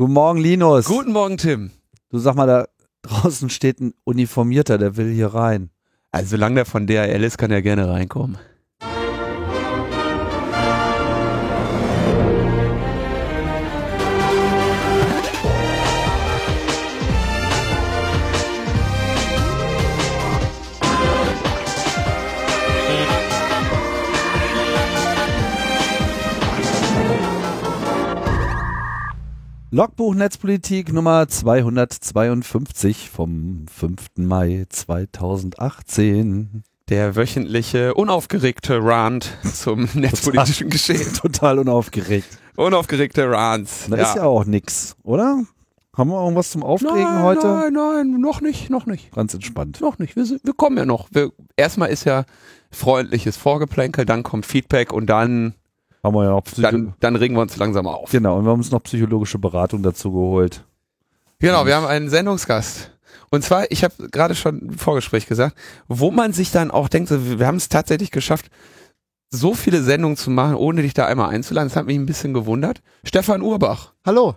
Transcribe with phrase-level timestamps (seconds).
[0.00, 0.86] Guten Morgen, Linus.
[0.86, 1.72] Guten Morgen, Tim.
[2.08, 2.68] Du sag mal, da
[3.02, 5.68] draußen steht ein Uniformierter, der will hier rein.
[6.10, 8.38] Also solange der von DRL ist, kann er gerne reinkommen.
[29.72, 34.06] Logbuch Netzpolitik Nummer 252 vom 5.
[34.16, 36.64] Mai 2018.
[36.88, 41.14] Der wöchentliche, unaufgeregte Rant zum netzpolitischen Geschehen.
[41.14, 42.26] Total unaufgeregt.
[42.56, 43.86] Unaufgeregte Rants.
[43.88, 45.44] Da ist ja auch nix, oder?
[45.96, 47.46] Haben wir irgendwas zum Aufregen nein, heute?
[47.46, 49.12] Nein, nein, noch nicht, noch nicht.
[49.12, 49.80] Ganz entspannt.
[49.80, 50.16] Noch nicht.
[50.16, 51.06] Wir, wir kommen ja noch.
[51.12, 52.24] Wir, erstmal ist ja
[52.72, 55.54] freundliches Vorgeplänkel, dann kommt Feedback und dann
[56.02, 58.10] haben wir ja auch Psycho dann, dann regen wir uns langsam auf.
[58.10, 60.64] Genau, und wir haben uns noch psychologische Beratung dazu geholt.
[61.38, 62.90] Genau, wir haben einen Sendungsgast.
[63.30, 65.56] Und zwar, ich habe gerade schon im Vorgespräch gesagt,
[65.88, 68.50] wo man sich dann auch denkt, wir haben es tatsächlich geschafft,
[69.30, 71.68] so viele Sendungen zu machen, ohne dich da einmal einzuladen.
[71.68, 72.82] Das hat mich ein bisschen gewundert.
[73.04, 73.94] Stefan Urbach.
[74.04, 74.34] Hallo.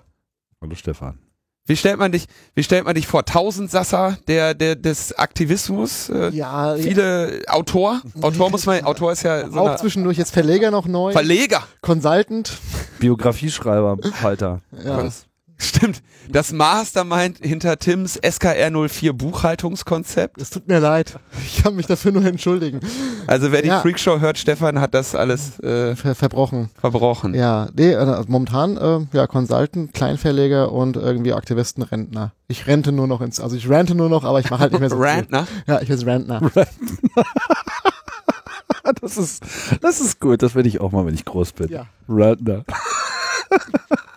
[0.62, 1.20] Hallo Stefan.
[1.66, 2.26] Wie stellt man dich,
[2.56, 3.24] wie stellt man dich vor?
[3.24, 6.10] Tausendsasser der, der, des Aktivismus?
[6.10, 7.54] Äh, ja, viele ja.
[7.54, 8.02] Autor?
[8.22, 11.14] Autor muss man, Autor ist ja so Auch zwischendurch jetzt Verleger noch neu.
[11.14, 11.64] Verleger!
[11.82, 12.58] Consultant.
[13.00, 14.62] Biografieschreiber, Halter.
[14.84, 15.10] ja.
[15.64, 16.04] Stimmt.
[16.30, 20.42] Das Mastermind hinter Tims SKR04 Buchhaltungskonzept.
[20.42, 21.18] Es tut mir leid.
[21.46, 22.82] Ich kann mich dafür nur entschuldigen.
[23.28, 23.80] Also wer die ja.
[23.82, 26.70] Freakshow hört, Stefan hat das alles äh, Ver verbrochen.
[26.80, 27.34] Verbrochen.
[27.34, 32.34] Ja, nee, äh, momentan äh, ja Consultant, Kleinverleger und irgendwie Aktivisten, Rentner.
[32.48, 34.82] Ich rente nur noch ins, also ich rente nur noch, aber ich mache halt nicht
[34.82, 35.48] mehr so Rentner?
[35.66, 36.42] Ja, ich bin Rentner.
[39.02, 39.44] das ist,
[39.82, 40.44] das ist gut.
[40.44, 41.70] Das werde ich auch mal, wenn ich groß bin.
[41.70, 41.86] Ja.
[42.10, 42.66] Rentner.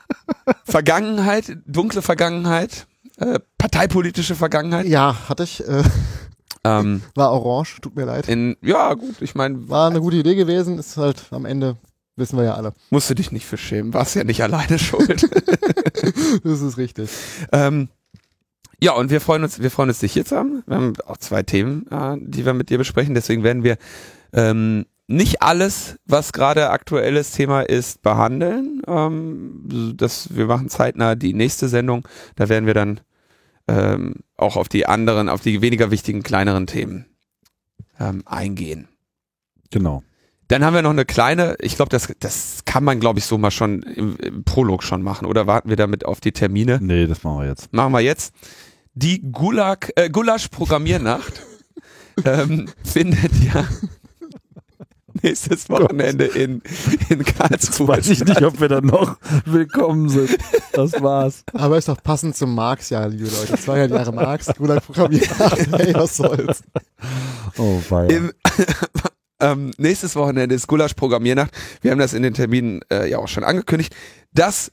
[0.65, 2.87] Vergangenheit, dunkle Vergangenheit,
[3.19, 4.87] äh, parteipolitische Vergangenheit.
[4.87, 5.67] Ja, hatte ich.
[5.67, 5.83] Äh,
[6.65, 8.29] ähm, war orange, tut mir leid.
[8.29, 9.69] In, ja, gut, ich meine.
[9.69, 11.77] War eine gute Idee gewesen, ist halt am Ende,
[12.17, 12.73] wissen wir ja alle.
[12.91, 15.29] Musst du dich nicht für schämen, warst ja nicht alleine schuld.
[16.45, 17.11] das ist richtig.
[17.53, 17.89] Ähm,
[18.83, 20.63] ja, und wir freuen uns, wir freuen uns, dich hier zu haben.
[20.67, 23.15] Wir haben auch zwei Themen, äh, die wir mit dir besprechen.
[23.15, 23.79] Deswegen werden wir
[24.33, 28.83] ähm, nicht alles, was gerade aktuelles Thema ist, behandeln.
[28.87, 32.07] Ähm, das, wir machen zeitnah die nächste Sendung.
[32.35, 33.01] Da werden wir dann
[33.69, 37.07] ähm, auch auf die anderen, auf die weniger wichtigen, kleineren Themen
[38.01, 38.89] ähm, eingehen.
[39.71, 40.03] Genau.
[40.49, 43.37] Dann haben wir noch eine kleine, ich glaube, das, das kann man, glaube ich, so
[43.37, 45.27] mal schon im, im Prolog schon machen.
[45.27, 46.79] Oder warten wir damit auf die Termine?
[46.81, 47.73] Nee, das machen wir jetzt.
[47.73, 48.33] Machen wir jetzt.
[48.95, 51.43] Die Gulag, äh, Gulasch-Programmiernacht
[52.25, 53.67] ähm, findet ja
[55.23, 56.63] nächstes Wochenende in,
[57.09, 57.89] in Karlsruhe.
[57.89, 60.37] Weiß ich nicht, ob wir dann noch willkommen sind.
[60.73, 61.45] Das war's.
[61.53, 63.57] Aber ist doch passend zum Marx-Jahr, liebe Leute.
[63.57, 65.27] 200 Jahre Marx, guter Programmierer.
[65.77, 66.63] Hey, was soll's.
[67.59, 68.09] Oh, weia.
[68.09, 68.33] Im,
[69.41, 71.51] ähm, nächstes Wochenende ist Gulasch Programmiernacht.
[71.83, 73.95] Wir haben das in den Terminen äh, ja auch schon angekündigt.
[74.33, 74.73] Das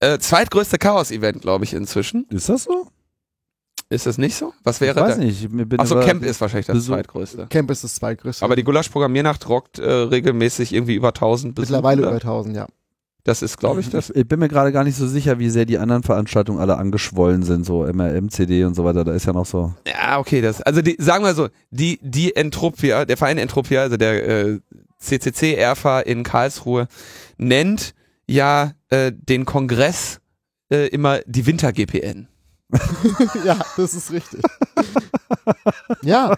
[0.00, 2.26] äh, zweitgrößte Chaos-Event, glaube ich, inzwischen.
[2.30, 2.88] Ist das so?
[3.92, 4.54] Ist das nicht so?
[4.62, 5.22] Was wäre ich weiß da?
[5.22, 5.48] nicht.
[5.78, 7.48] Achso, Camp ist wahrscheinlich das so zweitgrößte.
[7.50, 8.44] Camp ist das zweitgrößte.
[8.44, 11.78] Aber die Gulasch-Programmiernacht rockt äh, regelmäßig irgendwie über 1000 Besucher.
[11.78, 12.66] Mittlerweile über 1000, ja.
[13.24, 14.10] Das ist, glaube ich, das.
[14.10, 17.42] Ich bin mir gerade gar nicht so sicher, wie sehr die anderen Veranstaltungen alle angeschwollen
[17.42, 19.04] sind, so MRM, CD und so weiter.
[19.04, 19.74] Da ist ja noch so.
[19.86, 20.62] Ja, okay, das.
[20.62, 24.60] Also die, sagen wir so, die, die Entropia, der Verein Entropia, also der äh,
[24.98, 26.86] CCC Erfa in Karlsruhe,
[27.36, 27.94] nennt
[28.26, 30.20] ja äh, den Kongress
[30.70, 32.29] äh, immer die Winter-GPN.
[33.44, 34.42] ja, das ist richtig.
[36.02, 36.36] ja.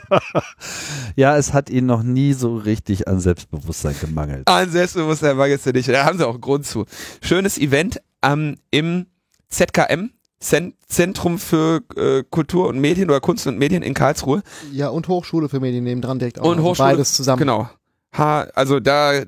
[1.17, 4.49] Ja, es hat ihnen noch nie so richtig an Selbstbewusstsein gemangelt.
[4.49, 5.89] An Selbstbewusstsein mangelt es nicht.
[5.89, 6.87] Da haben sie auch Grund zu.
[7.21, 9.07] Schönes Event ähm, im
[9.49, 10.11] ZKM.
[10.41, 14.43] Zentrum für äh, Kultur und Medien oder Kunst und Medien in Karlsruhe.
[14.73, 16.47] Ja, und Hochschule für Medien nebendran direkt auch.
[16.47, 17.39] Und Hochschule, beides zusammen.
[17.39, 17.71] Genau.
[18.19, 19.23] Ha, also da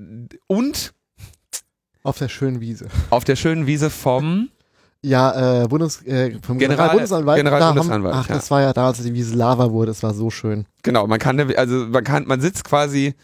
[0.49, 0.93] und
[2.03, 2.89] auf der schönen Wiese.
[3.11, 4.51] Auf der schönen Wiese vom
[5.05, 7.37] ja, äh, Bundes, äh, vom General, Generalbundesanwalt.
[7.37, 8.15] Generalbundesanwalt.
[8.17, 8.35] Ach, ja.
[8.35, 9.91] das war ja da, als die Wiese Lava wurde.
[9.91, 10.67] Das war so schön.
[10.83, 13.15] Genau, man kann, also man kann, man sitzt quasi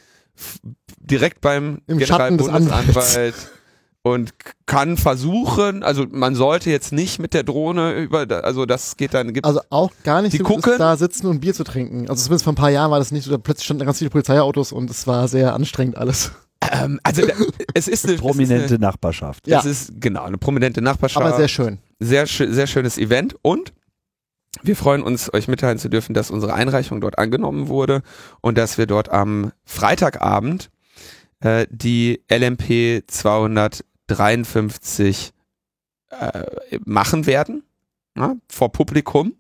[0.99, 3.35] direkt beim Im Generalbundesanwalt
[4.03, 4.33] und
[4.67, 9.33] kann versuchen, also man sollte jetzt nicht mit der Drohne über, also das geht dann,
[9.33, 12.09] gibt Also auch gar nicht die so gucken, da sitzen und Bier zu trinken.
[12.09, 14.11] Also zumindest vor ein paar Jahren war das nicht so, da plötzlich standen ganz viele
[14.11, 16.33] Polizeiautos und es war sehr anstrengend alles.
[16.61, 17.23] Ähm, also
[17.75, 19.47] es ist eine prominente ist eine, Nachbarschaft.
[19.47, 19.61] Ja.
[19.61, 21.25] Es ist genau eine prominente Nachbarschaft.
[21.25, 21.79] Aber sehr schön.
[21.99, 23.73] Sehr sehr schönes Event und
[24.63, 28.03] wir freuen uns, euch mitteilen zu dürfen, dass unsere Einreichung dort angenommen wurde
[28.41, 30.71] und dass wir dort am Freitagabend
[31.41, 35.31] äh, die LMP 253
[36.11, 37.63] äh, machen werden
[38.17, 39.35] ja, vor Publikum.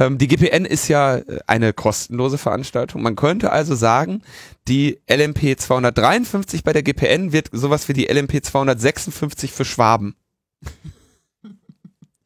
[0.00, 3.02] Ähm, die GPN ist ja äh, eine kostenlose Veranstaltung.
[3.02, 4.22] Man könnte also sagen,
[4.66, 10.16] die LMP 253 bei der GPN wird sowas wie die LMP 256 für Schwaben.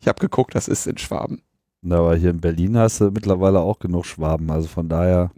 [0.01, 1.41] Ich habe geguckt, das ist in Schwaben.
[1.81, 5.31] Na, aber hier in Berlin hast du mittlerweile auch genug Schwaben, also von daher.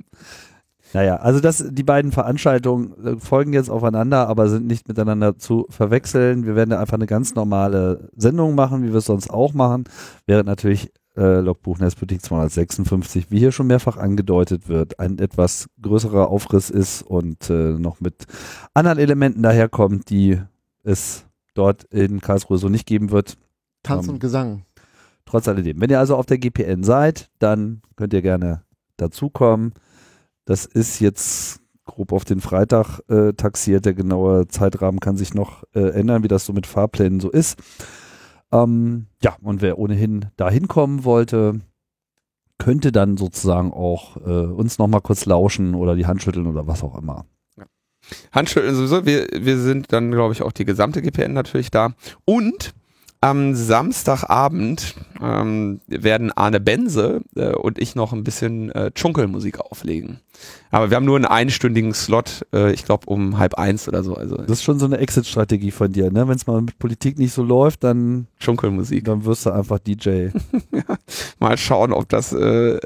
[0.93, 5.69] Naja, also das, die beiden Veranstaltungen äh, folgen jetzt aufeinander, aber sind nicht miteinander zu
[5.71, 6.47] verwechseln.
[6.47, 9.85] Wir werden einfach eine ganz normale Sendung machen, wie wir es sonst auch machen,
[10.27, 16.29] während natürlich äh, Logbuch Netzpolitik 256, wie hier schon mehrfach angedeutet wird, ein etwas größerer
[16.29, 18.27] Aufriss ist und äh, noch mit
[18.75, 20.41] anderen Elementen daherkommt, die
[20.83, 21.25] es
[21.55, 23.37] dort in Karlsruhe so nicht geben wird.
[23.83, 24.63] Tanz Ähm, und Gesang.
[25.25, 25.81] Trotz alledem.
[25.81, 28.63] Wenn ihr also auf der GPN seid, dann könnt ihr gerne
[28.97, 29.73] dazukommen.
[30.45, 33.87] Das ist jetzt grob auf den Freitag äh, taxiert.
[33.87, 37.59] Der genaue Zeitrahmen kann sich noch äh, ändern, wie das so mit Fahrplänen so ist.
[38.53, 41.61] Ähm, ja, und wer ohnehin da hinkommen wollte,
[42.59, 46.83] könnte dann sozusagen auch äh, uns nochmal kurz lauschen oder die Hand schütteln oder was
[46.83, 47.27] auch immer.
[48.33, 49.05] Handschütteln sowieso.
[49.05, 51.95] Wir, wir sind dann, glaube ich, auch die gesamte GPN natürlich da.
[52.25, 52.75] Und
[53.21, 60.21] am Samstagabend ähm, werden Arne Bense äh, und ich noch ein bisschen äh, Dschunkelmusik auflegen.
[60.71, 64.15] Aber wir haben nur einen einstündigen Slot, äh, ich glaube um halb eins oder so.
[64.15, 66.29] Also Das ist schon so eine Exit-Strategie von dir, ne?
[66.29, 69.05] Wenn es mal mit Politik nicht so läuft, dann, Dschunkelmusik.
[69.05, 70.29] dann wirst du einfach DJ.
[71.39, 72.79] Mal schauen, ob das äh,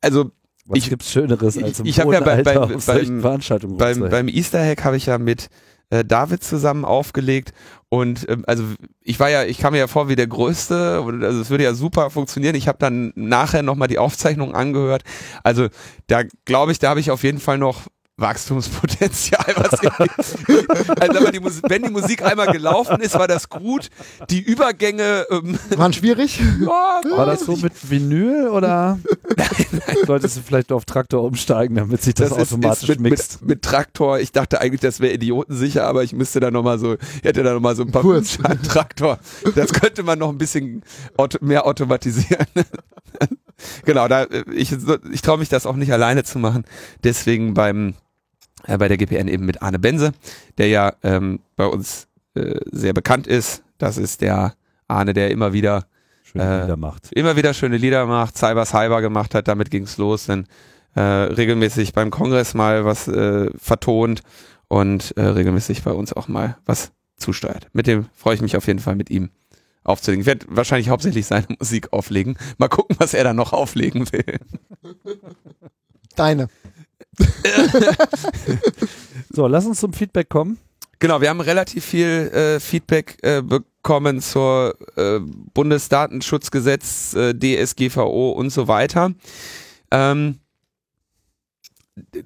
[0.00, 0.30] also
[0.66, 3.76] Was Ich- gibt's Schöneres ich- als im ich hab ja bei- bei- solchen beim- Veranstaltungen
[3.76, 5.48] beim, beim Easter Hack habe ich ja mit
[5.90, 7.52] äh, David zusammen aufgelegt
[7.90, 8.64] und ähm, also
[9.02, 11.72] ich war ja, ich kam mir ja vor wie der Größte also es würde ja
[11.74, 12.54] super funktionieren.
[12.54, 15.04] Ich habe dann nachher nochmal die Aufzeichnung angehört.
[15.42, 15.68] Also
[16.06, 17.86] da glaube ich, da habe ich auf jeden Fall noch
[18.18, 19.44] Wachstumspotenzial.
[19.56, 19.80] Was
[21.00, 23.88] also die Musik, wenn die Musik einmal gelaufen ist, war das gut.
[24.28, 26.40] Die Übergänge ähm, Waren schwierig?
[26.60, 28.98] ja, War das so mit Vinyl oder
[30.06, 33.40] solltest du vielleicht auf Traktor umsteigen, damit sich das, ist- automatisch ist mit, mixt?
[33.40, 34.18] Mit, mit Traktor.
[34.18, 37.54] Ich dachte eigentlich, das wäre idiotensicher, aber ich müsste da nochmal so, ich hätte da
[37.54, 38.38] nochmal so ein paar Kurz.
[38.42, 39.18] An Traktor.
[39.54, 40.82] Das könnte man noch ein bisschen
[41.16, 42.46] auto, mehr automatisieren.
[43.84, 44.74] genau, da ich,
[45.12, 46.64] ich traue mich das auch nicht alleine zu machen.
[47.04, 47.94] Deswegen beim
[48.68, 50.12] äh, bei der GPN eben mit Arne Bense,
[50.58, 53.62] der ja ähm, bei uns äh, sehr bekannt ist.
[53.78, 54.54] Das ist der
[54.86, 55.86] Arne, der immer wieder
[56.22, 57.12] Schön äh, Lieder macht.
[57.12, 60.46] immer wieder schöne Lieder macht, Cyber Cyber gemacht hat, damit ging's los, dann
[60.94, 64.22] äh, regelmäßig beim Kongress mal was äh, vertont
[64.68, 67.68] und äh, regelmäßig bei uns auch mal was zusteuert.
[67.72, 69.30] Mit dem freue ich mich auf jeden Fall mit ihm
[69.84, 70.20] aufzulegen.
[70.20, 72.36] Ich werde wahrscheinlich hauptsächlich seine Musik auflegen.
[72.58, 74.38] Mal gucken, was er da noch auflegen will.
[76.14, 76.48] Deine.
[79.30, 80.58] So, lass uns zum Feedback kommen.
[81.00, 85.20] Genau, wir haben relativ viel äh, Feedback äh, bekommen zur äh,
[85.54, 89.12] Bundesdatenschutzgesetz, äh, DSGVO und so weiter.
[89.92, 90.40] Ähm,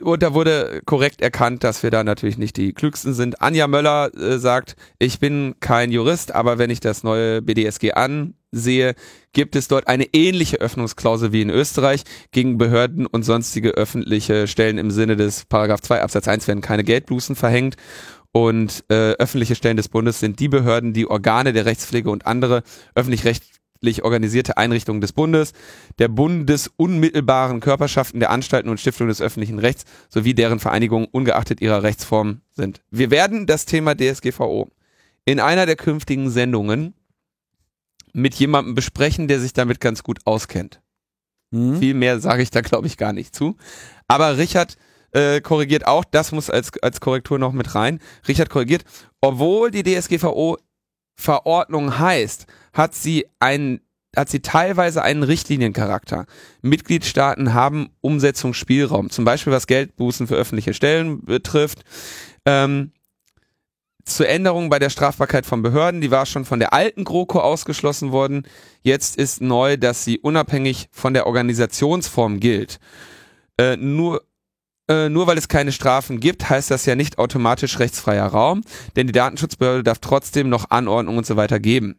[0.00, 3.43] und da wurde korrekt erkannt, dass wir da natürlich nicht die klügsten sind.
[3.43, 7.93] Anja Möller äh, sagt, ich bin kein Jurist, aber wenn ich das neue BDSG
[8.52, 8.94] ansehe,
[9.32, 12.02] gibt es dort eine ähnliche Öffnungsklausel wie in Österreich.
[12.31, 16.84] Gegen Behörden und sonstige öffentliche Stellen im Sinne des Paragraph 2 Absatz 1 werden keine
[16.84, 17.76] Geldbußen verhängt.
[18.32, 22.62] Und äh, öffentliche Stellen des Bundes sind die Behörden, die Organe der Rechtspflege und andere
[22.94, 25.52] öffentlich-rechtlich organisierte Einrichtungen des Bundes,
[25.99, 31.82] der bundesunmittelbaren Körperschaften der Anstalten und Stiftungen des öffentlichen Rechts sowie deren Vereinigungen ungeachtet ihrer
[31.82, 32.80] Rechtsform sind.
[32.90, 34.71] Wir werden das Thema DSGVO
[35.26, 36.94] in einer der künftigen Sendungen
[38.12, 40.81] mit jemandem besprechen, der sich damit ganz gut auskennt.
[41.52, 41.78] Hm?
[41.78, 43.57] Viel mehr sage ich da, glaube ich, gar nicht zu.
[44.09, 44.76] Aber Richard
[45.12, 48.00] äh, korrigiert auch, das muss als, als Korrektur noch mit rein.
[48.26, 48.85] Richard korrigiert,
[49.21, 50.59] obwohl die DSGVO
[51.14, 53.81] Verordnung heißt, hat sie einen
[54.14, 56.26] hat sie teilweise einen Richtliniencharakter.
[56.61, 61.83] Mitgliedstaaten haben Umsetzungsspielraum, zum Beispiel was Geldbußen für öffentliche Stellen betrifft.
[62.45, 62.92] Ähm,
[64.04, 68.12] zur Änderung bei der Strafbarkeit von Behörden, die war schon von der alten GroKo ausgeschlossen
[68.12, 68.44] worden.
[68.82, 72.80] Jetzt ist neu, dass sie unabhängig von der Organisationsform gilt.
[73.59, 74.23] Äh, nur,
[74.88, 78.62] äh, nur weil es keine Strafen gibt, heißt das ja nicht automatisch rechtsfreier Raum,
[78.97, 81.97] denn die Datenschutzbehörde darf trotzdem noch Anordnungen und so weiter geben.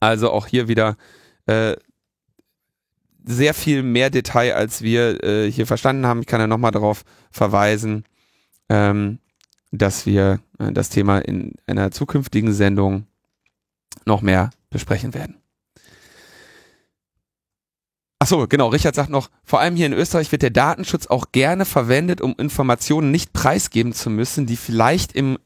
[0.00, 0.96] Also auch hier wieder
[1.46, 1.76] äh,
[3.24, 6.20] sehr viel mehr Detail, als wir äh, hier verstanden haben.
[6.20, 8.04] Ich kann ja nochmal darauf verweisen,
[8.68, 9.18] ähm,
[9.76, 13.06] dass wir äh, das Thema in einer zukünftigen Sendung
[14.04, 15.36] noch mehr besprechen werden.
[18.18, 18.68] Ach so, genau.
[18.68, 22.34] Richard sagt noch, vor allem hier in Österreich wird der Datenschutz auch gerne verwendet, um
[22.38, 25.38] Informationen nicht preisgeben zu müssen, die vielleicht im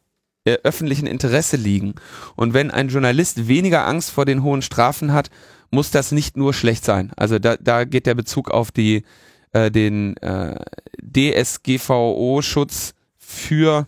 [0.45, 1.95] äh, öffentlichen Interesse liegen.
[2.37, 5.31] Und wenn ein Journalist weniger Angst vor den hohen Strafen hat,
[5.71, 7.13] muss das nicht nur schlecht sein.
[7.17, 9.05] Also da, da geht der Bezug auf die
[9.53, 10.55] äh, den äh,
[11.03, 13.87] DSGVO-Schutz für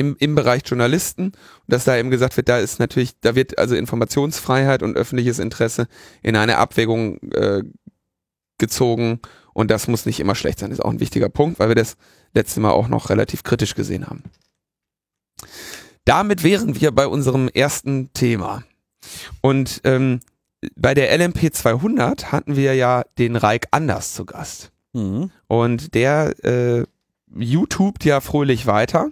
[0.00, 1.34] im, im Bereich Journalisten und
[1.66, 5.88] dass da eben gesagt wird, da ist natürlich, da wird also Informationsfreiheit und öffentliches Interesse
[6.22, 7.62] in eine Abwägung äh,
[8.56, 9.20] gezogen
[9.52, 11.96] und das muss nicht immer schlecht sein, ist auch ein wichtiger Punkt, weil wir das
[12.32, 14.24] letzte Mal auch noch relativ kritisch gesehen haben.
[16.06, 18.64] Damit wären wir bei unserem ersten Thema.
[19.42, 20.20] Und ähm,
[20.76, 24.72] bei der LMP 200 hatten wir ja den Reik Anders zu Gast.
[24.94, 25.30] Mhm.
[25.46, 26.86] Und der äh,
[27.36, 29.10] YouTubt ja fröhlich weiter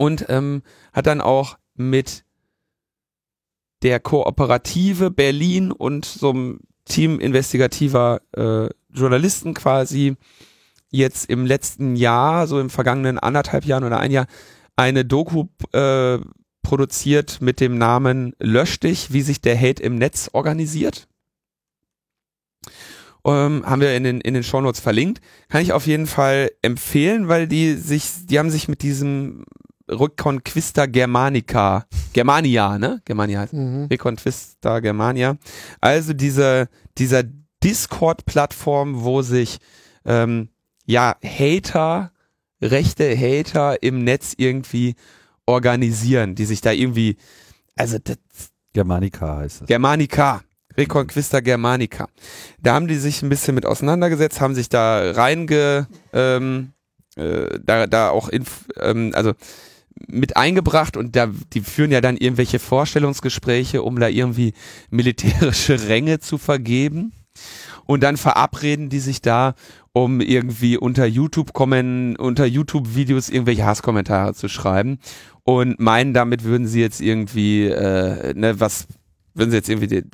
[0.00, 0.62] und ähm,
[0.94, 2.24] hat dann auch mit
[3.82, 10.16] der Kooperative Berlin und so einem Team investigativer äh, Journalisten quasi
[10.90, 14.26] jetzt im letzten Jahr, so im vergangenen anderthalb Jahren oder ein Jahr,
[14.74, 16.18] eine Doku äh,
[16.62, 21.08] produziert mit dem Namen Lösch dich, wie sich der Hate im Netz organisiert.
[23.26, 25.20] Ähm, haben wir in den, in den Shownotes verlinkt.
[25.50, 29.44] Kann ich auf jeden Fall empfehlen, weil die sich, die haben sich mit diesem
[29.90, 33.02] Reconquista Germanica, Germania, ne?
[33.04, 33.52] Germania heißt.
[33.52, 33.86] Mhm.
[33.90, 35.36] Reconquista Germania.
[35.80, 37.24] Also diese, dieser
[37.62, 39.58] Discord-Plattform, wo sich
[40.04, 40.48] ähm,
[40.86, 42.12] ja Hater,
[42.62, 44.94] rechte Hater im Netz irgendwie
[45.46, 47.16] organisieren, die sich da irgendwie,
[47.76, 48.18] also das,
[48.72, 49.66] Germanica heißt es.
[49.66, 50.42] Germanica,
[50.76, 52.06] Reconquista Germanica.
[52.62, 56.72] Da haben die sich ein bisschen mit auseinandergesetzt, haben sich da reinge, ähm,
[57.16, 59.32] äh, da, da auch, inf, ähm, also
[60.06, 64.54] mit eingebracht und da, die führen ja dann irgendwelche Vorstellungsgespräche, um da irgendwie
[64.90, 67.12] militärische Ränge zu vergeben.
[67.86, 69.54] Und dann verabreden die sich da,
[69.92, 74.98] um irgendwie unter YouTube kommen, unter YouTube-Videos irgendwelche Hasskommentare zu schreiben
[75.42, 78.86] und meinen, damit würden sie jetzt irgendwie, äh, ne, was,
[79.34, 80.04] würden sie jetzt irgendwie die,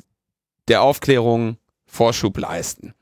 [0.67, 2.93] der Aufklärung Vorschub leisten.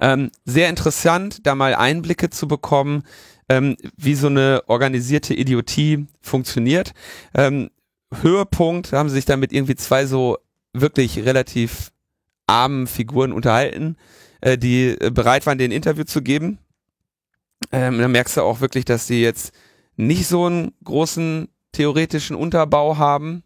[0.00, 3.02] Ähm, sehr interessant, da mal Einblicke zu bekommen,
[3.48, 6.92] ähm, wie so eine organisierte Idiotie funktioniert.
[7.34, 7.70] Ähm,
[8.22, 10.38] Höhepunkt haben sie sich dann mit irgendwie zwei so
[10.72, 11.92] wirklich relativ
[12.46, 13.96] armen Figuren unterhalten,
[14.40, 16.58] äh, die äh, bereit waren, den Interview zu geben.
[17.72, 19.52] Ähm, da merkst du auch wirklich, dass die jetzt
[19.96, 23.42] nicht so einen großen theoretischen Unterbau haben.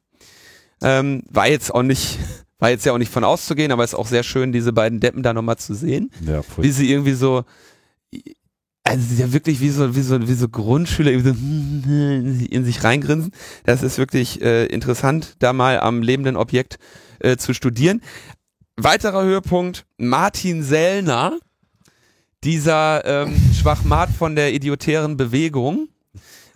[0.82, 2.18] Ähm, war jetzt auch nicht,
[2.58, 5.22] war jetzt ja auch nicht von auszugehen, aber ist auch sehr schön, diese beiden Deppen
[5.22, 6.10] da nochmal zu sehen.
[6.26, 6.64] Ja, voll.
[6.64, 7.44] Wie sie irgendwie so,
[8.88, 13.33] also ja wirklich wie so, wie so, wie so Grundschüler so in sich reingrinsen.
[13.64, 16.78] Das ist wirklich äh, interessant, da mal am lebenden Objekt
[17.21, 18.00] äh, zu studieren.
[18.76, 21.38] Weiterer Höhepunkt, Martin Sellner,
[22.45, 25.88] dieser ähm, Schwachmat von der idiotären Bewegung,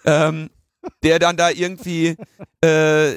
[0.05, 0.51] ähm,
[1.03, 2.17] der dann da irgendwie,
[2.65, 3.13] äh,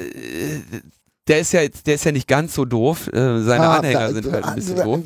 [1.27, 4.00] der ist ja jetzt, der ist ja nicht ganz so doof, äh, seine Ah, Anhänger
[4.00, 5.01] da- sind halt ein bisschen äh, doof.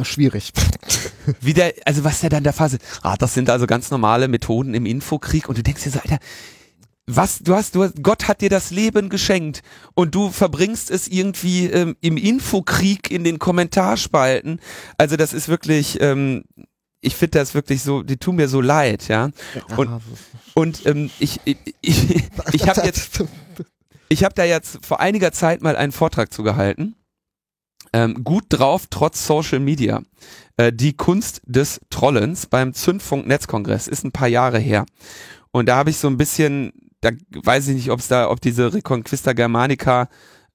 [0.00, 0.52] äh, Schwierig.
[1.40, 4.74] Wie der, also was der dann der Phase, ah, das sind also ganz normale Methoden
[4.74, 6.18] im Infokrieg und du denkst dir so, Alter,
[7.06, 9.62] was, du hast, du hast, Gott hat dir das Leben geschenkt
[9.94, 14.60] und du verbringst es irgendwie ähm, im Infokrieg in den Kommentarspalten.
[14.98, 16.44] Also das ist wirklich, ähm,
[17.00, 19.30] ich finde das wirklich so, die tun mir so leid, ja.
[19.76, 20.00] Und-
[20.54, 23.24] Und ähm, ich, ich, ich, ich habe jetzt
[24.12, 26.94] ich habe da jetzt vor einiger Zeit mal einen Vortrag zugehalten.
[27.94, 30.02] Ähm, gut drauf, trotz Social Media.
[30.56, 34.84] Äh, die Kunst des Trollens beim Zündfunk Netzkongress ist ein paar Jahre her.
[35.50, 38.40] Und da habe ich so ein bisschen, da weiß ich nicht, ob es da, ob
[38.40, 40.08] diese Reconquista Germanica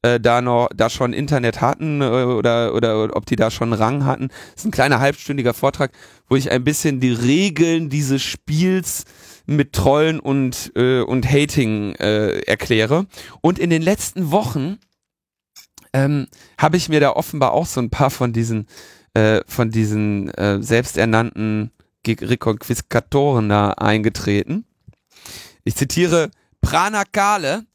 [0.03, 4.05] äh, da noch, da schon Internet hatten äh, oder, oder ob die da schon Rang
[4.05, 4.27] hatten.
[4.27, 5.91] Das ist ein kleiner halbstündiger Vortrag,
[6.29, 9.03] wo ich ein bisschen die Regeln dieses Spiels
[9.47, 13.07] mit Trollen und, äh, und Hating äh, erkläre.
[13.41, 14.77] Und in den letzten Wochen
[15.93, 16.27] ähm,
[16.57, 18.67] habe ich mir da offenbar auch so ein paar von diesen,
[19.13, 21.71] äh, von diesen äh, selbsternannten
[22.05, 24.65] Reconquistatoren da eingetreten.
[25.63, 26.29] Ich zitiere
[26.61, 27.65] Prana Kale,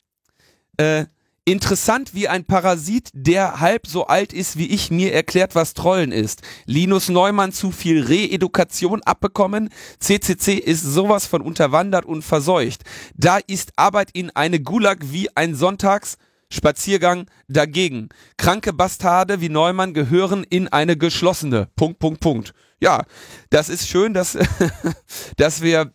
[0.77, 1.07] äh,
[1.45, 6.13] Interessant wie ein Parasit, der halb so alt ist wie ich, mir erklärt, was Trollen
[6.13, 6.43] ist.
[6.67, 9.69] Linus Neumann zu viel Reedukation abbekommen.
[9.99, 12.83] CCC ist sowas von unterwandert und verseucht.
[13.17, 16.17] Da ist Arbeit in eine Gulag wie ein Sonntags
[16.49, 18.11] Spaziergang dagegen.
[18.37, 21.69] Kranke Bastarde wie Neumann gehören in eine geschlossene.
[21.75, 22.53] Punkt, Punkt, Punkt.
[22.79, 23.03] Ja,
[23.51, 24.39] das ist schön, dass,
[25.39, 25.93] dass wir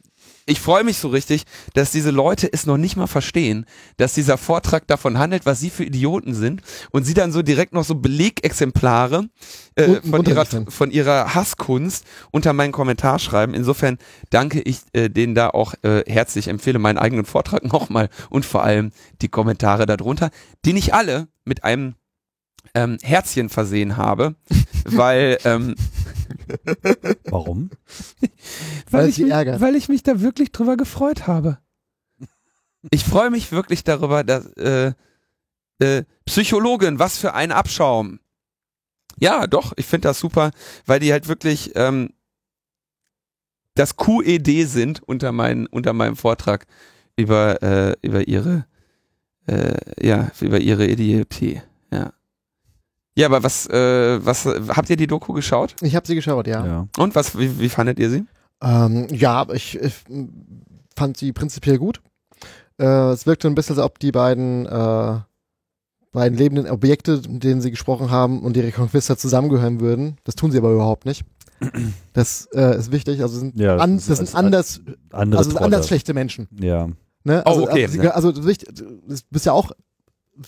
[0.48, 3.66] ich freue mich so richtig, dass diese Leute es noch nicht mal verstehen,
[3.98, 6.62] dass dieser Vortrag davon handelt, was sie für Idioten sind
[6.92, 9.28] und sie dann so direkt noch so Belegexemplare
[9.76, 13.54] äh, von, ihrer, von ihrer Hasskunst unter meinen Kommentar schreiben.
[13.54, 13.98] Insofern
[14.30, 18.64] danke ich äh, denen da auch äh, herzlich, empfehle meinen eigenen Vortrag nochmal und vor
[18.64, 20.30] allem die Kommentare darunter,
[20.64, 21.96] die nicht alle mit einem
[22.74, 24.36] ähm, Herzchen versehen habe,
[24.86, 25.76] weil ähm,
[27.26, 27.70] Warum?
[28.92, 29.60] Weil es ich mich, ärgert.
[29.62, 31.60] weil ich mich da wirklich drüber gefreut habe.
[32.92, 34.94] Ich freue mich wirklich darüber, dass äh,
[35.80, 38.20] äh, Psychologin, was für ein Abschaum.
[39.20, 40.52] Ja, doch, ich finde das super,
[40.86, 42.14] weil die halt wirklich ähm,
[43.76, 46.66] das QED sind unter, mein, unter meinem Vortrag
[47.16, 48.66] über, äh, über ihre
[49.48, 51.62] äh, ja, über ihre Idiotie.
[51.92, 52.14] Ja.
[53.18, 55.76] Ja, aber was, äh, was habt ihr die Doku geschaut?
[55.82, 56.66] Ich habe sie geschaut, ja.
[56.66, 56.88] Ja.
[56.98, 58.26] Und was, wie, wie fandet ihr sie?
[58.62, 59.94] Ähm, ja, ich, ich
[60.96, 62.00] fand sie prinzipiell gut.
[62.80, 65.20] Äh, es wirkte ein bisschen, als ob die beiden, äh,
[66.12, 70.18] beiden lebenden Objekte, mit denen sie gesprochen haben, und die Reconquista zusammengehören würden.
[70.24, 71.24] Das tun sie aber überhaupt nicht.
[72.14, 73.22] Das äh, ist wichtig.
[73.24, 74.82] Also sind Ja, an, das das, sind als- anders,
[75.12, 76.48] Andere also sind anders schlechte Menschen.
[76.60, 76.88] Ja.
[77.24, 77.42] Ne?
[77.46, 77.86] Oh, Also, okay.
[77.86, 78.44] Also, sie, also du
[79.32, 79.72] bist ja auch,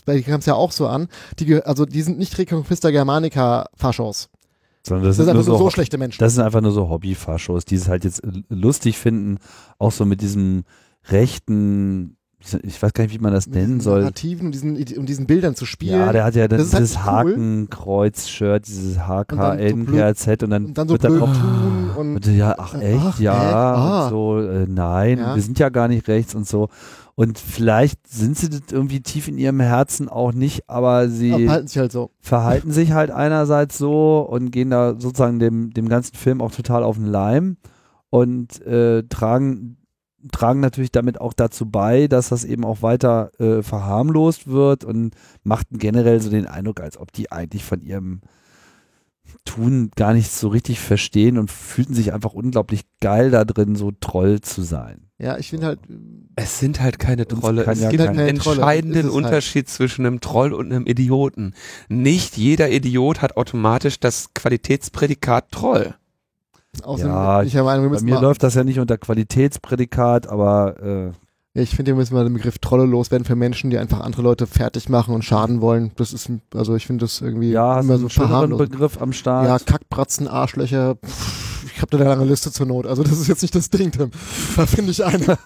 [0.06, 1.08] bei dir kam es ja auch so an.
[1.40, 4.30] Die, also die sind nicht Reconquista Germanica Faschos.
[4.86, 6.20] Sondern das, Das, sind einfach nur so, so schlechte Menschen.
[6.20, 9.38] das sind einfach nur so Hobbyfaschos, die es halt jetzt lustig finden,
[9.78, 10.64] auch so mit diesem
[11.10, 12.16] rechten,
[12.64, 14.00] ich weiß gar nicht, wie man das Mit nennen soll.
[14.02, 16.00] Narrativen und diesen, und diesen Bildern zu spielen.
[16.00, 17.12] Ja, der hat ja dann Das halt dieses nicht cool.
[17.14, 19.36] Hakenkreuz-Shirt, dieses dann so
[19.86, 23.00] blöd- HKNKZ und dann, und dann so wird dann auch und und ja, ach echt,
[23.02, 23.54] Ach, ja, echt?
[23.54, 24.04] Ah.
[24.06, 25.36] und so, äh, nein, Ja.
[25.36, 26.70] wir sind ja gar nicht rechts und so.
[27.20, 31.50] Und vielleicht sind sie das irgendwie tief in ihrem Herzen auch nicht, aber sie aber
[31.50, 32.12] halten sich halt so.
[32.22, 36.82] verhalten sich halt einerseits so und gehen da sozusagen dem, dem ganzen Film auch total
[36.82, 37.58] auf den Leim
[38.10, 39.76] und äh, tragen,
[40.32, 45.14] tragen natürlich damit auch dazu bei, dass das eben auch weiter äh, verharmlost wird und
[45.44, 48.22] machten generell so den Eindruck, als ob die eigentlich von ihrem
[49.46, 53.92] Tun gar nichts so richtig verstehen und fühlten sich einfach unglaublich geil da drin, so
[54.00, 55.08] Troll zu sein.
[55.18, 55.80] Ja, ich finde halt,
[56.36, 57.66] Es sind halt keine Trolle.
[57.66, 59.26] Es ja gibt kein- einen entscheidenden es halt.
[59.26, 61.54] Unterschied zwischen einem Troll und einem Idioten.
[61.90, 65.96] Nicht jeder Idiot hat automatisch das Qualitätsprädikat Troll.
[66.84, 71.12] außerdem Ja, ich Meinung, wir Bei mir läuft das ja nicht unter Qualitätsprädikat, aber äh,
[71.64, 74.48] ich finde, wir müssen mal den Begriff Trolle loswerden für Menschen, die einfach andere Leute
[74.48, 75.92] fertig machen und schaden wollen.
[75.96, 78.72] Das ist, also ich finde das irgendwie ja, immer so verharmlosend.
[78.72, 79.46] Begriff am Start.
[79.48, 80.96] Ja, Kackbratzen, Arschlöcher.
[80.96, 81.49] Pff,
[81.80, 82.86] ich habe da eine lange Liste zur Not.
[82.86, 84.12] Also das ist jetzt nicht das Ding, Tim.
[84.58, 85.38] Da finde ich eine.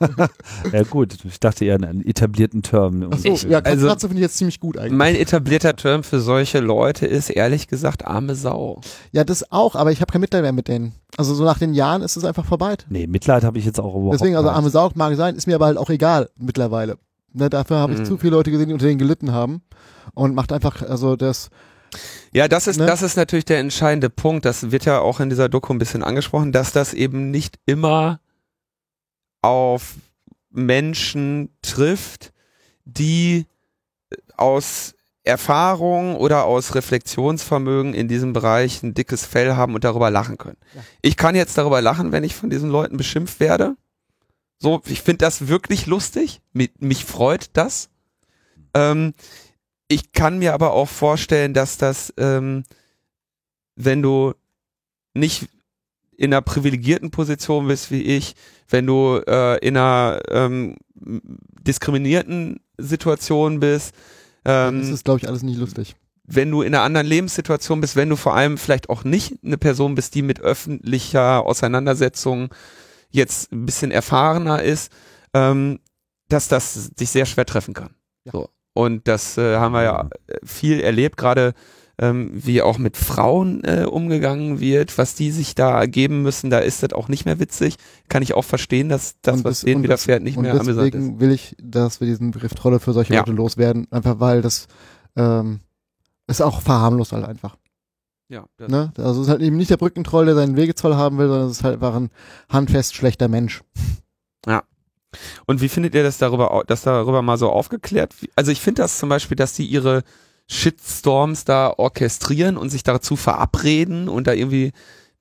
[0.71, 3.03] Ja gut, ich dachte eher an einen etablierten Term.
[3.11, 4.93] Achso, Ich- ja, also- Kackbratze finde ich jetzt ziemlich gut eigentlich.
[4.93, 8.81] Mein etablierter Term für solche Leute ist ehrlich gesagt arme Sau.
[9.11, 10.93] Ja, das auch, aber ich habe kein Mitleid mehr mit denen.
[11.17, 12.75] Also so nach den Jahren ist es einfach vorbei.
[12.89, 15.53] Nee, Mitleid habe ich jetzt auch überhaupt Deswegen, also arme Sau mag sein, ist mir
[15.55, 16.97] aber halt auch egal mittlerweile.
[17.31, 18.05] Ne, dafür habe ich Mhm.
[18.05, 19.61] zu viele Leute gesehen, die unter denen gelitten haben.
[20.15, 21.49] Und macht einfach, also das,
[22.31, 22.85] Ja, das ist, Ne?
[22.85, 24.45] das ist natürlich der entscheidende Punkt.
[24.45, 28.19] Das wird ja auch in dieser Doku ein bisschen angesprochen, dass das eben nicht immer
[29.41, 29.95] auf
[30.49, 32.31] Menschen trifft,
[32.85, 33.45] die
[34.37, 40.37] aus Erfahrung oder aus Reflexionsvermögen in diesem Bereich ein dickes Fell haben und darüber lachen
[40.37, 40.57] können.
[40.75, 40.83] Ja.
[41.01, 43.75] Ich kann jetzt darüber lachen, wenn ich von diesen Leuten beschimpft werde.
[44.59, 46.41] So, ich finde das wirklich lustig.
[46.51, 47.89] Mich, mich freut das.
[48.73, 49.13] Ähm,
[49.87, 52.63] ich kann mir aber auch vorstellen, dass das, ähm,
[53.75, 54.33] wenn du
[55.13, 55.49] nicht
[56.15, 58.35] in einer privilegierten Position bist wie ich,
[58.69, 63.93] wenn du äh, in einer ähm, diskriminierten Situation bist,
[64.45, 65.95] ähm, das ist, glaube ich, alles nicht lustig.
[66.25, 69.57] wenn du in einer anderen Lebenssituation bist, wenn du vor allem vielleicht auch nicht eine
[69.57, 72.53] Person bist, die mit öffentlicher Auseinandersetzung
[73.09, 74.91] jetzt ein bisschen erfahrener ist,
[75.33, 75.79] ähm,
[76.29, 77.95] dass das dich sehr schwer treffen kann.
[78.25, 78.31] Ja.
[78.31, 78.49] So.
[78.73, 81.53] Und das äh, haben wir ja äh, viel erlebt, gerade
[81.99, 86.57] ähm, wie auch mit Frauen äh, umgegangen wird, was die sich da geben müssen, da
[86.57, 87.75] ist das auch nicht mehr witzig.
[88.09, 90.87] Kann ich auch verstehen, dass das, Und was das- denen widerfährt, nicht und mehr amüsant
[90.87, 90.93] ist.
[90.95, 93.19] deswegen will ich, dass wir diesen Begriff Trolle für solche Ja.
[93.19, 94.67] Leute loswerden, einfach weil das
[95.15, 95.59] ähm,
[96.25, 97.57] ist auch verharmlost halt einfach.
[98.29, 98.91] Ja, das Ne?
[98.97, 101.57] Also es ist halt eben nicht der Brückentroll, der seinen Wegezoll haben will, sondern es
[101.59, 102.09] ist halt einfach ein
[102.49, 103.61] handfest schlechter Mensch.
[105.45, 108.13] Und wie findet ihr das darüber, dass darüber mal so aufgeklärt?
[108.35, 110.03] Also ich finde das zum Beispiel, dass die ihre
[110.47, 114.71] Shitstorms da orchestrieren und sich dazu verabreden und da irgendwie,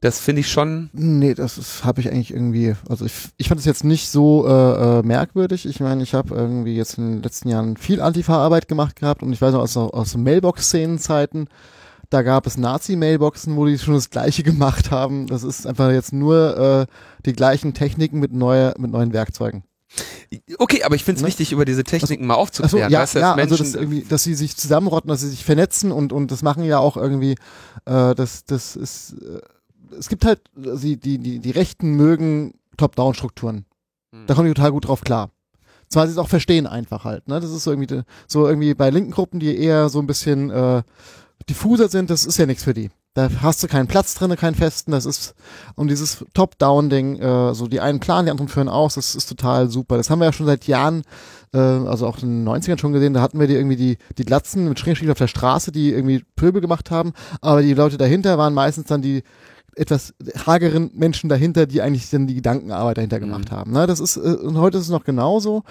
[0.00, 3.66] das finde ich schon, Nee, das habe ich eigentlich irgendwie, also ich, ich fand es
[3.66, 5.66] jetzt nicht so äh, äh, merkwürdig.
[5.66, 9.32] Ich meine, ich habe irgendwie jetzt in den letzten Jahren viel Antifa-Arbeit gemacht gehabt und
[9.32, 11.48] ich weiß noch aus, aus Mailbox-Szenen-Zeiten,
[12.10, 15.26] Da gab es Nazi-Mailboxen, wo die schon das Gleiche gemacht haben.
[15.28, 16.86] Das ist einfach jetzt nur äh,
[17.24, 19.64] die gleichen Techniken mit, neuer, mit neuen Werkzeugen.
[20.58, 21.28] Okay, aber ich finde es Ne?
[21.28, 22.90] wichtig, über diese Techniken mal Achso, aufzuklären.
[22.90, 25.44] ja, weißt ja dass also Menschen, das irgendwie, dass sie sich zusammenrotten, dass sie sich
[25.44, 27.32] vernetzen und und das machen ja auch irgendwie,
[27.84, 29.40] äh, das das ist, äh,
[29.98, 33.66] es gibt halt, sie die die die Rechten mögen Top-Down-Strukturen.
[34.14, 34.26] Hm.
[34.26, 35.30] Da kommen die total gut drauf klar.
[35.88, 37.38] Zwar sie es auch verstehen einfach halt, ne?
[37.38, 40.82] Das ist so irgendwie so irgendwie bei linken Gruppen, die eher so ein bisschen äh,
[41.50, 42.90] diffuser sind, das ist ja nichts für die.
[43.14, 45.34] Da hast du keinen Platz drinne, keinen festen, das ist
[45.74, 49.68] und dieses Top-Down-Ding, äh, so die einen planen, die anderen führen aus, das ist total
[49.68, 49.98] super.
[49.98, 51.02] Das haben wir ja schon seit Jahren,
[51.52, 54.24] äh, also auch in den 90ern schon gesehen, da hatten wir die irgendwie die, die
[54.24, 58.38] Glatzen mit Schrägstrich auf der Straße, die irgendwie Pöbel gemacht haben, aber die Leute dahinter
[58.38, 59.22] waren meistens dann die
[59.76, 60.14] etwas
[60.46, 63.72] hageren Menschen dahinter, die eigentlich dann die Gedankenarbeit dahinter gemacht haben.
[63.72, 63.86] Ne?
[63.86, 65.64] Das ist, äh, und heute ist es noch genauso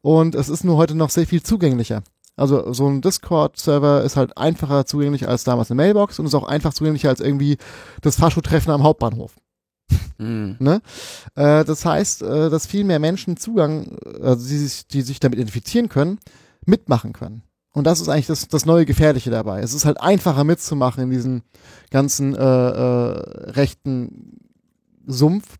[0.00, 2.02] und es ist nur heute noch sehr viel zugänglicher.
[2.38, 6.46] Also so ein Discord-Server ist halt einfacher zugänglich als damals eine Mailbox und ist auch
[6.46, 7.58] einfach zugänglicher als irgendwie
[8.00, 9.34] das Fascho-Treffen am Hauptbahnhof.
[10.18, 10.56] Hm.
[10.58, 10.80] Ne?
[11.34, 15.38] Äh, das heißt, äh, dass viel mehr Menschen Zugang, also die, sich, die sich damit
[15.38, 16.18] identifizieren können,
[16.64, 17.42] mitmachen können.
[17.72, 19.60] Und das ist eigentlich das, das neue Gefährliche dabei.
[19.60, 21.42] Es ist halt einfacher mitzumachen in diesem
[21.90, 24.40] ganzen äh, äh, rechten
[25.06, 25.56] Sumpf,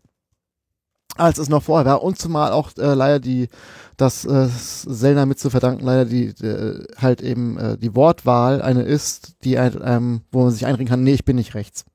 [1.19, 2.03] als es noch vorher war.
[2.03, 3.49] Und zumal auch äh, leider die,
[3.97, 8.83] das äh, Selner mit zu verdanken, leider die, die halt eben äh, die Wortwahl eine
[8.83, 11.85] ist, die ähm, wo man sich einreden kann, nee, ich bin nicht rechts.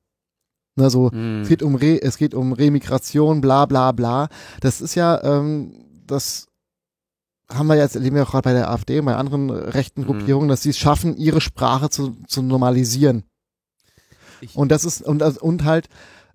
[0.77, 1.41] Ne, so, Hm.
[1.41, 4.27] es geht um Re, es geht um Remigration, bla bla bla.
[4.59, 5.73] Das ist ja, ähm,
[6.05, 6.47] das
[7.49, 10.05] haben wir jetzt, erleben wir auch gerade bei der AfD und bei anderen rechten Mhm.
[10.07, 13.23] Gruppierungen, dass sie es schaffen, ihre Sprache zu, zu normalisieren.
[14.41, 15.87] Ich- Und das ist, und, und halt,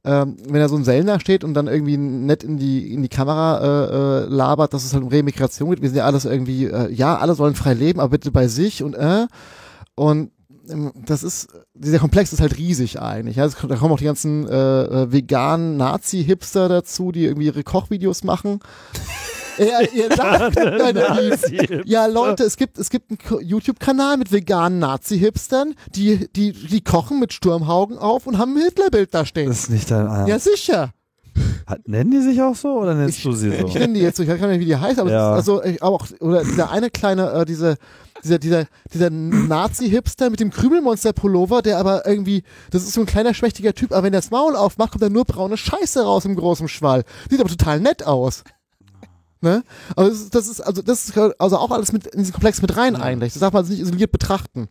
[0.04, 3.08] ähm, wenn da so ein Sellner steht und dann irgendwie nett in die, in die
[3.08, 6.66] Kamera äh, äh, labert, dass es halt um Remigration geht, wir sind ja alles irgendwie,
[6.66, 9.26] äh, ja, alle sollen frei leben, aber bitte bei sich und äh,
[9.94, 10.30] und
[11.06, 13.36] das ist, dieser Komplex ist halt riesig eigentlich.
[13.36, 18.24] Kommt- Da kommen auch die ganzen äh, äh, veganen Nazi-Hipster dazu, die irgendwie ihre Kochvideos
[18.24, 18.60] machen.
[19.58, 20.56] ja, ihr lacht.
[21.84, 27.18] Ja, Leute, es gibt, es gibt einen YouTube-Kanal mit veganen Nazi-Hipstern, die, die, die kochen
[27.20, 29.48] mit Sturmhaugen auf und haben ein Hitlerbild da stehen.
[29.48, 30.28] Das ist nicht dein Ernst.
[30.28, 30.92] Ja, sicher.
[31.66, 33.66] Hat, nennen die sich auch so oder nennst Ich- du sie so?
[33.66, 35.30] Ich nenne die jetzt so, ich weiß gar nicht, wie die heißt, aber Ja.
[35.30, 37.76] das also ich, auch, oder dieser eine kleine, äh, diese,
[38.24, 43.34] dieser, dieser, dieser Nazi-Hipster mit dem Krümelmonster-Pullover, der aber irgendwie, das ist so ein kleiner,
[43.34, 46.36] schmächtiger Typ, aber wenn er das Maul aufmacht, kommt da nur braune Scheiße raus im
[46.36, 47.04] großen Schwall.
[47.30, 48.44] Sieht aber total nett aus.
[49.42, 49.62] Ne?
[49.96, 52.60] Aber das ist, das ist, also, das ist also auch alles mit in diesen Komplex
[52.60, 53.32] mit rein eigentlich.
[53.32, 54.68] Das darf man nicht isoliert betrachten.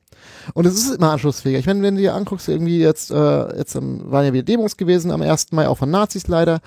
[0.53, 1.59] Und es ist immer anschlussfähiger.
[1.59, 5.11] Ich meine, wenn du dir anguckst, irgendwie jetzt, äh, jetzt waren ja wieder Demos gewesen
[5.11, 5.51] am 1.
[5.51, 6.59] Mai, auch von Nazis leider.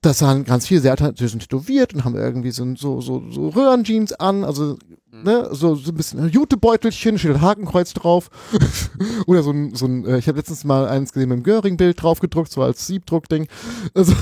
[0.00, 3.48] Das waren ganz viele, sehr, die sind tätowiert und haben irgendwie so, so, so, so
[3.48, 4.76] Röhrenjeans an, also,
[5.10, 8.28] ne, so, so ein bisschen Jutebeutelchen, steht ein Hakenkreuz drauf.
[9.26, 12.02] Oder so ein, so ein, äh, ich habe letztens mal eins gesehen mit dem Göring-Bild
[12.02, 13.48] draufgedruckt, so als Siebdruckding.
[13.94, 14.12] Also,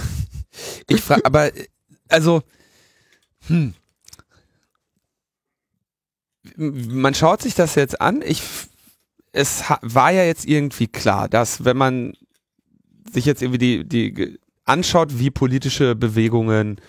[0.88, 1.66] Ich frage, aber, äh,
[2.08, 2.42] also,
[3.46, 3.74] hm.
[6.70, 8.22] Man schaut sich das jetzt an.
[8.24, 8.42] Ich,
[9.32, 12.14] es war ja jetzt irgendwie klar, dass wenn man
[13.10, 16.80] sich jetzt irgendwie die, die anschaut, wie politische Bewegungen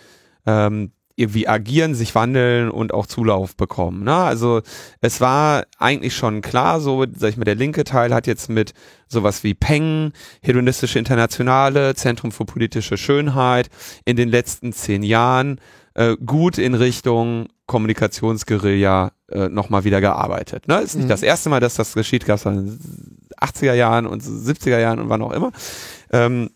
[0.45, 4.03] ähm, irgendwie agieren, sich wandeln und auch Zulauf bekommen.
[4.03, 4.15] Ne?
[4.15, 4.62] Also
[4.99, 8.73] es war eigentlich schon klar, so, sag ich mal, der linke Teil hat jetzt mit
[9.07, 13.69] sowas wie Peng, Hedonistische Internationale, Zentrum für politische Schönheit
[14.05, 15.59] in den letzten zehn Jahren
[15.93, 20.67] äh, gut in Richtung Kommunikationsguerilla äh, nochmal wieder gearbeitet.
[20.67, 20.79] Ne?
[20.81, 21.09] Ist nicht Mhm.
[21.09, 22.79] das erste Mal, dass das geschieht, gab es in den
[23.41, 25.51] 80er Jahren und 70er Jahren und wann auch immer.
[26.12, 26.51] Ähm,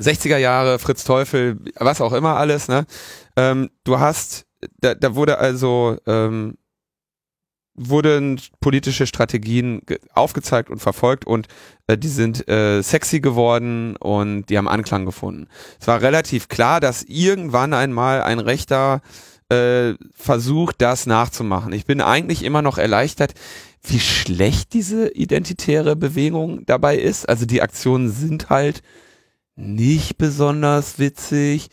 [0.00, 2.86] 60er Jahre, Fritz Teufel, was auch immer alles, ne?
[3.36, 4.46] Ähm, du hast,
[4.80, 6.56] da, da wurde also, ähm,
[7.74, 11.48] wurden politische Strategien ge- aufgezeigt und verfolgt und
[11.86, 15.48] äh, die sind äh, sexy geworden und die haben Anklang gefunden.
[15.80, 19.00] Es war relativ klar, dass irgendwann einmal ein Rechter
[19.50, 21.72] äh, versucht, das nachzumachen.
[21.72, 23.34] Ich bin eigentlich immer noch erleichtert,
[23.82, 27.28] wie schlecht diese identitäre Bewegung dabei ist.
[27.28, 28.82] Also die Aktionen sind halt
[29.56, 31.68] nicht besonders witzig,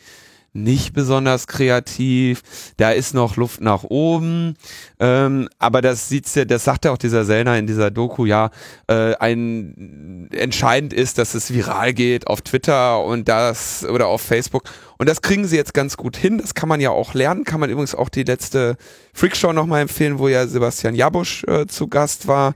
[0.52, 2.42] nicht besonders kreativ.
[2.76, 4.56] Da ist noch Luft nach oben.
[4.98, 8.50] Ähm, aber das sieht's ja, das sagt ja auch dieser Sellner in dieser Doku, ja,
[8.86, 14.64] äh, ein entscheidend ist, dass es viral geht auf Twitter und das oder auf Facebook.
[14.98, 16.38] Und das kriegen sie jetzt ganz gut hin.
[16.38, 17.44] Das kann man ja auch lernen.
[17.44, 18.76] Kann man übrigens auch die letzte
[19.14, 22.54] Freakshow nochmal empfehlen, wo ja Sebastian Jabusch äh, zu Gast war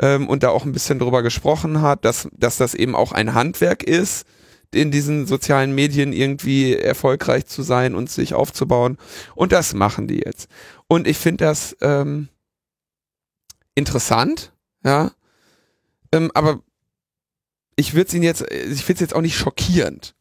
[0.00, 3.34] ähm, und da auch ein bisschen drüber gesprochen hat, dass, dass das eben auch ein
[3.34, 4.26] Handwerk ist,
[4.74, 8.98] in diesen sozialen Medien irgendwie erfolgreich zu sein und sich aufzubauen.
[9.34, 10.48] Und das machen die jetzt.
[10.88, 12.28] Und ich finde das ähm,
[13.74, 14.52] interessant,
[14.84, 15.12] ja,
[16.12, 16.60] ähm, aber
[17.76, 20.14] ich würde ihn jetzt, ich finde es jetzt auch nicht schockierend.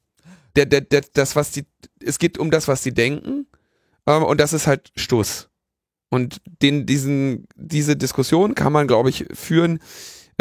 [0.56, 1.66] Der, der, der, das, was die,
[2.04, 3.48] es geht um das, was die denken,
[4.08, 5.50] ähm, und das ist halt Stuss.
[6.10, 9.80] Und den, diesen, diese Diskussion kann man, glaube ich, führen,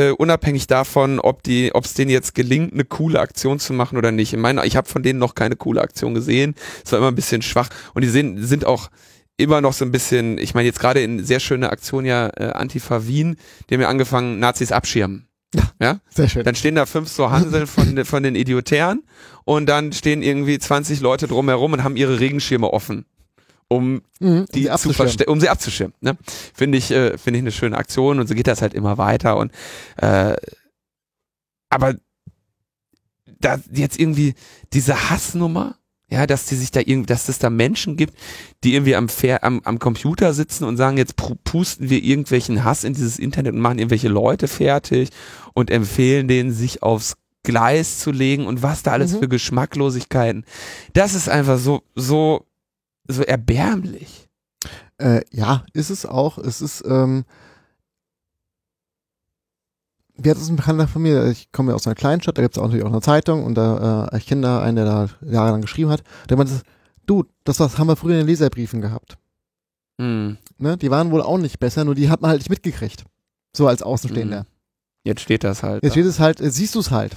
[0.01, 3.99] äh, unabhängig davon, ob die, ob es denen jetzt gelingt, eine coole Aktion zu machen
[3.99, 4.33] oder nicht.
[4.33, 6.55] Ich meine, ich habe von denen noch keine coole Aktion gesehen.
[6.85, 8.91] Es war immer ein bisschen schwach und die sind, sind auch
[9.37, 12.53] immer noch so ein bisschen, ich meine jetzt gerade in sehr schöne Aktion ja äh,
[12.53, 13.37] Antifa Wien,
[13.69, 15.27] die haben ja angefangen, Nazis abschirmen.
[15.55, 16.45] Ja, ja, sehr schön.
[16.45, 19.03] Dann stehen da fünf so Hanseln von, von den Idiotären
[19.45, 23.05] und dann stehen irgendwie 20 Leute drumherum und haben ihre Regenschirme offen,
[23.73, 24.95] um Mhm, die sie zu abzuschirmen.
[24.97, 25.95] verste um sie abzuschirmen.
[26.01, 26.19] Ne?
[26.53, 29.37] Finde ich, äh, finde ich eine schöne Aktion und so geht das halt immer weiter
[29.39, 29.53] und
[29.97, 30.37] äh,
[31.71, 31.95] aber
[33.41, 34.35] da jetzt irgendwie
[34.73, 35.77] diese Hassnummer,
[36.11, 38.15] ja, dass die sich da irgendwie, dass es da Menschen gibt,
[38.65, 42.65] die irgendwie am, Fer am, am Computer sitzen und sagen, jetzt pu- pusten wir irgendwelchen
[42.65, 45.11] Hass in dieses Internet und machen irgendwelche Leute fertig
[45.55, 49.19] und empfehlen denen, sich aufs Gleis zu legen und was da alles Mhm.
[49.21, 50.45] für Geschmacklosigkeiten.
[50.93, 52.45] Das ist einfach so, so,
[53.07, 54.29] so erbärmlich.
[54.99, 56.39] Äh, ja, ist es auch.
[56.39, 57.25] Es ist, ähm,
[60.17, 62.43] wie hat es ein Bekannter von mir, ich komme ja aus einer kleinen Stadt, da
[62.43, 64.85] gibt es auch natürlich auch eine Zeitung und da, äh, ich kenne da einen, der
[64.85, 66.61] da jahrelang geschrieben hat, der meinte,
[67.07, 69.17] du, das was haben wir früher in den Leserbriefen gehabt.
[70.01, 70.37] Hm.
[70.59, 70.77] Ne?
[70.77, 73.05] Die waren wohl auch nicht besser, nur die hat man halt nicht mitgekriegt.
[73.57, 74.41] So als Außenstehender.
[74.41, 74.47] Hm.
[75.05, 75.83] Jetzt steht das halt.
[75.83, 76.01] Jetzt da.
[76.01, 77.17] steht es halt, äh, siehst du es halt.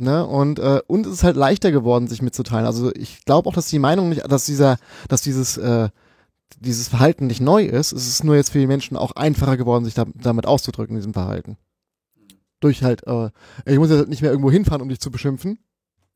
[0.00, 0.24] Ne?
[0.24, 2.66] Und, äh, und es ist halt leichter geworden, sich mitzuteilen.
[2.66, 5.88] Also ich glaube auch, dass die Meinung nicht, dass dieser, dass dieses, äh,
[6.60, 7.92] dieses Verhalten nicht neu ist.
[7.92, 11.00] Es ist nur jetzt für die Menschen auch einfacher geworden, sich da, damit auszudrücken, in
[11.00, 11.56] diesem Verhalten.
[12.60, 13.30] Durch halt, äh,
[13.66, 15.58] ich muss jetzt nicht mehr irgendwo hinfahren, um dich zu beschimpfen.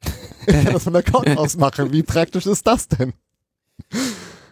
[0.44, 1.92] Ich kann das von der Couch aus machen.
[1.92, 3.12] Wie praktisch ist das denn?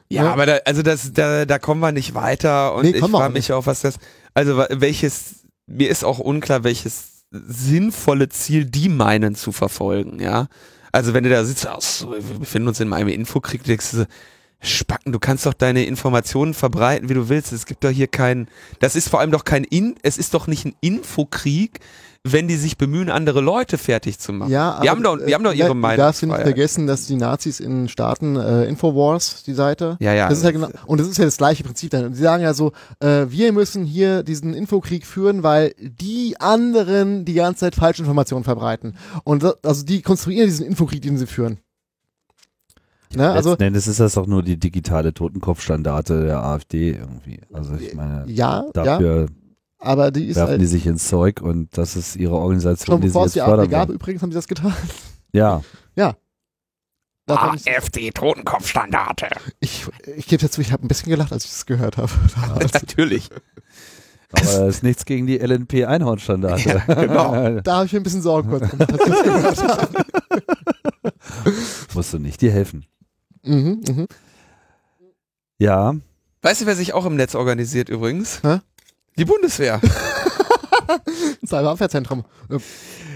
[0.08, 0.32] Ja, Ja.
[0.32, 3.52] aber da, also das, da, da kommen wir nicht weiter und Nee, ich frage mich
[3.52, 3.96] auch, was das,
[4.34, 10.48] also welches, mir ist auch unklar, welches sinnvolle Ziel die meinen zu verfolgen, ja.
[10.92, 14.06] Also wenn du da sitzt, ach wir befinden uns in einem Infokrieg, denkst du
[14.62, 17.52] Spacken, du kannst doch deine Informationen verbreiten, wie du willst.
[17.52, 18.48] Es gibt doch hier keinen,
[18.80, 21.80] das ist vor allem doch kein In, es ist doch nicht ein Infokrieg,
[22.22, 24.50] wenn die sich bemühen, andere Leute fertig zu machen.
[24.52, 25.96] Ja, die haben doch, die haben doch ihre Du Meinung.
[25.96, 30.28] darfst nicht vergessen, dass die Nazis in Staaten, äh, Infowars, die Seite, Ja, ja.
[30.28, 32.04] Das ist ja genau, und das ist ja das gleiche Prinzip dann.
[32.04, 37.24] Und sie sagen ja so, äh, wir müssen hier diesen Infokrieg führen, weil die anderen
[37.24, 38.96] die ganze Zeit falsche Informationen verbreiten.
[39.24, 41.60] Und das, also die konstruieren diesen Infokrieg, den sie führen.
[43.14, 43.30] Ne?
[43.30, 47.40] Also, Letzten Endes ist das doch nur die digitale Totenkopfstandarte der AfD irgendwie.
[47.52, 49.26] Also ich meine, ja, ja, dafür
[49.80, 53.00] aber die ist werfen halt, die sich ins Zeug und das ist ihre Organisation, schon
[53.00, 54.74] die sie es jetzt die AfD gab, übrigens haben sie das getan.
[55.32, 55.62] Ja,
[57.26, 59.28] Da hab ich, AfD Totenkopfstandarte.
[59.60, 59.86] ich,
[60.26, 62.10] gebe dazu, ich habe ein bisschen gelacht, als ich das gehört habe.
[62.72, 63.30] Natürlich.
[64.32, 66.82] aber da ist nichts gegen die LNP Einhornstandarte.
[66.86, 67.60] Ja, genau.
[67.62, 70.04] Da habe ich mir ein bisschen Sorgen gemacht, als ich das gehört habe.
[71.94, 72.86] Musst du nicht dir helfen.
[73.42, 74.06] Mhm, mhm.
[75.58, 75.94] Ja,
[76.42, 78.42] Weißt du, wer sich auch im Netz organisiert übrigens?
[78.42, 78.60] Hä?
[79.18, 79.78] Die Bundeswehr.
[81.46, 82.24] Cyberabwehrzentrum.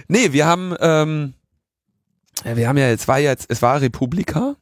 [0.08, 1.32] Nee, wir haben, ähm,
[2.44, 4.56] ja, wir haben ja jetzt, war jetzt, es war Republika,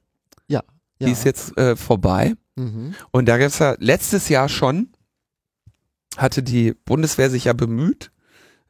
[0.47, 0.63] Ja.
[1.01, 2.35] die ist jetzt äh, vorbei.
[2.55, 2.95] Mhm.
[3.11, 4.93] Und da gab's ja letztes Jahr schon,
[6.17, 8.13] hatte die Bundeswehr sich ja bemüht,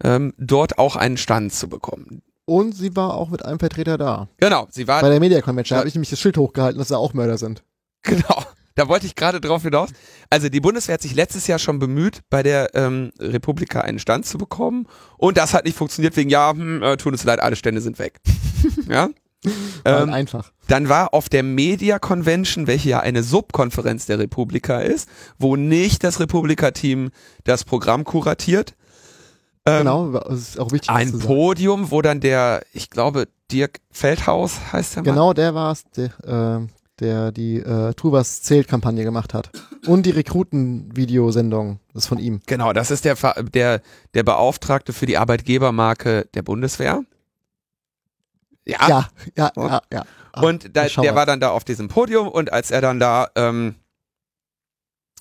[0.03, 2.23] ähm, dort auch einen Stand zu bekommen.
[2.53, 4.29] Und sie war auch mit einem Vertreter da.
[4.39, 5.79] Genau, sie war Bei der Media Convention Ja.
[5.79, 7.63] habe ich nämlich das Schild hochgehalten, dass da auch Mörder sind.
[8.03, 8.43] Genau.
[8.75, 9.91] Da wollte ich gerade drauf hinaus.
[10.29, 14.27] Also die Bundeswehr hat sich letztes Jahr schon bemüht, bei der ähm, Republika einen Stand
[14.27, 14.87] zu bekommen.
[15.19, 17.99] Und das hat nicht funktioniert wegen, ja, hm, äh, tut uns leid, alle Stände sind
[17.99, 18.19] weg.
[18.89, 19.09] ja.
[19.85, 20.53] War Ähm, einfach.
[20.69, 26.03] dann war auf der Media Convention, welche ja eine Subkonferenz der Republika ist, wo nicht
[26.05, 27.11] das Republika-Team
[27.45, 28.75] das Programm kuratiert.
[29.67, 30.91] Ähm, Genau, das ist auch wichtig.
[30.91, 31.27] Ein zu sagen.
[31.29, 35.15] Podium, wo dann der, ich glaube, Dirk Feldhaus heißt der Mann.
[35.15, 36.11] Genau, der war es, der,
[36.63, 36.67] äh,
[36.99, 39.51] der die äh, Tu was zählt Kampagne gemacht hat.
[39.87, 42.41] Und die Rekruten-Videosendung, das ist von ihm.
[42.47, 43.17] Genau, das ist der,
[43.55, 43.81] der,
[44.15, 47.05] der Beauftragte für die Arbeitgebermarke der Bundeswehr.
[48.65, 48.89] Ja.
[48.89, 50.05] Ja, ja, Und- ja, ja.
[50.35, 53.29] Ah, und da, der war dann da auf diesem Podium und als er dann da,
[53.35, 53.75] ähm,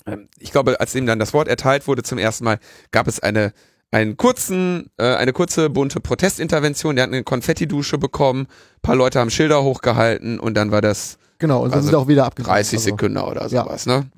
[0.06, 2.58] ähm, ich glaube, als ihm dann das Wort erteilt wurde zum ersten Mal,
[2.92, 3.52] gab es eine
[3.92, 6.96] einen kurzen, äh, eine kurze bunte Protestintervention.
[6.96, 8.48] Der hat eine Konfettidusche bekommen,
[8.82, 12.08] paar Leute haben Schilder hochgehalten und dann war das Genau, und dann also sind auch
[12.08, 12.54] wieder abgegangen.
[12.54, 13.64] 30 Also, Sekunden oder ja.
[13.64, 14.08] sowas, ne?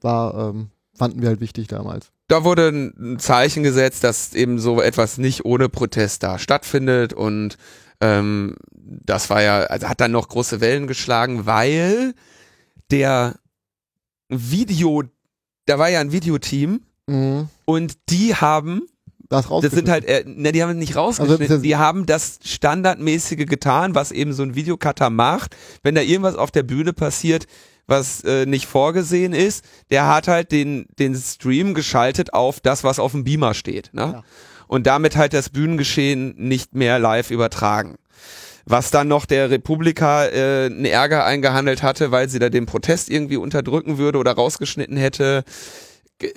[0.00, 2.10] War, ähm, fanden wir halt wichtig damals.
[2.28, 7.58] da wurde ein Zeichen gesetzt, dass eben so etwas nicht ohne Protest da stattfindet und
[8.00, 12.14] ähm, das war ja, also hat dann noch große Wellen geschlagen, weil
[12.90, 13.34] der
[14.30, 15.02] Video,
[15.66, 17.48] da war ja ein Videoteam Mhm.
[17.64, 18.82] und die haben
[19.28, 23.46] Das, das sind halt, äh, ne, die haben nicht rausgeschnitten, Also, die haben das Standardmäßige
[23.46, 25.56] getan, was eben so ein Videocutter macht.
[25.82, 27.46] Wenn da irgendwas auf der Bühne passiert,
[27.86, 32.98] was äh, nicht vorgesehen ist, der hat halt den, den Stream geschaltet auf das, was
[32.98, 33.90] auf dem Beamer steht.
[33.92, 34.02] Ne?
[34.02, 34.22] Ja.
[34.68, 37.96] Und damit halt das Bühnengeschehen nicht mehr live übertragen.
[38.66, 43.10] Was dann noch der Republika äh, einen Ärger eingehandelt hatte, weil sie da den Protest
[43.10, 45.42] irgendwie unterdrücken würde oder rausgeschnitten hätte.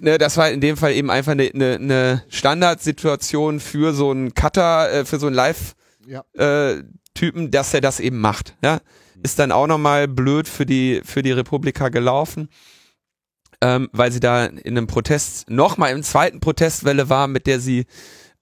[0.02, 4.34] Ne, das war in dem Fall eben einfach eine, eine, eine Standardsituation für so einen
[4.34, 5.76] Cutter, äh, für so einen Live-Typen,
[6.08, 6.24] Ja.
[7.48, 8.56] äh, dass er das eben macht.
[8.64, 8.80] Ja?
[9.24, 12.50] Ist dann auch nochmal blöd für die, für die Republika gelaufen,
[13.62, 17.86] ähm, weil sie da in einem Protest, nochmal im zweiten Protestwelle war, mit der sie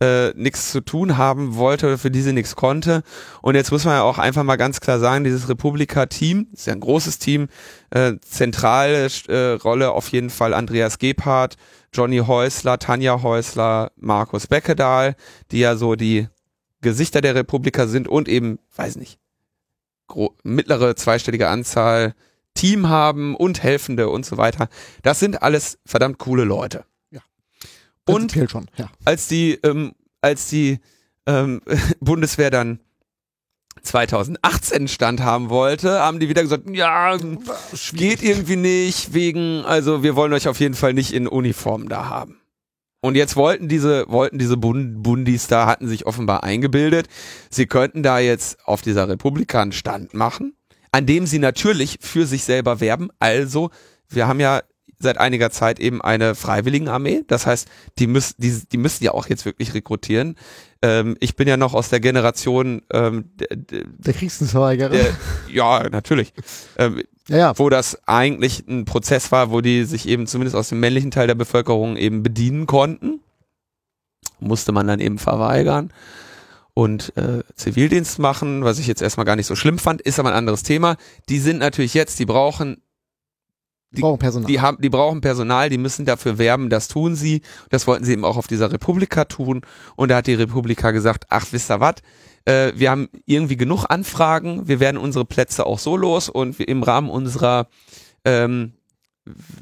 [0.02, 3.04] äh, nichts zu tun haben wollte oder für die sie nichts konnte.
[3.42, 6.74] Und jetzt muss man ja auch einfach mal ganz klar sagen, dieses Republika-Team, ist ja
[6.74, 7.48] ein großes Team,
[7.92, 11.56] äh, zentrale äh, Rolle auf jeden Fall Andreas Gebhardt,
[11.94, 15.16] Johnny Häusler, Tanja Häusler, Markus Beckedahl,
[15.52, 16.28] die ja so die
[16.82, 19.20] Gesichter der Republika sind und eben, weiß nicht,
[20.44, 22.16] mittlere zweistellige Anzahl
[22.54, 24.68] Team haben und Helfende und so weiter.
[25.04, 26.86] Das sind alles verdammt coole Leute.
[28.08, 28.90] Und schon, ja.
[29.06, 30.80] als die, ähm, als die
[31.26, 31.62] ähm,
[32.00, 32.80] Bundeswehr dann
[33.84, 37.18] 2018 Stand haben wollte, haben die wieder gesagt, ja,
[37.94, 42.10] geht irgendwie nicht, wegen, also wir wollen euch auf jeden Fall nicht in Uniform da
[42.10, 42.38] haben.
[43.02, 47.08] Und jetzt wollten diese, wollten diese Bund Bundis da, hatten sich offenbar eingebildet,
[47.50, 50.54] sie könnten da jetzt auf dieser Republika einen Stand machen,
[50.92, 53.10] an dem sie natürlich für sich selber werben.
[53.20, 53.72] Also,
[54.08, 54.62] wir haben ja
[55.02, 57.24] seit einiger Zeit eben eine Freiwilligenarmee.
[57.28, 57.68] Das heißt,
[58.00, 60.36] die müssen, die, die müssen ja auch jetzt wirklich rekrutieren.
[60.82, 64.90] Ähm, ich bin ja noch aus der Generation, ähm, Der Kriegsdienstverweigerer.
[64.90, 65.14] der,
[65.50, 66.34] ja, natürlich.
[66.78, 67.60] Ähm, ja, ja.
[67.60, 71.28] wo das eigentlich ein Prozess war, wo die sich eben zumindest aus dem männlichen Teil
[71.28, 73.20] der Bevölkerung eben bedienen konnten.
[74.40, 75.92] Musste man dann eben verweigern
[76.74, 80.30] und äh, Zivildienst machen, was ich jetzt erstmal gar nicht so schlimm fand, ist aber
[80.30, 80.96] ein anderes Thema.
[81.30, 82.82] Die sind natürlich jetzt, die brauchen
[83.91, 84.47] Die brauchen Personal.
[84.47, 87.41] die haben, die brauchen Personal, die müssen dafür werben, das tun sie.
[87.69, 89.62] Das wollten sie eben auch auf dieser Republika tun.
[89.95, 91.95] Und da hat die Republika gesagt, ach, wisst ihr was?
[92.45, 96.67] Äh, wir haben irgendwie genug Anfragen, wir werden unsere Plätze auch so los und wir,
[96.67, 97.67] im Rahmen unserer,
[98.23, 98.73] ähm,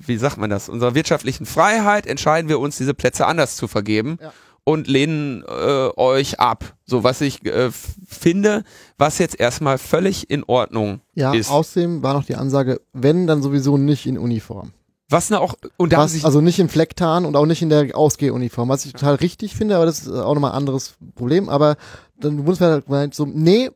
[0.06, 4.20] wie sagt man das, unserer wirtschaftlichen Freiheit entscheiden wir uns, diese Plätze anders zu vergeben.
[4.22, 4.32] Ja.
[4.70, 6.76] Und lehnen äh, euch ab.
[6.86, 8.64] So was ich äh, finde,
[8.98, 11.50] was jetzt erstmal völlig in Ordnung ja, ist.
[11.50, 14.72] außerdem war noch die Ansage, wenn, dann sowieso nicht in Uniform.
[15.10, 17.98] Was ne auch, und da Was, also nicht im Flecktarn und auch nicht in der
[17.98, 21.50] Ausgehuniform, was ich total richtig finde, aber das ist auch nochmal ein anderes Problem.
[21.50, 21.78] Aber
[22.20, 23.72] dann Bundeswehr hat gemeint so, nee,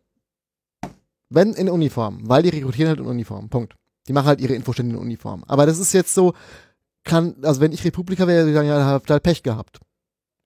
[1.29, 3.73] wenn in Uniform, weil die rekrutieren halt in Uniform, Punkt.
[4.07, 5.43] Die machen halt ihre Infostände in Uniform.
[5.47, 6.33] Aber das ist jetzt so,
[7.03, 9.79] kann, also wenn ich Republiker wäre, würde ich sagen, ja, habt halt Pech gehabt.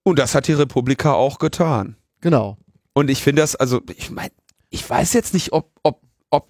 [0.07, 1.97] Und das hat die Republika auch getan.
[2.21, 2.57] Genau.
[2.93, 4.31] Und ich finde das, also, ich meine,
[4.69, 6.47] ich weiß jetzt nicht, ob, ob, ob,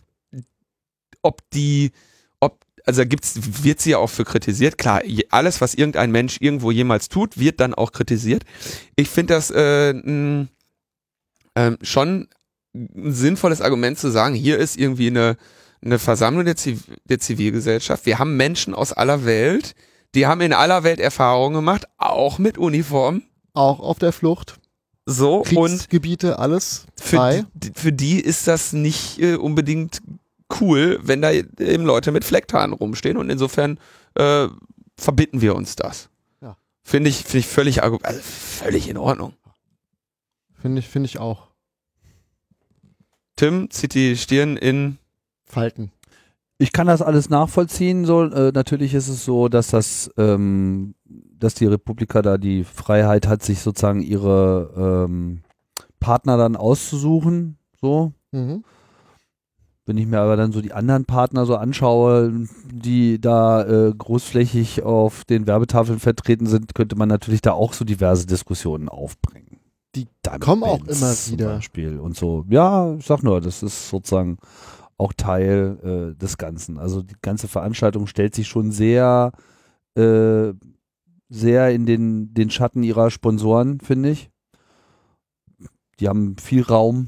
[1.24, 1.92] ob die,
[2.40, 4.78] ob, also da gibt's, wird sie ja auch für kritisiert.
[4.78, 8.44] Klar, alles, was irgendein Mensch irgendwo jemals tut, wird dann auch kritisiert.
[8.96, 10.50] Ich finde das äh, n,
[11.56, 12.28] ähm, schon
[12.76, 15.36] ein sinnvolles Argument zu sagen, hier ist irgendwie eine,
[15.82, 18.06] eine Versammlung der, Ziv der Zivilgesellschaft.
[18.06, 19.74] Wir haben Menschen aus aller Welt,
[20.14, 23.24] die haben in aller Welt Erfahrungen gemacht, auch mit Uniform.
[23.58, 24.60] Auch auf der Flucht,
[25.08, 27.46] So, und Kriegsgebiete, alles für frei.
[27.54, 30.02] die, für die ist das nicht äh, unbedingt
[30.62, 33.80] cool, wenn da eben Leute mit Flecktarn rumstehen und insofern
[34.16, 34.48] äh,
[34.98, 36.10] verbitten wir uns das.
[36.42, 36.56] Ja.
[36.84, 39.34] Finde ich, finde ich völlig, also völlig in Ordnung.
[40.62, 41.48] Finde ich, finde ich auch.
[43.36, 44.98] Tim zieht die Stirn in,
[45.46, 45.92] Falten.
[46.60, 48.06] Ich kann das alles nachvollziehen.
[48.06, 53.28] So, äh, natürlich ist es so, dass das, ähm, dass die Republika da die Freiheit
[53.28, 55.42] hat, sich sozusagen ihre ähm,
[56.00, 57.58] Partner dann auszusuchen.
[57.80, 58.64] So, Mhm.
[59.86, 62.34] wenn ich mir aber dann so die anderen Partner so anschaue,
[62.74, 67.86] die da äh, großflächig auf den Werbetafeln vertreten sind, könnte man natürlich da auch so
[67.86, 69.60] diverse Diskussionen aufbringen.
[69.96, 71.56] Die Diamond kommen auch immer Zum wieder.
[71.56, 72.46] Beispiel und so.
[72.50, 74.38] Ja, ich sag nur, das ist sozusagen
[74.98, 76.78] auch Teil äh, des Ganzen.
[76.78, 79.32] Also die ganze Veranstaltung stellt sich schon sehr,
[79.96, 80.54] äh,
[81.30, 84.30] sehr in den, den Schatten ihrer Sponsoren, finde ich.
[86.00, 87.08] Die haben viel Raum,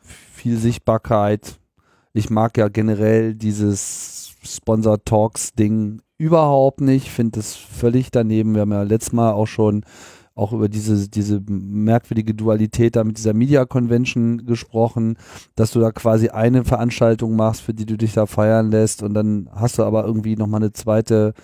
[0.00, 1.58] viel Sichtbarkeit.
[2.12, 7.10] Ich mag ja generell dieses Sponsor Talks Ding überhaupt nicht.
[7.10, 8.54] Finde es völlig daneben.
[8.54, 9.84] Wir haben ja letztes Mal auch schon
[10.34, 15.16] auch über diese, diese merkwürdige Dualität da mit dieser Media Convention gesprochen,
[15.54, 19.14] dass du da quasi eine Veranstaltung machst, für die du dich da feiern lässt und
[19.14, 21.34] dann hast du aber irgendwie nochmal eine zweite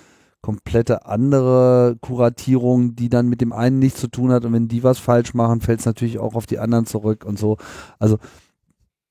[0.43, 4.83] komplette andere Kuratierung, die dann mit dem einen nichts zu tun hat und wenn die
[4.83, 7.59] was falsch machen, fällt es natürlich auch auf die anderen zurück und so.
[7.99, 8.19] Also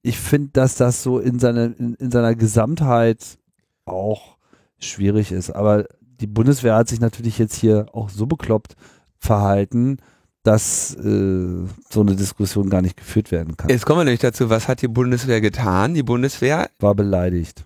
[0.01, 3.37] ich finde, dass das so in, seine, in, in seiner Gesamtheit
[3.85, 4.37] auch
[4.79, 5.51] schwierig ist.
[5.51, 8.75] Aber die Bundeswehr hat sich natürlich jetzt hier auch so bekloppt
[9.19, 9.97] verhalten,
[10.43, 13.69] dass äh, so eine Diskussion gar nicht geführt werden kann.
[13.69, 15.93] Jetzt kommen wir nämlich dazu, was hat die Bundeswehr getan?
[15.93, 17.65] Die Bundeswehr War beleidigt.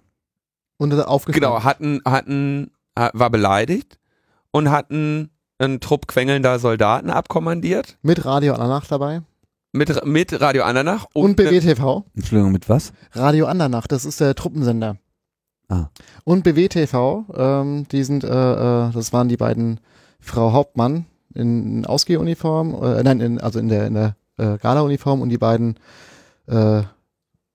[0.77, 1.41] Und aufgefallen.
[1.41, 3.99] genau hatten hatten war beleidigt
[4.51, 5.29] und hatten
[5.59, 9.21] einen Trupp quengelnder Soldaten abkommandiert Mit Radio Andernach dabei.
[9.71, 12.03] mit mit Radio Andernach Und, eine- BWTV.
[12.15, 12.91] Entschuldigung, mit was?
[13.13, 14.97] Radio Andernach, das ist der Truppensender.
[15.69, 15.87] Ah.
[16.25, 19.79] Und BWTV, ähm, die sind, äh, äh, das waren die beiden
[20.19, 25.29] Frau Hauptmann in Ausgehuniform, äh, nein, in, also in der, in der äh, Gala-Uniform und
[25.29, 25.75] die beiden
[26.47, 26.83] äh,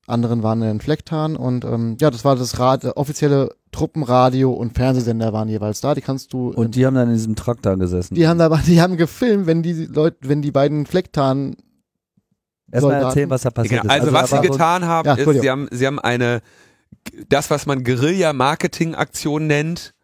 [0.07, 4.73] anderen waren in Flecktarn und ähm, ja, das war das Rad, äh, offizielle Truppenradio und
[4.75, 5.95] Fernsehsender waren jeweils da.
[5.95, 8.15] Die kannst du Und die haben dann in diesem Traktor gesessen.
[8.15, 11.57] die haben aber, die haben gefilmt, wenn die Leute, wenn die beiden Flecktarn
[12.71, 14.01] Erstmal erzählen, was da passiert Genau, ist.
[14.01, 16.41] also, was da sie getan haben, Ja, ist, sie haben, sie haben eine,
[17.29, 19.95] das, was man Guerilla-Marketing-Aktion nennt,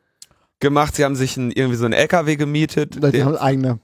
[0.60, 0.96] gemacht.
[0.96, 3.02] Sie haben sich ein, irgendwie so einen LKW gemietet.
[3.14, 3.78] die haben eigene.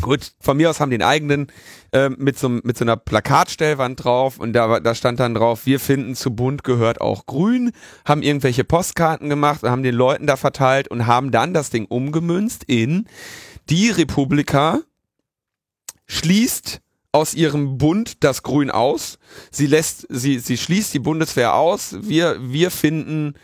[0.00, 1.46] gut, von mir aus haben die einen eigenen,
[1.92, 5.80] ähm, mit, so, mit so einer Plakatstellwand drauf und da, da stand dann drauf, wir
[5.80, 7.72] finden zu bunt gehört auch grün,
[8.06, 11.84] haben irgendwelche Postkarten gemacht und haben den Leuten da verteilt und haben dann das Ding
[11.86, 13.06] umgemünzt in
[13.68, 14.80] die Republika
[16.06, 16.80] schließt
[17.12, 19.18] aus ihrem Bund das Grün aus.
[19.50, 21.96] Sie lässt, sie, sie schließt die Bundeswehr aus.
[22.00, 23.34] Wir, wir finden,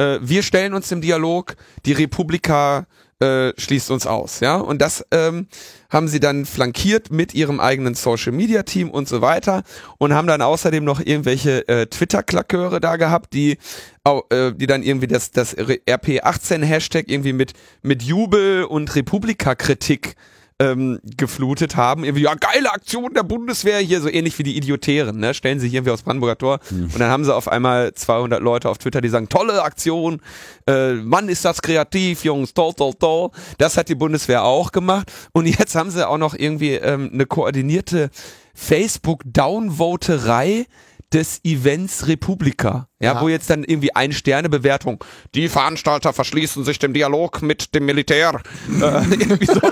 [0.00, 1.56] äh, wir stellen uns im Dialog.
[1.84, 2.86] Die Republika
[3.20, 4.56] äh, schließt uns aus, ja.
[4.56, 5.46] Und das ähm,
[5.90, 9.62] haben sie dann flankiert mit ihrem eigenen Social Media Team und so weiter
[9.98, 13.58] und haben dann außerdem noch irgendwelche äh, Twitter-Klaköre da gehabt, die,
[14.04, 20.14] äh, die dann irgendwie das, das RP18 Hashtag irgendwie mit, mit Jubel und Republika-Kritik
[20.60, 22.04] ähm, geflutet haben.
[22.04, 25.34] Irgendwie, ja, geile Aktion der Bundeswehr hier, so ähnlich wie die Idiotären, ne?
[25.34, 28.76] Stellen sich irgendwie aufs Brandenburger Tor und dann haben sie auf einmal 200 Leute auf
[28.78, 30.20] Twitter, die sagen, tolle Aktion,
[30.66, 33.30] äh, Mann, ist das kreativ, Jungs, toll, toll, toll.
[33.58, 37.26] Das hat die Bundeswehr auch gemacht und jetzt haben sie auch noch irgendwie ähm, eine
[37.26, 38.10] koordinierte
[38.54, 40.66] Facebook-Downvoterei
[41.12, 43.20] des Events Republika, ja, Ja.
[43.20, 45.02] wo jetzt dann irgendwie ein Sterne-Bewertung,
[45.34, 48.80] die Veranstalter verschließen sich dem Dialog mit dem Militär, äh,
[49.10, 49.60] irgendwie so.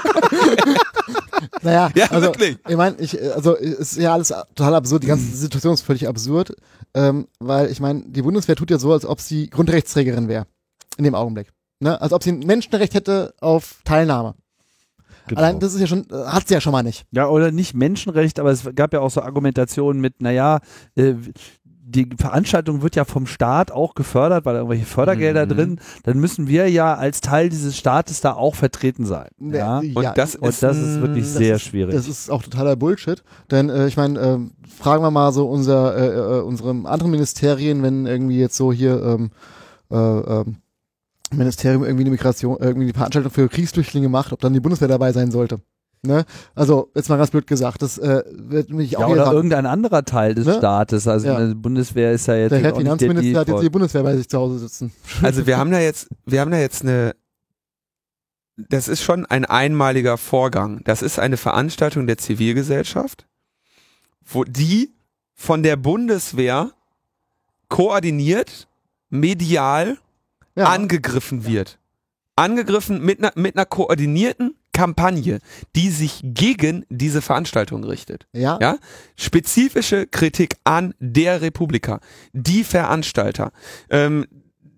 [1.62, 2.58] Naja, Ja, also, wirklich.
[2.68, 6.54] Ich meine, ich, also ist ja alles total absurd, die ganze Situation ist völlig absurd,
[6.94, 10.46] ähm, weil ich meine, die Bundeswehr tut ja so, als ob sie Grundrechtsträgerin wäre.
[10.96, 11.52] In dem Augenblick.
[11.80, 12.00] Ne?
[12.00, 14.34] Als ob sie ein Menschenrecht hätte auf Teilnahme.
[15.28, 15.40] Genau.
[15.40, 17.04] Allein das ist ja schon, äh, hat sie ja schon mal nicht.
[17.12, 20.60] Ja, oder nicht Menschenrecht, aber es gab ja auch so Argumentationen mit, naja,
[20.96, 21.14] äh,
[21.90, 25.48] die Veranstaltung wird ja vom Staat auch gefördert, weil da irgendwelche Fördergelder Mhm.
[25.48, 29.28] drin, dann müssen wir ja als Teil dieses Staates da auch vertreten sein.
[29.40, 29.80] Ja?
[29.80, 31.94] Äh, Und ja, das Und ist, das ist wirklich das sehr ist, schwierig.
[31.94, 33.22] Das ist auch totaler Bullshit.
[33.50, 37.82] Denn äh, ich meine, ähm, fragen wir mal so unser, äh, äh, unserem anderen Ministerien,
[37.82, 39.30] wenn irgendwie jetzt so hier ähm,
[39.90, 40.56] äh, ähm,
[41.32, 45.12] Ministerium irgendwie eine Migration, irgendwie die Veranstaltung für Kriegsflüchtlinge macht, ob dann die Bundeswehr dabei
[45.12, 45.60] sein sollte.
[46.02, 46.24] Ne?
[46.54, 49.66] Also, jetzt mal ganz blöd gesagt, das äh, wird mich ja, auch oder jeder- irgendein
[49.66, 50.54] anderer Teil des Ne?
[50.54, 51.08] Staates.
[51.08, 51.44] Also Ja.
[51.44, 54.28] die Bundeswehr ist ja jetzt der Herr Finanzminister hat jetzt die die Bundeswehr bei sich
[54.28, 54.92] zu Hause sitzen.
[55.22, 57.16] also wir haben da jetzt, wir haben da jetzt eine,
[58.56, 60.82] das ist schon ein einmaliger Vorgang.
[60.84, 63.26] Das ist eine Veranstaltung der Zivilgesellschaft,
[64.24, 64.94] wo die
[65.34, 66.70] von der Bundeswehr
[67.68, 68.68] koordiniert,
[69.10, 69.98] medial
[70.58, 71.78] Ja, angegriffen wird.
[72.36, 75.40] Angegriffen mit einer mit einer koordinierten Kampagne,
[75.74, 78.28] die sich gegen diese Veranstaltung richtet.
[78.32, 78.78] ja, Ja?
[79.16, 81.98] Spezifische Kritik an der Republika,
[82.32, 83.50] die Veranstalter.
[83.90, 84.26] Ähm,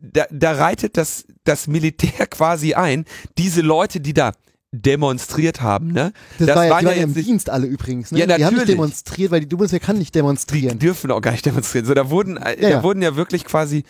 [0.01, 3.05] da, da reitet das, das Militär quasi ein,
[3.37, 4.33] diese Leute, die da
[4.73, 6.13] demonstriert haben, ne?
[6.39, 8.13] das, das war ja, waren die ja waren ja im Dienst alle übrigens.
[8.13, 8.21] Ne?
[8.21, 10.79] Ja, die haben nicht demonstriert, weil die Bundeswehr kann nicht Die demonstrieren.
[10.79, 11.85] dürfen auch gar nicht demonstrieren.
[11.87, 12.83] So, da wurden, äh, Ja, da ja.
[12.83, 13.85] wurden ja wirklich quasi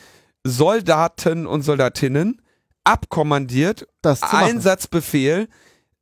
[0.45, 2.41] Soldaten und Soldatinnen
[2.85, 4.23] abkommandiert das.
[4.23, 5.49] Einsatzbefehl,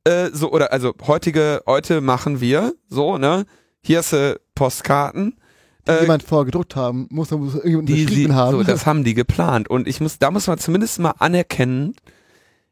[0.05, 3.45] äh, so, oder also heutige, heute machen wir, so, ne?
[3.81, 5.39] Hier ist äh, Postkarten.
[5.87, 8.57] die Äh, jemand vorgedruckt haben, muss, muss irgendjemand die sie, unterschrieben haben.
[8.57, 9.69] so, das haben die geplant.
[9.69, 11.95] Und ich muss, da muss man zumindest mal anerkennen,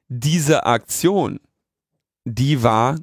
[0.10, 1.40] diese Aktion,
[2.26, 2.98] die war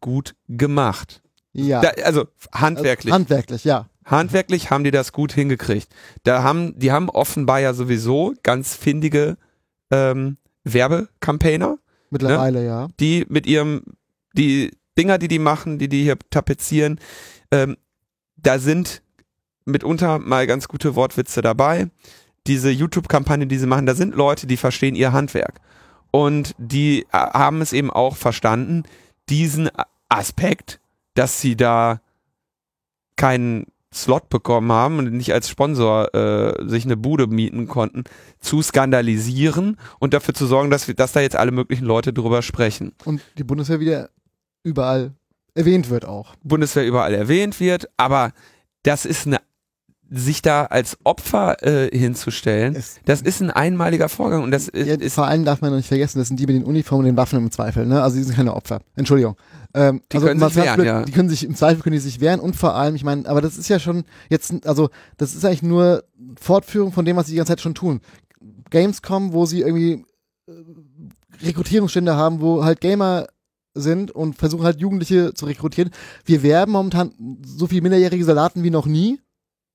[0.00, 1.22] gut gemacht.
[1.52, 1.80] ja.
[1.80, 3.12] Da, also handwerklich.
[3.12, 3.88] Handwerklich, ja.
[4.04, 5.88] Handwerklich haben die das gut hingekriegt.
[6.24, 9.36] Da haben, die haben offenbar ja sowieso ganz findige
[9.90, 11.78] ähm, Werbekampaigner,
[12.10, 12.88] Mittlerweile, ja.
[13.00, 13.82] die mit ihrem,
[14.34, 17.00] die Dinger, die die machen, die die hier tapezieren,
[17.50, 17.76] ähm,
[18.36, 19.02] da sind
[19.64, 21.88] mitunter mal ganz gute Wortwitze dabei.
[22.46, 25.60] Diese YouTube-Kampagne, die sie machen, da sind Leute, die verstehen ihr Handwerk.
[26.10, 28.82] Und die äh, haben es eben auch verstanden,
[29.28, 29.70] diesen
[30.08, 30.80] Aspekt,
[31.14, 32.00] dass sie da
[33.16, 38.04] keinen Slot bekommen haben und nicht als Sponsor äh, sich eine Bude mieten konnten,
[38.40, 42.42] zu skandalisieren und dafür zu sorgen, dass, wir, dass da jetzt alle möglichen Leute drüber
[42.42, 42.92] sprechen.
[43.04, 44.10] Und die Bundeswehr wieder
[44.62, 45.12] überall
[45.54, 46.34] erwähnt wird auch.
[46.42, 48.32] Bundeswehr überall erwähnt wird, aber
[48.82, 49.40] das ist eine
[50.14, 54.94] sich da als Opfer äh, hinzustellen, Es- das ist ein einmaliger Vorgang und das Ja,
[54.94, 57.06] ist vor allem darf man noch nicht vergessen, das sind die mit den Uniformen und
[57.06, 58.02] den Waffen im Zweifel, ne?
[58.02, 58.80] Also die sind keine Opfer.
[58.94, 59.36] Entschuldigung.
[59.74, 61.02] Ähm, Die also können sich wehren, ja.
[61.04, 63.40] Die können sich im Zweifel können die sich wehren und vor allem, ich meine, aber
[63.40, 66.04] das ist ja schon jetzt, also das ist eigentlich nur
[66.38, 68.00] Fortführung von dem, was sie die ganze Zeit schon tun.
[68.68, 70.04] Gamescom, wo sie irgendwie
[70.46, 70.52] äh,
[71.42, 73.26] Rekrutierungsstände haben, wo halt Gamer
[73.74, 75.90] sind und versuchen halt Jugendliche zu rekrutieren.
[76.26, 77.12] Wir werben momentan
[77.44, 79.18] so viele minderjährige Soldaten wie noch nie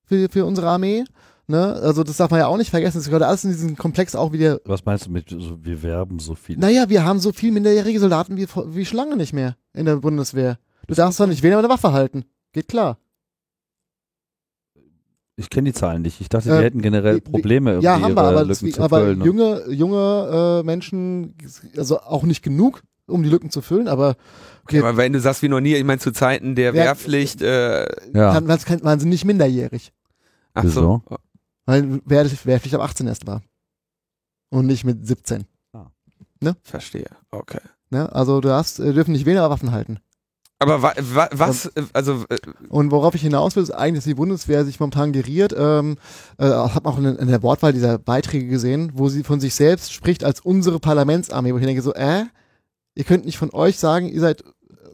[0.07, 1.03] für, für unsere Armee.
[1.49, 1.73] Ne?
[1.81, 2.97] Also das darf man ja auch nicht vergessen.
[2.97, 6.19] Das gehört alles in diesen Komplex auch wieder Was meinst du mit, so, wir werben
[6.19, 6.57] so viel?
[6.57, 9.97] naja, wir haben so viel minderjährige Soldaten wie, wie schon lange nicht mehr in der
[9.97, 10.57] Bundeswehr.
[10.87, 12.25] Du darfst zwar nicht wählen, aber eine Waffe halten.
[12.53, 12.97] Geht klar.
[15.39, 16.19] Ich kenne die Zahlen nicht.
[16.19, 19.21] Ich dachte, Äh, wir hätten generell Probleme, ja, haben wir, aber, Lücken zu aber füllen.
[19.23, 21.35] junge, junge äh, Menschen,
[21.77, 24.15] also auch nicht genug, um die Lücken zu füllen, aber
[24.63, 27.41] okay, aber wenn du sagst wie noch nie, ich meine zu Zeiten der Wer- Wehrpflicht,
[27.41, 28.33] äh, ja.
[28.33, 29.91] kann, das kann, waren sie nicht minderjährig,
[30.53, 31.01] ach so,
[31.65, 33.41] weil Wehrpflicht, Wehrpflicht ab 18 erst war.
[34.49, 35.43] Und nicht mit 17.
[36.63, 37.59] verstehe, okay.
[37.89, 38.11] Ne?
[38.13, 39.99] Also du hast, äh, dürfen nicht wählen, aber Waffen halten.
[40.59, 42.37] Aber wa, wa, was, äh, also äh,
[42.69, 45.53] Und worauf ich hinaus will, ist eigentlich, dass die Bundeswehr sich momentan geriert.
[45.57, 45.97] Ähm,
[46.37, 49.93] äh, habe auch in, in der Wortwahl dieser Beiträge gesehen, wo sie von sich selbst
[49.93, 52.23] spricht als unsere Parlamentsarmee, wo ich denke so, äh,
[52.97, 54.43] ihr könnt nicht von euch sagen, ihr seid,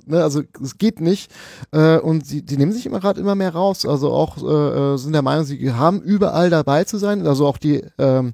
[0.06, 1.32] ne, also es geht nicht.
[1.72, 3.86] Äh, und sie, die nehmen sich immer gerade immer mehr raus.
[3.86, 7.26] Also auch äh, äh, sind der Meinung, sie haben überall dabei zu sein.
[7.26, 8.34] Also auch die ähm,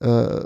[0.00, 0.40] äh,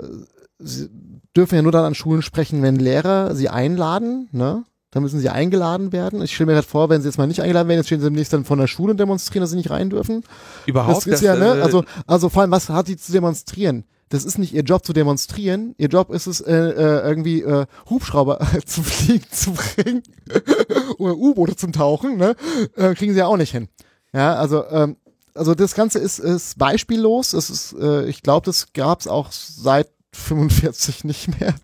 [0.59, 0.89] sie
[1.35, 4.63] dürfen ja nur dann an Schulen sprechen, wenn Lehrer sie einladen, ne?
[4.91, 6.21] Dann müssen sie eingeladen werden.
[6.21, 8.05] Ich stelle mir gerade vor, wenn sie jetzt mal nicht eingeladen werden, jetzt stehen sie
[8.05, 10.23] demnächst dann von der Schule und demonstrieren, dass sie nicht rein dürfen.
[10.65, 11.57] überhaupt, Das ist ja, ne?
[11.57, 13.83] äh, Also, also vor allem, was hat sie zu demonstrieren?
[14.09, 15.75] Das ist nicht ihr Job zu demonstrieren.
[15.77, 20.03] Ihr Job ist es, äh, äh, irgendwie äh, Hubschrauber zu fliegen zu bringen
[20.97, 22.17] oder U-Boote zum Tauchen.
[22.17, 22.35] Ne?
[22.75, 23.67] Äh, kriegen sie ja auch nicht hin.
[24.13, 24.97] Ja, also ähm,
[25.33, 27.33] also das Ganze ist, ist beispiellos.
[27.33, 31.55] Es ist, äh, ich glaube, das gab es auch seit 45 nicht mehr.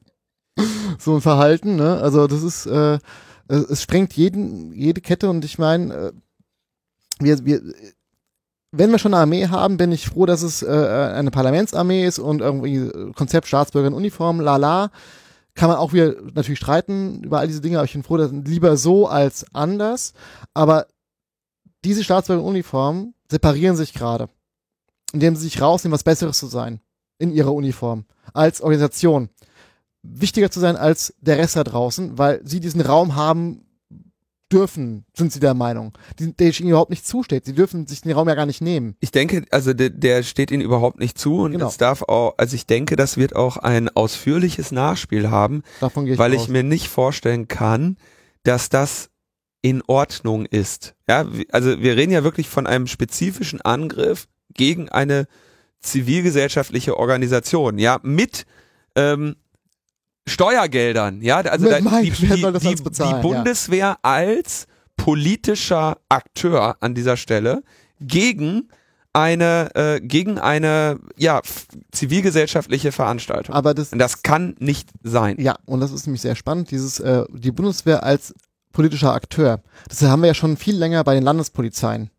[1.00, 1.76] so ein Verhalten.
[1.76, 2.00] Ne?
[2.00, 3.00] Also das ist, äh,
[3.48, 6.12] es sprengt jeden, jede Kette und ich meine, äh,
[7.20, 7.62] wir, wir,
[8.76, 12.18] wenn wir schon eine Armee haben, bin ich froh, dass es äh, eine Parlamentsarmee ist
[12.18, 14.90] und irgendwie äh, Konzept Staatsbürger in Uniform, lala.
[15.54, 18.32] Kann man auch wieder natürlich streiten über all diese Dinge, aber ich bin froh, dass
[18.32, 20.14] lieber so als anders.
[20.56, 20.88] Aber
[21.86, 24.28] diese Staatsbürger in Uniform separieren sich gerade,
[25.14, 26.82] indem sie sich rausnehmen, was Besseres zu sein
[27.20, 29.30] in ihrer Uniform als Organisation.
[30.02, 33.68] Wichtiger zu sein als der Rest da draußen, weil sie diesen Raum haben
[34.54, 37.46] dürfen, sind sie der Meinung, die, der ihnen überhaupt nicht zusteht.
[37.46, 38.96] Sie dürfen sich den Raum ja gar nicht nehmen.
[39.00, 41.68] Ich denke, also der, der steht ihnen überhaupt nicht zu und Genau.
[41.68, 46.14] es darf auch, also ich denke, das wird auch ein ausführliches Nachspiel haben, Davon gehe
[46.14, 46.44] ich weil aus.
[46.44, 47.98] ich mir nicht vorstellen kann,
[48.44, 49.10] dass das
[49.62, 50.94] in Ordnung ist.
[51.08, 55.26] Ja, also wir reden ja wirklich von einem spezifischen Angriff gegen eine
[55.82, 58.46] zivilgesellschaftliche Organisation, ja, mit
[58.96, 59.36] ähm,
[60.28, 63.36] Steuergeldern, ja, also da, meinem, die, die, die, bezahlen, die ja.
[63.36, 67.64] Bundeswehr als politischer Akteur an dieser Stelle
[68.00, 68.70] gegen
[69.12, 71.42] eine äh, gegen eine ja
[71.92, 73.54] zivilgesellschaftliche Veranstaltung.
[73.54, 75.40] Aber das, Und das kann nicht sein.
[75.40, 78.34] ja, und das ist nämlich sehr spannend, dieses, äh, die Bundeswehr als
[78.72, 79.62] politischer Akteur.
[79.88, 82.10] Das haben wir ja schon viel länger bei den Landespolizeien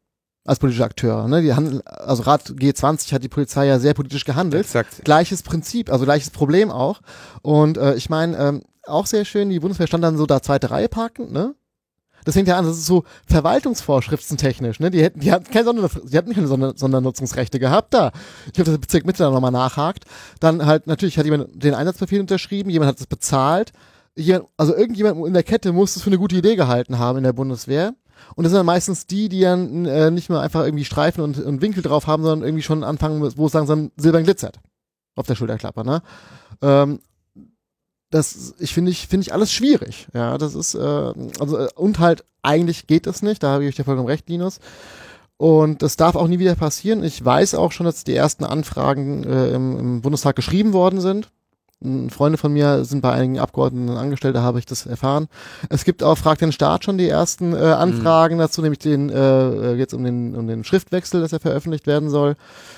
[0.45, 1.27] als politische Akteure.
[1.29, 1.43] Ne?
[1.43, 4.67] Die handeln, also Rat G20 hat die Polizei ja sehr politisch gehandelt.
[4.67, 5.05] Exakt.
[5.05, 7.01] Gleiches Prinzip, also gleiches Problem auch.
[7.43, 10.71] Und äh, ich meine, ähm, auch sehr schön, die Bundeswehr stand dann so da zweite
[10.71, 11.55] Reihe parkend, ne?
[12.25, 14.91] Das fängt ja an, das ist so verwaltungsvorschriftentechnisch, ne?
[14.91, 18.13] Die hätten, die hatten keine Sonder, die hatten keine Sonder, Sondernutzungsrechte gehabt da.
[18.47, 20.05] Ich glaube, dass der Bezirk Mitte da nochmal nachhakt.
[20.41, 23.73] Dann halt, natürlich hat jemand den Einsatzbefehl unterschrieben, jemand hat es bezahlt.
[24.17, 27.25] Jemand, also irgendjemand in der Kette muss es für eine gute Idee gehalten haben in
[27.25, 27.95] der Bundeswehr.
[28.35, 31.39] Und das sind dann meistens die, die dann äh, nicht mehr einfach irgendwie Streifen und,
[31.39, 34.61] und Winkel drauf haben, sondern irgendwie schon anfangen, wo es langsam silbern glitzert.
[35.17, 36.03] Auf der Schulterklappe, ne?
[36.61, 37.01] Ähm,
[38.11, 40.07] das, ich finde ich, finde ich alles schwierig.
[40.15, 40.79] Ja, das ist, äh,
[41.41, 44.61] also, äh, und halt, eigentlich geht das nicht, da habe ich dir vollkommen recht, Linus.
[45.37, 47.03] Und das darf auch nie wieder passieren.
[47.03, 51.31] Ich weiß auch schon, dass die ersten Anfragen äh, im, im Bundestag geschrieben worden sind.
[52.11, 55.28] Freunde von mir sind bei einigen Abgeordneten angestellt, da habe ich das erfahren.
[55.68, 59.74] Es gibt auch Frag den Staat schon die ersten äh, Anfragen dazu, nämlich den äh,
[59.74, 62.37] jetzt um den um den Schriftwechsel, dass er veröffentlicht werden soll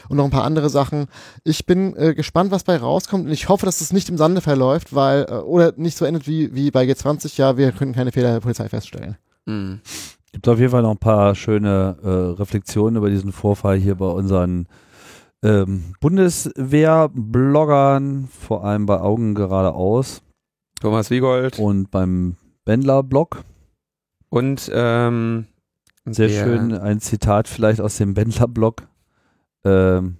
[0.08, 1.06] und noch ein paar andere Sachen.
[1.44, 4.40] Ich bin äh, gespannt, was bei rauskommt und ich hoffe, dass es nicht im Sande
[4.40, 8.12] verläuft, weil äh, oder nicht so endet wie wie bei G20, ja, wir können keine
[8.12, 9.16] Fehler der Polizei feststellen.
[9.46, 9.80] Mhm.
[10.32, 14.06] Gibt auf jeden Fall noch ein paar schöne äh, Reflexionen über diesen Vorfall hier bei
[14.06, 14.66] unseren
[15.46, 20.22] ähm, Bundeswehr-Bloggern, vor allem bei Augen geradeaus
[20.80, 23.42] Thomas Wiegold und beim Bendler-Blog.
[24.28, 25.46] und ähm,
[26.04, 28.86] Sehr der- schön ein Zitat vielleicht aus dem Bendler-Blog.
[29.64, 30.16] Ähm,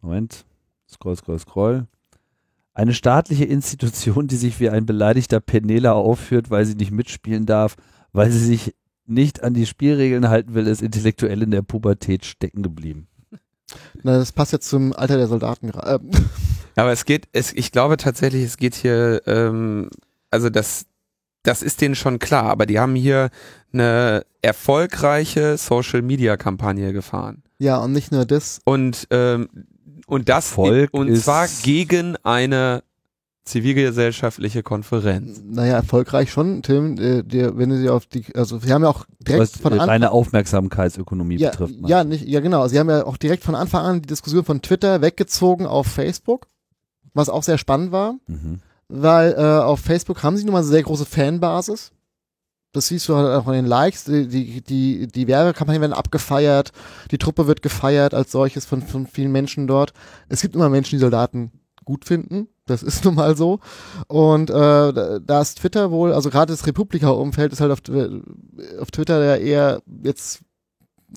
[0.00, 0.44] Moment,
[0.90, 1.86] scroll, scroll, scroll.
[2.74, 7.76] Eine staatliche Institution, die sich wie ein beleidigter Penela aufführt, weil sie nicht mitspielen darf,
[8.12, 12.62] weil sie sich nicht an die Spielregeln halten will, ist intellektuell in der Pubertät stecken
[12.62, 13.08] geblieben.
[14.02, 15.70] Na, das passt jetzt zum Alter der Soldaten.
[15.70, 15.98] Äh,
[16.76, 19.90] Aber es geht, es, ich glaube tatsächlich, es geht hier, ähm,
[20.30, 20.86] also das,
[21.42, 23.30] das ist denen schon klar, aber die haben hier
[23.72, 27.42] eine erfolgreiche Social-Media-Kampagne gefahren.
[27.58, 28.60] ja, und nicht nur das.
[28.64, 29.48] Und, ähm,
[30.06, 32.82] und das, Erfolg und zwar gegen eine
[33.44, 35.42] zivilgesellschaftliche Konferenz.
[35.44, 36.96] Naja, erfolgreich schon, Tim.
[36.98, 39.72] Äh, der, wenn du sie auf die, also sie haben ja auch direkt Was von
[39.72, 41.80] äh, Anfang reine Aufmerksamkeitsökonomie ja, betrifft.
[41.80, 41.90] man.
[41.90, 42.68] ja, nicht, ja genau.
[42.68, 46.46] Sie haben ja auch direkt von Anfang an die Diskussion von Twitter weggezogen auf Facebook,
[47.14, 48.60] was auch sehr spannend war, Mhm.
[48.88, 51.90] weil äh, auf Facebook haben sie nun mal eine sehr große Fanbasis.
[52.74, 54.04] Das siehst du halt auch an den Likes.
[54.04, 56.72] Die, die, die, die Werbekampagnen werden abgefeiert,
[57.10, 59.92] die Truppe wird gefeiert als solches von, von vielen Menschen dort.
[60.30, 61.52] Es gibt immer Menschen, die Soldaten
[61.84, 62.48] gut finden.
[62.66, 63.60] Das ist nun mal so.
[64.08, 68.22] Und äh, da ist Twitter wohl, also gerade das Republika-Umfeld ist halt auf, Twi-
[68.80, 70.40] auf Twitter ja eher jetzt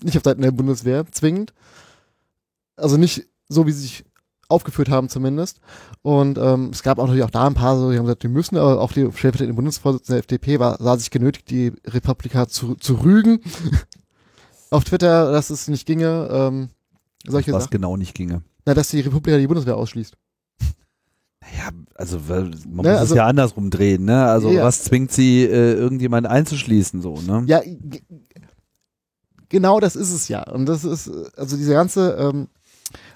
[0.02, 1.52] nicht auf Seiten der Bundeswehr zwingend.
[2.76, 4.04] Also nicht so, wie sie sich
[4.48, 5.58] aufgeführt haben zumindest.
[6.02, 8.28] Und ähm, es gab auch natürlich auch da ein paar so, die haben gesagt, die
[8.28, 12.74] müssen, aber auch die stellvertretende Bundesvorsitzende der FDP war, sah sich genötigt, die Republika zu,
[12.76, 13.40] zu rügen.
[14.70, 16.28] auf Twitter, dass es nicht ginge.
[16.30, 16.68] Ähm,
[17.26, 17.72] solche Was Sachen.
[17.72, 18.42] genau nicht ginge.
[18.66, 20.16] Na, dass die Republika die Bundeswehr ausschließt.
[21.56, 24.24] Ja, also man Ne, muss also- es ja andersrum drehen, ne?
[24.26, 24.64] Also Ja.
[24.64, 27.44] was zwingt sie, äh, irgendjemand einzuschließen, so, ne?
[27.46, 27.60] Ja,
[29.48, 30.42] genau das ist es ja.
[30.50, 32.48] Und das ist, also diese ganze, ähm,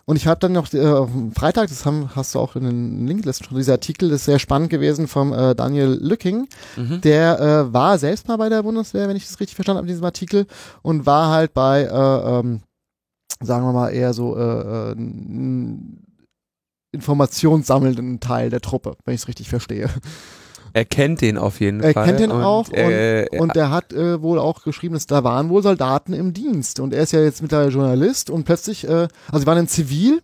[0.07, 2.65] und ich habe dann noch äh, auf dem Freitag, das haben, hast du auch in
[2.65, 6.49] den Linklisten schon, dieser Artikel ist sehr spannend gewesen vom äh, Daniel Lücking.
[6.77, 7.01] Mhm.
[7.03, 9.93] Der äh, war selbst mal bei der Bundeswehr, wenn ich das richtig verstanden habe, in
[9.93, 10.47] diesem Artikel,
[10.83, 12.61] und war halt bei, äh, ähm,
[13.43, 14.95] sagen wir mal, eher so äh, äh,
[16.93, 19.89] informationssammelnden Teil der Truppe, wenn ich es richtig verstehe.
[20.73, 22.07] Er kennt den auf jeden Er Fall.
[22.07, 25.49] kennt den auch und, äh, und der hat äh, wohl auch geschrieben, dass da waren
[25.49, 29.41] wohl Soldaten im Dienst und er ist ja jetzt mittlerweile Journalist und plötzlich, äh, also
[29.41, 30.23] sie waren in Zivil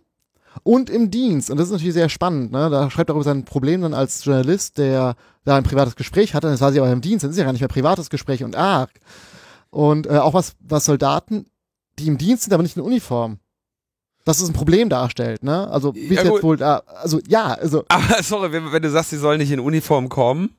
[0.63, 2.51] und im Dienst und das ist natürlich sehr spannend.
[2.51, 2.69] Ne?
[2.69, 6.47] Da schreibt er über sein Problem dann als Journalist, der da ein privates Gespräch hatte,
[6.47, 8.55] das war sie aber im Dienst, dann ist ja gar nicht mehr privates Gespräch und
[8.55, 8.87] ah
[9.69, 11.45] und äh, auch was was Soldaten,
[11.99, 13.39] die im Dienst sind, aber nicht in Uniform.
[14.27, 15.69] Dass es ein Problem darstellt, ne?
[15.69, 19.11] Also wie Ja, jetzt wohl da, also ja, also Ah, sorry, wenn, wenn du sagst,
[19.11, 20.49] sie sollen nicht in Uniform kommen.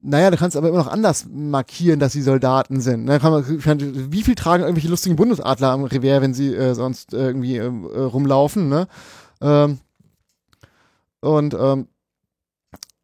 [0.00, 3.04] Naja, du kannst aber immer noch anders markieren, dass sie Soldaten sind.
[3.06, 3.44] Ne, kann man,
[4.12, 7.98] wie viel tragen irgendwelche lustigen Bundesadler am Revier, wenn sie äh, sonst irgendwie ähm, äh,
[7.98, 8.86] rumlaufen, ne?
[9.40, 9.78] Ähm,
[11.20, 11.88] und ähm,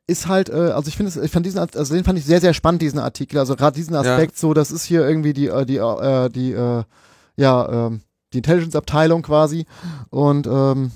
[0.07, 2.41] ist halt, äh, also ich finde, es- ich fand diesen, also den fand ich sehr,
[2.41, 3.39] sehr spannend, diesen Artikel.
[3.39, 6.85] Also gerade diesen Aspekt, so, das ist hier irgendwie die, äh, die, äh, die, äh,
[7.37, 8.03] ja, ähm,
[8.35, 9.65] die Intelligence-Abteilung quasi.
[10.11, 10.91] Und ähm,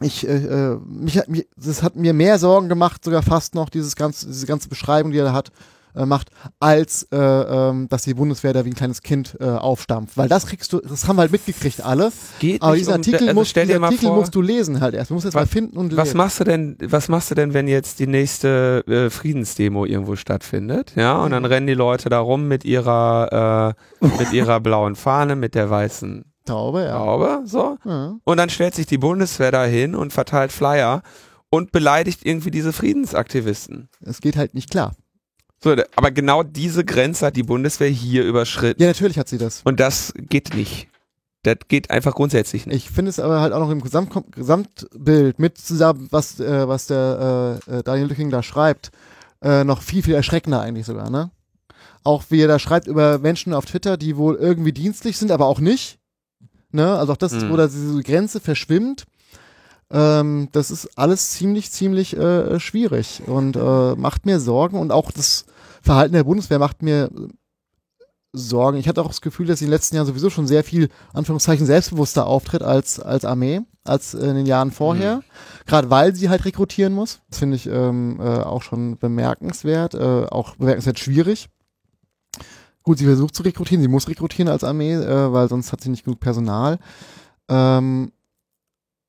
[0.00, 3.68] ich, äh, äh, mich, hat- mir, das hat mir mehr Sorgen gemacht, sogar fast noch,
[3.70, 5.50] dieses ganze, diese ganze Beschreibung, die er da hat,
[5.96, 10.16] äh, macht, als äh, ähm, dass die Bundeswehr da wie ein kleines Kind äh, aufstampft.
[10.16, 12.10] Weil das kriegst du, das haben wir halt mitgekriegt alle.
[12.40, 15.10] Geht Aber diesen um- Artikel, also musst, diesen Artikel vor, musst du lesen halt erst.
[15.10, 16.16] Du musst jetzt Was- mal finden und Was lesen.
[16.16, 20.94] machst du denn, was machst du denn, wenn jetzt die nächste äh, Friedensdemo irgendwo stattfindet?
[20.96, 25.36] Ja, und dann rennen die Leute da rum mit ihrer, äh, mit ihrer blauen Fahne,
[25.36, 26.98] mit der weißen Taube, ja.
[26.98, 27.78] Haube, so.
[27.84, 28.16] ja.
[28.24, 31.02] Und dann stellt sich die Bundeswehr dahin und verteilt Flyer
[31.50, 33.88] und beleidigt irgendwie diese Friedensaktivisten.
[34.00, 34.94] Es geht halt nicht klar.
[35.62, 38.82] So, aber genau diese Grenze hat die Bundeswehr hier überschritten.
[38.82, 39.62] Ja, natürlich hat sie das.
[39.64, 40.88] Und das geht nicht.
[41.42, 42.76] Das geht einfach grundsätzlich nicht.
[42.76, 46.86] Ich finde es aber halt auch noch im Gesamt Gesamtbild mit zusammen, was, äh, was
[46.86, 48.90] der äh, äh, Daniel Lücking da schreibt,
[49.42, 51.30] äh, noch viel, viel erschreckender eigentlich sogar, ne?
[52.02, 55.46] Auch wie er da schreibt über Menschen auf Twitter, die wohl irgendwie dienstlich sind, aber
[55.46, 55.98] auch nicht.
[56.74, 56.96] Ne?
[56.96, 57.50] Also auch das, Mhm.
[57.50, 59.04] wo da diese Grenze verschwimmt.
[59.90, 65.10] Ähm, das ist alles ziemlich, ziemlich äh, schwierig und äh, macht mir Sorgen und auch
[65.12, 65.44] das
[65.82, 67.10] Verhalten der Bundeswehr macht mir
[68.32, 68.78] sorgen.
[68.78, 70.88] Ich hatte auch das Gefühl, dass sie in den letzten Jahren sowieso schon sehr viel,
[71.12, 75.16] Anführungszeichen, selbstbewusster auftritt als, als Armee, als in den Jahren vorher.
[75.18, 75.22] Mhm.
[75.66, 77.20] Gerade weil sie halt rekrutieren muss.
[77.30, 81.48] Das finde ich ähm, äh, auch schon bemerkenswert, äh, auch bemerkenswert schwierig.
[82.84, 85.88] Gut, sie versucht zu rekrutieren, sie muss rekrutieren als Armee, äh, weil sonst hat sie
[85.88, 86.78] nicht genug Personal.
[87.48, 88.12] Ähm,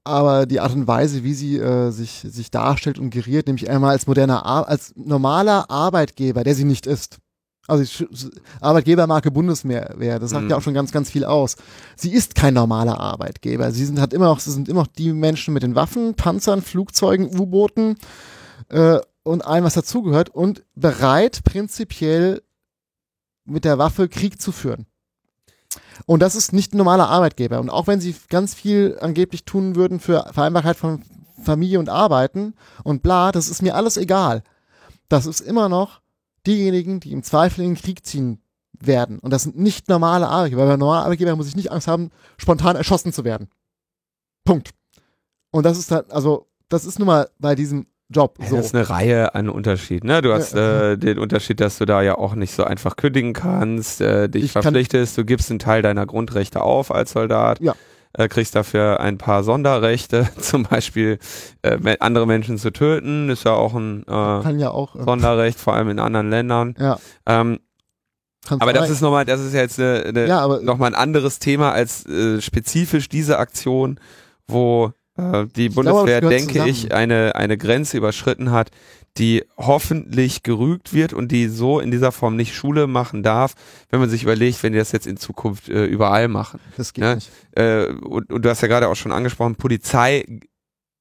[0.05, 3.91] aber die Art und Weise, wie sie äh, sich, sich darstellt und geriert, nämlich einmal
[3.91, 7.17] als moderner, Ar als normaler Arbeitgeber, der sie nicht ist.
[7.67, 8.05] Also
[8.61, 10.49] Arbeitgebermarke Bundeswehr, das sagt mhm.
[10.51, 11.55] ja auch schon ganz, ganz viel aus.
[11.95, 13.71] Sie ist kein normaler Arbeitgeber.
[13.71, 16.61] Sie sind, hat immer noch, sie sind immer noch die Menschen mit den Waffen, Panzern,
[16.61, 17.95] Flugzeugen, U-Booten
[18.69, 22.43] äh, und allem, was dazugehört und bereit, prinzipiell
[23.45, 24.85] mit der Waffe Krieg zu führen.
[26.05, 27.59] Und das ist nicht ein normaler Arbeitgeber.
[27.59, 31.03] Und auch wenn sie ganz viel angeblich tun würden für Vereinbarkeit von
[31.41, 34.43] Familie und Arbeiten und bla, das ist mir alles egal.
[35.09, 36.01] Das ist immer noch
[36.47, 38.41] diejenigen, die im Zweifel in den Krieg ziehen
[38.79, 39.19] werden.
[39.19, 40.63] Und das sind nicht normale Arbeitgeber.
[40.63, 43.49] Weil bei normalen Arbeitgeber muss ich nicht Angst haben, spontan erschossen zu werden.
[44.43, 44.71] Punkt.
[45.51, 48.37] Und das ist halt, also, das ist nun mal bei diesem Job.
[48.47, 48.57] So.
[48.57, 50.07] Das ist eine Reihe an Unterschieden.
[50.07, 50.21] Ne?
[50.21, 53.33] Du hast ja, äh, den Unterschied, dass du da ja auch nicht so einfach kündigen
[53.33, 57.59] kannst, äh, dich ich verpflichtest, du gibst einen Teil deiner Grundrechte auf als Soldat.
[57.61, 57.73] Ja.
[58.13, 61.19] Äh, kriegst dafür ein paar Sonderrechte, zum Beispiel
[61.63, 65.73] äh, andere Menschen zu töten, ist ja auch ein äh, ja auch, äh, Sonderrecht, vor
[65.73, 66.75] allem in anderen Ländern.
[66.79, 66.97] Ja.
[67.25, 67.59] Ähm,
[68.47, 72.05] aber das ist nochmal, das ist jetzt eine, eine ja, nochmal ein anderes Thema als
[72.05, 73.99] äh, spezifisch diese Aktion,
[74.47, 76.71] wo äh, die ich Bundeswehr, glaube, denke zusammen.
[76.71, 78.71] ich, eine, eine Grenze überschritten hat,
[79.17, 83.53] die hoffentlich gerügt wird und die so in dieser Form nicht Schule machen darf,
[83.89, 86.59] wenn man sich überlegt, wenn die das jetzt in Zukunft äh, überall machen.
[86.75, 87.15] Das geht ne?
[87.15, 87.31] nicht.
[87.51, 90.25] Äh, und, und du hast ja gerade auch schon angesprochen, Polizei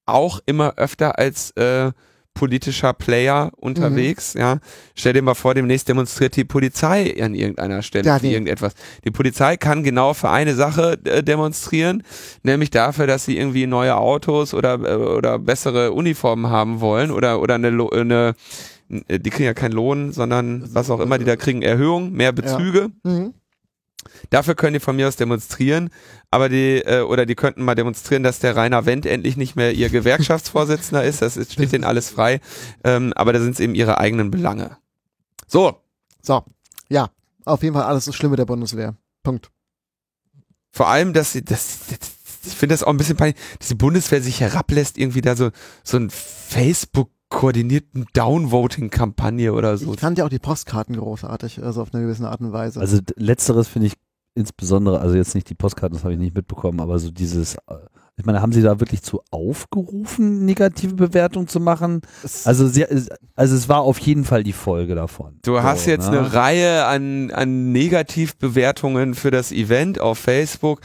[0.06, 1.90] auch immer öfter als äh,
[2.34, 4.40] politischer Player unterwegs, mhm.
[4.40, 4.58] ja.
[4.94, 8.74] Stell dir mal vor, demnächst demonstriert die Polizei an irgendeiner Stelle ja, für irgendetwas.
[9.04, 12.02] Die Polizei kann genau für eine Sache äh, demonstrieren,
[12.42, 17.40] nämlich dafür, dass sie irgendwie neue Autos oder, äh, oder bessere Uniformen haben wollen oder,
[17.40, 18.34] oder eine, eine
[18.88, 22.90] die kriegen ja keinen Lohn, sondern was auch immer, die da kriegen Erhöhung, mehr Bezüge.
[23.04, 23.10] Ja.
[23.10, 23.34] Mhm.
[24.30, 25.90] Dafür können die von mir aus demonstrieren,
[26.30, 29.72] aber die, äh, oder die könnten mal demonstrieren, dass der Rainer Wendt endlich nicht mehr
[29.72, 31.22] ihr Gewerkschaftsvorsitzender ist.
[31.22, 32.40] Das ist, steht denen alles frei.
[32.82, 34.76] Ähm, aber da sind es eben ihre eigenen Belange.
[35.46, 35.80] So.
[36.22, 36.44] So.
[36.88, 37.10] Ja.
[37.44, 38.96] Auf jeden Fall alles das Schlimme der Bundeswehr.
[39.22, 39.50] Punkt.
[40.70, 42.14] Vor allem, dass sie, das, das
[42.46, 45.50] ich finde das auch ein bisschen peinlich, dass die Bundeswehr sich herablässt, irgendwie da so,
[45.82, 49.92] so ein Facebook koordinierten Downvoting-Kampagne oder so.
[49.92, 52.80] Ich fand ja auch die Postkarten großartig, also auf eine gewisse Art und Weise.
[52.80, 53.94] Also letzteres finde ich
[54.34, 57.76] insbesondere, also jetzt nicht die Postkarten, das habe ich nicht mitbekommen, aber so dieses, äh,
[58.16, 62.02] ich meine, haben Sie da wirklich zu aufgerufen, negative Bewertungen zu machen?
[62.44, 65.38] Also, sie, also es war auf jeden Fall die Folge davon.
[65.42, 66.20] Du hast so, jetzt ne?
[66.20, 70.80] eine Reihe an, an Negativbewertungen für das Event auf Facebook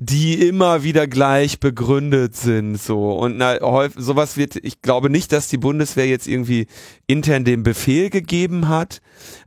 [0.00, 3.18] die immer wieder gleich begründet sind, so.
[3.18, 6.68] Und na, häufig, sowas wird, ich glaube nicht, dass die Bundeswehr jetzt irgendwie
[7.08, 9.00] intern den Befehl gegeben hat,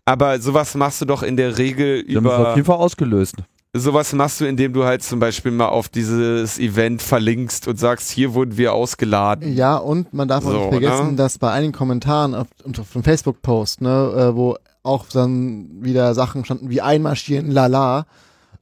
[0.04, 2.38] aber sowas machst du doch in der Regel die über.
[2.38, 3.36] Haben auf jeden Fall ausgelöst.
[3.74, 8.12] Sowas machst du, indem du halt zum Beispiel mal auf dieses Event verlinkst und sagst,
[8.12, 9.56] hier wurden wir ausgeladen.
[9.56, 11.16] Ja, und man darf auch so, nicht vergessen, ne?
[11.16, 12.48] dass bei einigen Kommentaren auf,
[12.78, 18.06] auf dem Facebook-Post, ne, äh, wo auch dann wieder Sachen standen wie einmarschieren, lala,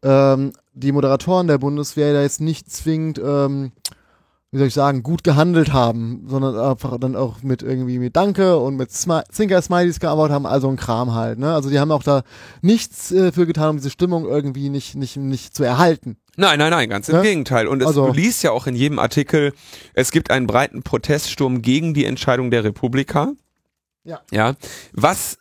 [0.04, 3.72] ähm, die Moderatoren der Bundeswehr da jetzt nicht zwingend, ähm,
[4.52, 8.58] wie soll ich sagen, gut gehandelt haben, sondern einfach dann auch mit irgendwie mit Danke
[8.58, 11.38] und mit Smi Zinker-Smileys gearbeitet haben, also ein Kram halt.
[11.38, 11.54] Ne?
[11.54, 12.24] Also die haben auch da
[12.62, 16.18] nichts äh, für getan, um diese Stimmung irgendwie nicht, nicht, nicht zu erhalten.
[16.40, 17.22] Nein, nein, nein, ganz im ja?
[17.22, 17.68] Gegenteil.
[17.68, 19.52] Und es, also, du liest ja auch in jedem Artikel,
[19.94, 23.34] es gibt einen breiten Proteststurm gegen die Entscheidung der Republika.
[24.06, 24.22] Ja.
[24.32, 24.54] Ja.
[24.94, 25.39] Was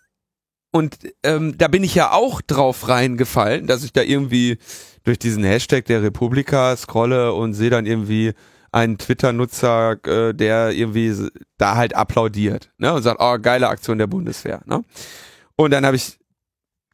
[0.79, 4.59] und ähm, da bin ich ja auch drauf reingefallen, dass ich da irgendwie
[5.03, 8.33] durch diesen Hashtag der Republika scrolle und sehe dann irgendwie
[8.71, 12.95] einen Twitter-Nutzer, äh, der irgendwie da halt applaudiert ne?
[12.95, 14.61] und sagt, oh, geile Aktion der Bundeswehr.
[14.67, 14.85] Ne?
[15.57, 16.21] Und dann habe ich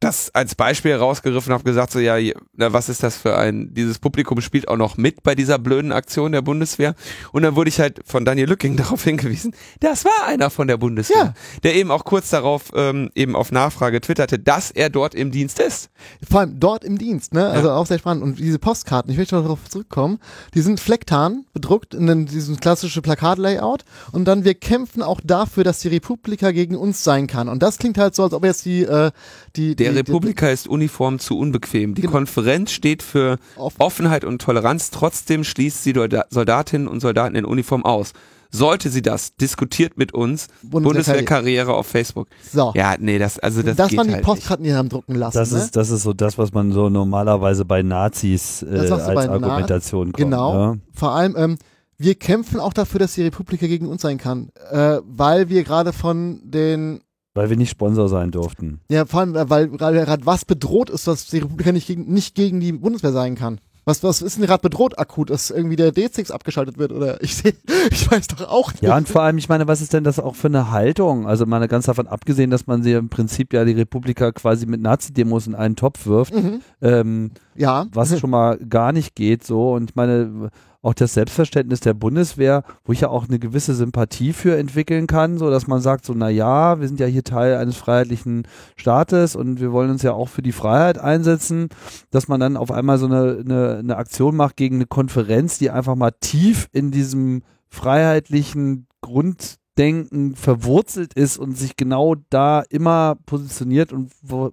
[0.04, 2.16] das als Beispiel rausgeriffen habe gesagt so ja
[2.56, 5.92] na, was ist das für ein dieses Publikum spielt auch noch mit bei dieser blöden
[5.92, 6.94] Aktion der Bundeswehr?
[7.32, 10.76] Und dann wurde ich halt von Daniel Lücking darauf hingewiesen das war einer von der
[10.76, 11.34] Bundeswehr ja.
[11.62, 15.58] der eben auch kurz darauf ähm, eben auf Nachfrage twitterte dass er dort im Dienst
[15.58, 15.90] ist.
[16.28, 17.48] Vor allem dort im Dienst ne?
[17.48, 17.76] Also ja.
[17.76, 18.22] auch sehr spannend.
[18.22, 20.18] Und diese Postkarten ich möchte darauf zurückkommen
[20.54, 23.84] die sind flecktarn bedruckt in diesem klassischen Plakatlayout.
[24.12, 27.48] Und dann wir kämpfen auch dafür dass die Republika gegen uns sein kann.
[27.48, 29.10] Und das klingt halt so als ob jetzt die äh,
[29.56, 31.94] die, Republika ist Uniform zu unbequem.
[31.94, 32.12] Die genau.
[32.12, 33.38] Konferenz steht für
[33.78, 34.90] Offenheit und Toleranz.
[34.90, 35.94] Trotzdem schließt sie
[36.30, 38.12] Soldatinnen und Soldaten in Uniform aus.
[38.50, 40.46] Sollte sie das, diskutiert mit uns.
[40.62, 42.28] Bundeswehrkarriere auf Facebook.
[42.52, 42.72] So.
[42.76, 45.36] Ja, nee, das, also das, das geht waren die halt Postkarten, die haben drucken lassen.
[45.36, 45.58] Das ne?
[45.58, 50.16] ist, das ist so das, was man so normalerweise bei Nazis äh, als Argumentation kommt.
[50.16, 50.74] Genau.
[50.74, 50.80] Ne?
[50.92, 51.56] Vor allem, ähm,
[51.98, 55.92] wir kämpfen auch dafür, dass die Republika gegen uns sein kann, äh, weil wir gerade
[55.92, 57.00] von den,
[57.34, 58.80] Weil wir nicht Sponsor sein durften.
[58.88, 62.34] ja, vor allem, äh, weil gerade was bedroht ist, was die Republika nicht gegen, nicht
[62.34, 63.58] gegen die Bundeswehr sein kann.
[63.86, 67.36] Was, was ist denn gerade bedroht akut, dass irgendwie der D6 abgeschaltet wird oder ich
[67.36, 67.52] sehe,
[67.90, 68.82] ich weiß doch auch nicht.
[68.82, 71.26] Ja, und vor allem, ich meine, was ist denn das auch für eine Haltung?
[71.26, 74.80] Also mal ganz davon abgesehen, dass man sie im Prinzip ja die Republika quasi mit
[74.80, 76.60] Nazi-Demos in einen Topf wirft, Mhm.
[76.80, 79.74] ähm, Ja, was schon mal gar nicht geht so.
[79.74, 80.50] Und ich meine,
[80.84, 85.38] auch das Selbstverständnis der Bundeswehr, wo ich ja auch eine gewisse Sympathie für entwickeln kann,
[85.38, 88.46] so dass man sagt, so, na ja, wir sind ja hier Teil eines freiheitlichen
[88.76, 91.70] Staates und wir wollen uns ja auch für die Freiheit einsetzen,
[92.10, 95.70] dass man dann auf einmal so eine, eine, eine Aktion macht gegen eine Konferenz, die
[95.70, 103.90] einfach mal tief in diesem freiheitlichen Grunddenken verwurzelt ist und sich genau da immer positioniert
[103.90, 104.52] und wo,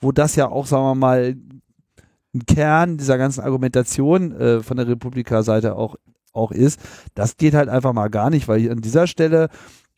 [0.00, 1.36] wo das ja auch, sagen wir mal,
[2.38, 5.96] ein Kern dieser ganzen Argumentation äh, von der Republika-Seite auch,
[6.32, 6.80] auch ist,
[7.14, 9.48] das geht halt einfach mal gar nicht, weil an dieser Stelle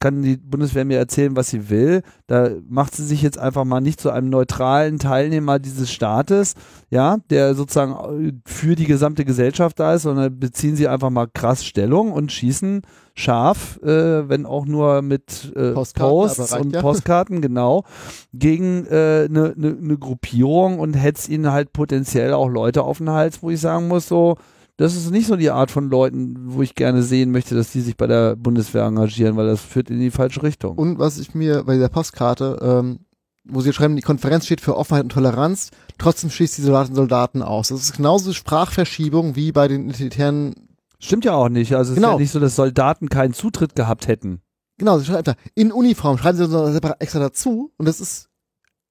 [0.00, 2.02] kann die Bundeswehr mir erzählen, was sie will.
[2.26, 6.54] Da macht sie sich jetzt einfach mal nicht zu einem neutralen Teilnehmer dieses Staates,
[6.88, 11.26] ja, der sozusagen äh, für die gesamte Gesellschaft da ist, sondern beziehen sie einfach mal
[11.26, 12.82] krass Stellung und schießen
[13.14, 16.80] scharf, äh, wenn auch nur mit äh, Postkarten, Posts reicht und ja.
[16.80, 17.84] Postkarten, genau,
[18.32, 22.98] gegen eine äh, ne, ne, ne Gruppierung und hetzt ihnen halt potenziell auch Leute auf
[22.98, 24.36] den Hals, wo ich sagen muss, so,
[24.80, 27.80] das ist nicht so die Art von Leuten, wo ich gerne sehen möchte, dass die
[27.82, 30.76] sich bei der Bundeswehr engagieren, weil das führt in die falsche Richtung.
[30.78, 33.00] Und was ich mir bei der Postkarte, ähm,
[33.44, 37.42] wo sie schreiben, die Konferenz steht für Offenheit und Toleranz, trotzdem schließt die Soldaten Soldaten
[37.42, 37.68] aus.
[37.68, 40.54] Das ist genauso Sprachverschiebung wie bei den identitären,
[41.02, 41.74] Stimmt ja auch nicht.
[41.74, 42.12] Also es ist Genau.
[42.14, 44.40] ja nicht so, dass Soldaten keinen Zutritt gehabt hätten.
[44.78, 46.66] genau, sie schreiben einfach, in Uniform, schreiben sie so
[46.98, 48.28] extra dazu und das ist,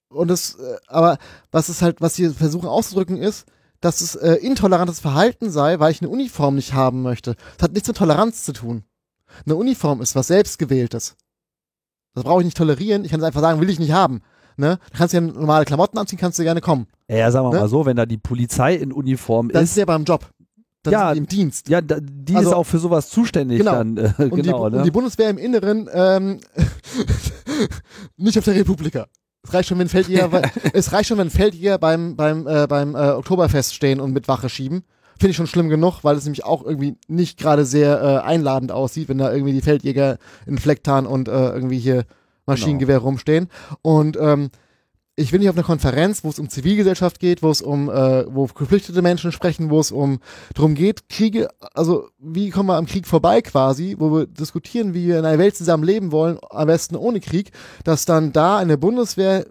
[0.10, 1.18] und das, äh, aber
[1.52, 3.46] was ist halt, was sie versuchen auszudrücken ist,
[3.82, 7.36] dass es äh, intolerantes Verhalten sei, weil ich eine Uniform nicht haben möchte.
[7.58, 8.84] Das hat nichts mit Toleranz zu tun.
[9.46, 11.16] Eine Uniform ist was selbstgewähltes.
[12.16, 13.06] Das brauche ich nicht tolerieren.
[13.06, 14.22] Ich kann es einfach sagen, will ich nicht haben.
[14.58, 14.80] Ne?
[14.92, 16.88] Du kannst ja normale Klamotten anziehen, kannst du gerne kommen.
[17.08, 17.60] Ja, sagen wir Ne?
[17.62, 20.30] mal so, wenn da die Polizei in Uniform Das ist ist, ja beim Job.
[20.84, 21.70] Das Ja, ist im Dienst.
[21.70, 23.72] ja, da, die Also- ist auch für sowas zuständig Genau.
[23.74, 23.98] dann.
[23.98, 24.80] Äh, Und, genau, die, ne?
[24.80, 26.40] und die Bundeswehr im Inneren ähm,
[28.18, 29.08] nicht auf der Republika.
[29.44, 30.42] Es reicht schon, wenn Feldjäger,
[30.74, 34.50] es reicht schon, wenn Feldjäger beim beim äh, beim äh, Oktoberfest stehen und mit Wache
[34.50, 34.84] schieben.
[35.18, 38.72] Finde ich schon schlimm genug, weil es nämlich auch irgendwie nicht gerade sehr äh, einladend
[38.72, 42.06] aussieht, wenn da irgendwie die Feldjäger in Flecktarn und äh, irgendwie hier
[42.46, 43.50] Maschinengewehr rumstehen.
[43.82, 44.50] Und ähm,
[45.20, 48.26] ich bin nicht auf einer Konferenz, wo es um Zivilgesellschaft geht, wo es um, äh,
[48.34, 50.20] wo geflüchtete Menschen sprechen, wo es um
[50.56, 55.08] darum geht, Kriege, also wie kommen wir am Krieg vorbei quasi, wo wir diskutieren, wie
[55.08, 57.52] wir in einer Welt zusammen leben wollen, am besten ohne Krieg,
[57.84, 59.46] dass dann da eine Bundeswehr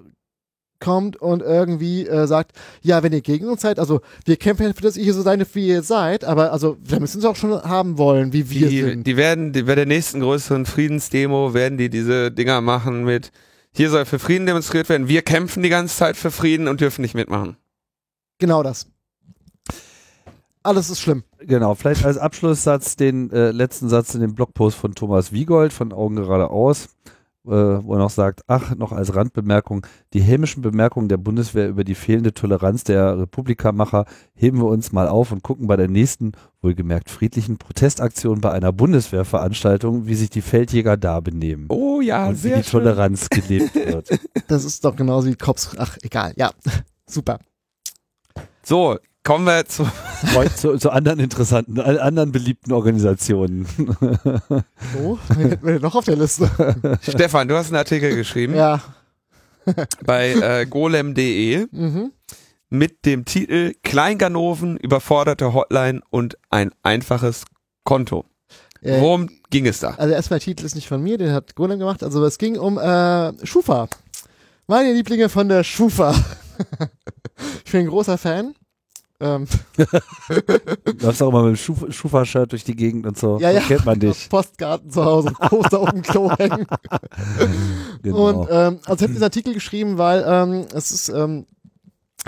[0.80, 2.52] kommt und irgendwie äh, sagt,
[2.82, 5.68] ja, wenn ihr gegen uns seid, also wir kämpfen dafür, dass ihr so seid, wie
[5.68, 9.06] ihr seid, aber also wir müssen es auch schon haben wollen, wie wir Die, sind.
[9.06, 13.32] die werden die, bei der nächsten größeren Friedensdemo werden die diese Dinger machen mit
[13.78, 15.06] hier soll für Frieden demonstriert werden.
[15.06, 17.56] Wir kämpfen die ganze Zeit für Frieden und dürfen nicht mitmachen.
[18.38, 18.90] Genau das.
[20.64, 21.22] Alles ist schlimm.
[21.38, 25.92] Genau, vielleicht als Abschlusssatz den äh, letzten Satz in dem Blogpost von Thomas Wiegold von
[25.92, 26.88] Augen geradeaus,
[27.44, 31.94] wo er noch sagt, ach, noch als Randbemerkung, die hämischen Bemerkungen der Bundeswehr über die
[31.94, 37.10] fehlende Toleranz der Republikamacher heben wir uns mal auf und gucken bei der nächsten, wohlgemerkt
[37.10, 41.66] friedlichen Protestaktion bei einer Bundeswehrveranstaltung, wie sich die Feldjäger da benehmen.
[41.68, 42.80] Oh ja, und wie sehr die schön.
[42.80, 44.08] Toleranz gelebt wird.
[44.48, 45.76] Das ist doch genauso wie Cops.
[45.76, 46.32] Ach, egal.
[46.36, 46.52] Ja,
[47.06, 47.38] super.
[48.62, 49.86] So, kommen wir zu
[50.56, 53.66] zu, zu anderen interessanten, anderen beliebten Organisationen.
[53.76, 56.50] So, wen hätten wir denn noch auf der Liste?
[57.02, 57.46] Stefan.
[57.48, 58.80] Du hast einen Artikel geschrieben ja.
[60.04, 62.12] bei äh, golem.de Mhm.
[62.70, 67.44] mit dem Titel Kleinganoven, überforderte Hotline und ein einfaches
[67.84, 68.24] Konto.
[68.80, 69.90] Äh, Worum ging es da?
[69.90, 72.02] also erstmal der Titel ist nicht von mir, den hat Golem gemacht.
[72.02, 73.88] Also es ging um äh, Schufa.
[74.66, 76.14] Meine Lieblinge von der Schufa.
[77.64, 78.54] ich bin ein großer Fan.
[79.20, 79.46] Ähm,
[79.76, 79.84] Du
[81.06, 83.38] läufst auch immer mit dem Schuf- Schufa-Shirt durch die Gegend und so.
[83.40, 83.60] ja, ja.
[83.62, 84.28] So kennt man dich.
[84.30, 86.66] Postkarten zu Hause, Poster auf dem Klo hängen.
[88.02, 88.42] Genau.
[88.42, 91.46] Und ähm, also ich habe diesen Artikel geschrieben, weil ähm, es ist ähm,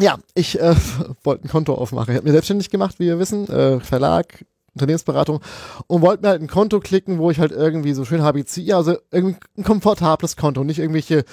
[0.01, 0.75] ja, ich äh,
[1.23, 2.11] wollte ein Konto aufmachen.
[2.13, 5.41] Ich habe mir selbstständig gemacht, wie wir wissen, äh, Verlag, Unternehmensberatung
[5.87, 8.77] und wollte mir halt ein Konto klicken, wo ich halt irgendwie so schön ABC, ja,
[8.77, 11.25] also irgendwie ein komfortables Konto, nicht irgendwelche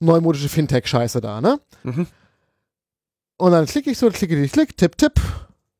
[0.00, 1.60] neumodische Fintech-Scheiße da, ne?
[1.82, 2.06] Mhm.
[3.40, 5.18] Und dann klicke ich so, klicke, klicke, klick, tipp, tipp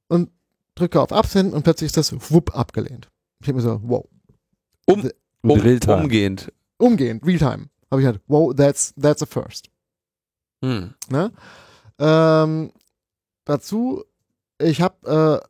[0.09, 0.31] und
[0.75, 3.11] drücke auf Absenden und plötzlich ist das wupp abgelehnt.
[3.39, 4.09] Ich denke mir so, wow.
[4.87, 5.11] Um,
[5.43, 6.51] um, umgehend.
[6.79, 7.69] umgehend, Realtime.
[7.91, 9.69] Habe ich halt, wow, that's, that's a first.
[10.65, 10.95] Hm.
[11.11, 11.33] Ne?
[11.99, 12.73] Ähm,
[13.45, 14.05] dazu,
[14.59, 15.47] ich habe äh,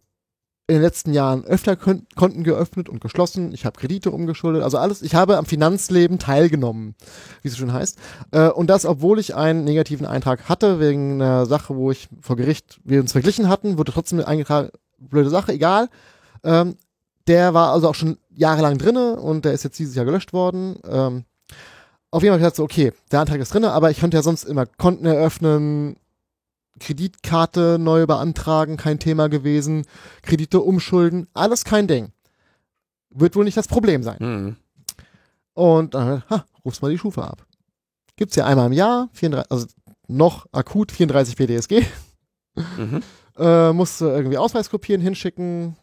[0.71, 3.53] in den letzten Jahren öfter Kon Konten geöffnet und geschlossen.
[3.53, 4.63] Ich habe Kredite umgeschuldet.
[4.63, 6.95] Also alles, ich habe am Finanzleben teilgenommen,
[7.43, 7.99] wie es so schön heißt.
[8.31, 12.37] Äh, und das, obwohl ich einen negativen Eintrag hatte, wegen einer Sache, wo ich vor
[12.37, 15.89] Gericht, wir uns verglichen hatten, wurde trotzdem eingetragen, blöde Sache, egal.
[16.45, 16.77] Ähm,
[17.27, 20.77] der war also auch schon jahrelang drinne und der ist jetzt dieses Jahr gelöscht worden.
[20.89, 21.25] Ähm,
[22.13, 24.17] auf jeden Fall habe ich gedacht, so, okay, der Antrag ist drinne, aber ich könnte
[24.17, 25.97] ja sonst immer Konten eröffnen,
[26.81, 29.87] Kreditkarte neu beantragen, kein Thema gewesen,
[30.23, 32.13] Kredite umschulden, alles kein Ding.
[33.11, 34.19] Wird wohl nicht das Problem sein.
[34.19, 34.57] Hm.
[35.55, 37.47] Und dann, ha, rufst mal die Schufa ab.
[38.17, 39.67] Gibt's ja einmal im Jahr, 34, also
[40.09, 41.83] noch akut 34 PDSG.
[42.77, 43.03] Mhm.
[43.39, 45.77] Äh, musst du irgendwie Ausweis kopieren, hinschicken,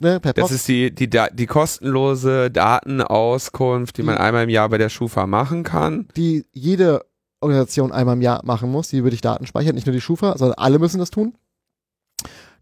[0.00, 0.52] ne, per Das Post.
[0.54, 5.26] ist die, die, die kostenlose Datenauskunft, die man Die- einmal im Jahr bei der Schufa
[5.26, 6.08] machen kann.
[6.16, 7.04] die jede
[7.40, 10.36] Organisation einmal im Jahr machen muss, die über dich Daten speichert, nicht nur die Schufa,
[10.36, 11.34] sondern alle müssen das tun.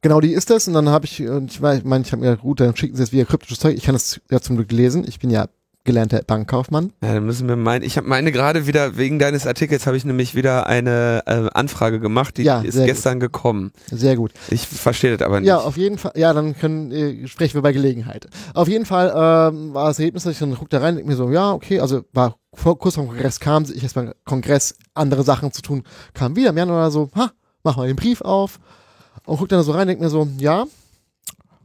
[0.01, 0.69] Genau, die ist es.
[0.69, 3.13] Und dann habe ich, und ich meine, ich habe mir gut, dann schicken sie jetzt
[3.13, 3.77] wieder kryptisches Zeug.
[3.77, 5.05] Ich kann das ja zum Glück lesen.
[5.07, 5.49] Ich bin ja
[5.85, 6.93] gelernter Bankkaufmann.
[7.03, 10.05] Ja, dann müssen wir meinen, ich habe meine gerade wieder, wegen deines Artikels habe ich
[10.05, 12.95] nämlich wieder eine äh, Anfrage gemacht, die Ja, ist sehr gut.
[12.95, 13.73] gestern gekommen.
[13.91, 14.33] Sehr gut.
[14.51, 15.49] Ich verstehe das aber nicht.
[15.49, 16.13] Ja, auf jeden Fall.
[16.15, 18.27] Ja, dann können äh, sprechen wir bei Gelegenheit.
[18.55, 21.17] Auf jeden Fall ähm, war das Ergebnis, dass ich dann guck da rein, denk mir
[21.17, 25.23] so, ja, okay, also war vor, kurz vor dem Kongress kam, ich erstmal Kongress, andere
[25.23, 27.31] Sachen zu tun, kam wieder im Januar so, ha,
[27.63, 28.59] mach mal den Brief auf
[29.25, 30.67] und guck dann so rein, denk mir so, ja,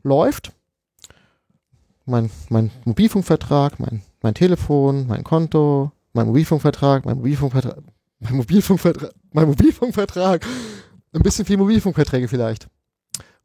[0.04, 0.52] läuft.
[2.06, 7.78] Mein, mein Mobilfunkvertrag, mein, mein Telefon, mein Konto, mein Mobilfunkvertrag, mein Mobilfunkvertrag,
[8.20, 10.46] mein Mobilfunkvertrag, mein Mobilfunkvertrag,
[11.14, 12.68] ein bisschen viel Mobilfunkverträge vielleicht.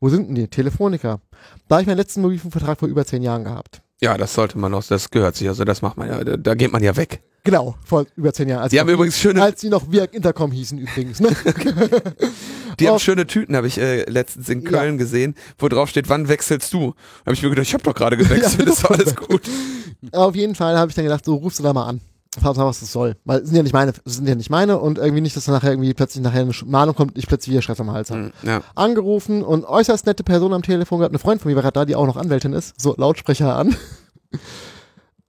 [0.01, 0.49] Wo sind denn die?
[0.49, 1.21] Telefonica.
[1.69, 3.81] Da habe ich meinen letzten Mobilfunkvertrag vor über zehn Jahren gehabt.
[4.01, 6.55] Ja, das sollte man noch, das gehört sich, also das macht man ja, da, da
[6.55, 7.23] geht man ja weg.
[7.45, 8.63] Genau, vor über zehn Jahren.
[8.63, 11.21] Als Die haben noch, übrigens schöne, als die noch Virk Intercom hießen übrigens.
[11.21, 11.29] Ne?
[12.81, 12.99] die haben Oh.
[12.99, 14.71] schöne Tüten, habe ich äh, letztens in Ja.
[14.71, 16.95] Köln gesehen, wo drauf steht, wann wechselst du?
[17.27, 19.43] Habe ich mir gedacht, ich habe doch gerade gewechselt, Ja, das war alles gut.
[20.13, 22.01] Auf jeden Fall habe ich dann gedacht, so rufst du da mal an.
[22.41, 23.17] Frag mal, was das soll.
[23.25, 25.71] Weil sind ja nicht meine, sind ja nicht meine und irgendwie nicht, dass dann nachher
[25.71, 28.25] irgendwie plötzlich nachher eine Mahnung kommt ich plötzlich wieder Stress am Hals habe.
[28.25, 28.61] Hm, Ja.
[28.75, 31.85] Angerufen und äußerst nette Person am Telefon gehabt, eine Freundin von mir war gerade da,
[31.85, 33.75] die auch noch Anwältin ist, so Lautsprecher an.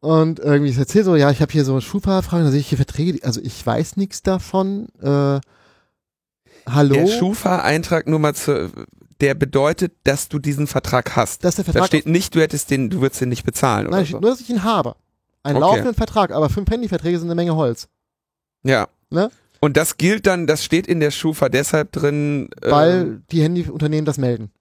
[0.01, 2.77] Und irgendwie ich erzähl so, ja, ich habe hier so Schufa-Fragen, da sehe ich hier
[2.77, 4.87] Verträge, also ich weiß nichts davon.
[5.01, 5.39] Äh,
[6.73, 6.95] hallo?
[6.95, 8.69] Der Schufa-Eintrag nur mal zu,
[9.21, 11.43] der bedeutet, dass du diesen Vertrag hast.
[11.43, 11.87] das ist der Da Vertrag.
[11.87, 14.19] steht nicht, du hättest den, du würdest den nicht bezahlen nein, oder so.
[14.19, 14.95] nur, dass ich ihn habe.
[15.43, 15.65] Einen Okay.
[15.67, 17.87] laufenden Vertrag, aber fünf Handyverträge sind eine Menge Holz.
[18.63, 18.87] Ja.
[19.09, 19.29] Ne?
[19.61, 24.05] Und das gilt dann, das steht in der Schufa deshalb drin, weil ähm, die Handyunternehmen
[24.05, 24.51] das melden.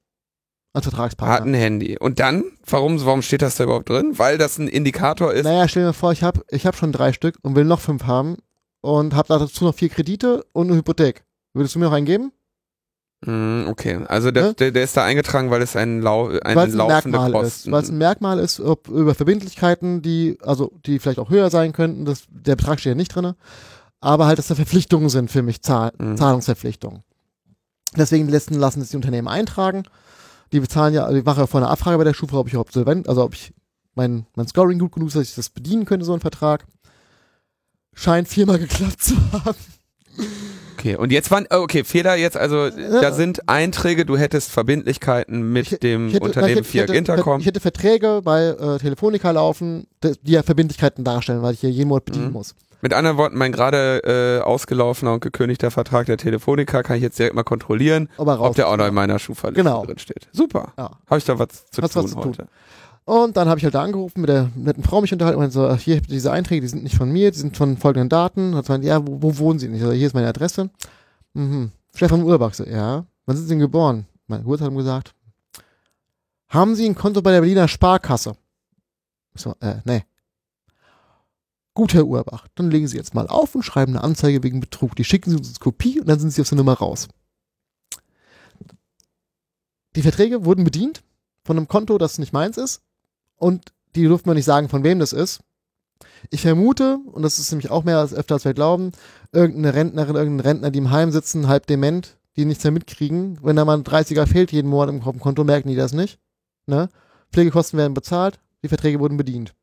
[0.72, 1.46] Als hat Vertragspartner.
[1.46, 1.96] ein Handy.
[1.98, 4.18] Und dann, warum, warum steht das da überhaupt drin?
[4.18, 5.44] Weil das ein Indikator ist.
[5.44, 8.04] Naja, stell dir vor, ich habe ich hab schon drei Stück und will noch fünf
[8.04, 8.36] haben
[8.80, 11.24] und habe dazu noch vier Kredite und eine Hypothek.
[11.58, 12.32] Würdest du mir noch einen geben?
[13.24, 14.54] Hm, okay, also der, Ne?
[14.54, 17.52] der, der ist da eingetragen, weil es ein, lau ein laufende Merkmal ist.
[17.54, 21.50] Kosten Weil es ein Merkmal ist, ob über Verbindlichkeiten, die, also die vielleicht auch höher
[21.50, 23.34] sein könnten, das, der Betrag steht ja nicht drinne,
[24.00, 26.16] aber halt, dass da Verpflichtungen sind für mich, Zahl, Mhm.
[26.16, 27.02] Zahlungsverpflichtungen.
[27.96, 29.82] Deswegen lassen, lassen es die Unternehmen eintragen.
[30.52, 32.52] Die bezahlen ja, also ich mache ja vorher eine Abfrage bei der Schufa, ob ich
[32.52, 33.52] überhaupt solvent, also ob ich
[33.96, 36.64] mein, mein Scoring gut genug ist, dass ich das bedienen könnte, so ein Vertrag.
[37.94, 39.56] Scheint viermal geklappt zu haben.
[40.78, 45.52] Okay, und jetzt waren, oh, okay, Fehler jetzt, also da sind Einträge, du hättest Verbindlichkeiten
[45.52, 47.40] mit Ich- dem Ich hätte, Unternehmen Fiat Intercom.
[47.40, 51.88] Ich hätte Verträge bei äh, Telefonica laufen, die ja Verbindlichkeiten darstellen, weil ich hier jeden
[51.88, 52.32] Monat bedienen Mhm.
[52.32, 52.54] muss.
[52.80, 57.18] Mit anderen Worten, mein gerade äh, ausgelaufener und gekündigter Vertrag der Telefonica kann ich jetzt
[57.18, 59.84] direkt mal kontrollieren, ob der auch noch in meiner Schufa Genau.
[59.84, 60.28] drin steht.
[60.32, 60.74] Super.
[60.78, 60.92] Ja.
[61.10, 62.36] Habe ich da was zu Hast tun was zu tun.
[63.08, 65.66] Und dann habe ich halt da angerufen, mit der netten Frau mich unterhalten und so,
[65.66, 68.52] ach, hier diese Einträge, die sind nicht von mir, die sind von folgenden Daten.
[68.52, 69.66] Und meinte, ja, wo, wo wohnen Sie?
[69.68, 70.68] Ich so, hier ist meine Adresse.
[71.32, 71.72] Mhm.
[71.94, 73.06] Stefan Urbach, so, ja.
[73.24, 74.04] Wann sind Sie denn geboren?
[74.26, 75.14] Meine Geburtstag gesagt.
[76.48, 78.36] Haben Sie ein Konto bei der Berliner Sparkasse?
[79.34, 80.04] Ich so, äh, nee.
[81.72, 84.94] Gut, Herr Urbach, dann legen Sie jetzt mal auf und schreiben eine Anzeige wegen Betrug.
[84.96, 87.08] Die schicken Sie uns als Kopie und dann sind Sie aus der Nummer raus.
[89.96, 91.02] Die Verträge wurden bedient
[91.42, 92.82] von einem Konto, das nicht meins ist.
[93.38, 95.40] Und die durften wir nicht sagen, von wem das ist.
[96.30, 98.92] Ich vermute, und das ist nämlich auch mehr als öfter als wir glauben,
[99.32, 103.38] irgendeine Rentnerin, irgendein Rentner, die im Heim sitzen, halb dement, die nichts mehr mitkriegen.
[103.42, 106.18] Wenn da mal ein 30er fehlt jeden Monat im Konto, merken die das nicht.
[106.66, 106.88] Ne?
[107.32, 109.54] Pflegekosten werden bezahlt, die Verträge wurden bedient.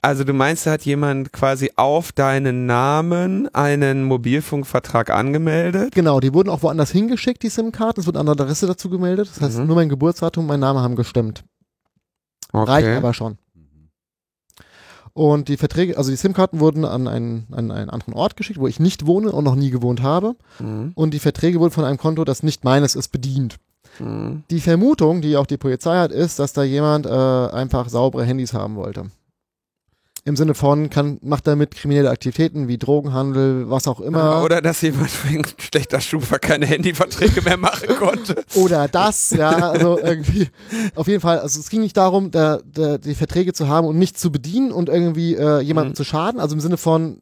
[0.00, 5.92] Also du meinst, da hat jemand quasi auf deinen Namen einen Mobilfunkvertrag angemeldet?
[5.92, 8.00] Genau, die wurden auch woanders hingeschickt, die SIM-Karten.
[8.00, 9.28] Es wurde eine andere Adresse dazu gemeldet.
[9.28, 9.66] Das heißt, Mhm.
[9.66, 11.44] nur mein Geburtsdatum und mein Name haben gestimmt.
[12.52, 12.96] Reicht Okay.
[12.96, 13.38] aber schon.
[15.14, 18.68] Und die Verträge, also die SIM-Karten wurden an einen, an einen anderen Ort geschickt, wo
[18.68, 20.36] ich nicht wohne und noch nie gewohnt habe.
[20.60, 20.92] Mhm.
[20.94, 23.56] Und die Verträge wurden von einem Konto, das nicht meines ist, bedient.
[23.98, 24.44] Mhm.
[24.50, 28.52] Die Vermutung, die auch die Polizei hat, ist, dass da jemand äh, einfach saubere Handys
[28.52, 29.10] haben wollte.
[30.28, 34.42] Im Sinne von, kann, macht damit kriminelle Aktivitäten wie Drogenhandel, was auch immer.
[34.44, 38.44] Oder dass jemand wegen schlechter Schufa keine Handyverträge mehr machen konnte.
[38.54, 40.48] Oder das, ja, also irgendwie,
[40.94, 43.98] auf jeden Fall, also es ging nicht darum, da, da, die Verträge zu haben und
[43.98, 45.96] nicht zu bedienen und irgendwie äh, jemandem Mhm.
[45.96, 47.20] zu schaden, also im Sinne von,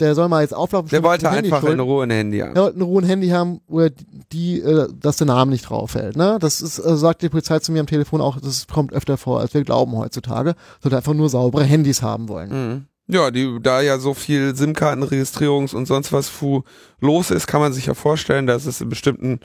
[0.00, 0.88] der soll mal jetzt auflaufen.
[0.90, 1.80] Der wollte Handy einfach in.
[1.80, 2.56] Ruhe ein Handy haben.
[2.56, 3.90] Er wollte ein Ruhe ein Handy haben, wo er
[4.32, 6.38] die, äh, dass der Name nicht drauf fällt, ne?
[6.40, 9.40] Das ist, äh, sagt die Polizei zu mir am Telefon auch, das kommt öfter vor,
[9.40, 12.50] als wir glauben heutzutage, sollte einfach nur saubere Handys haben wollen.
[12.50, 12.86] Mhm.
[13.12, 16.62] Ja, die, da ja so viel SIM-Kartenregistrierungs- und sonst was Fu
[17.00, 19.40] los ist, kann man sich ja vorstellen, dass es in bestimmten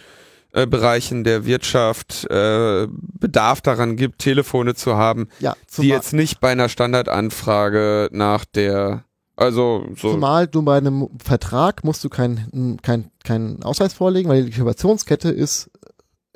[0.51, 6.39] äh, Bereichen der Wirtschaft äh, Bedarf daran gibt, Telefone zu haben, Ja, die jetzt nicht
[6.39, 9.03] bei einer Standardanfrage nach der,
[9.35, 14.37] also so, zumal du bei einem Vertrag musst du keinen kein, kein Ausweis vorlegen, weil
[14.37, 15.69] die Legitimationskette ist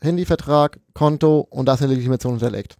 [0.01, 2.77] Handyvertrag, Konto und da ist eine Legitimation hinterlegt.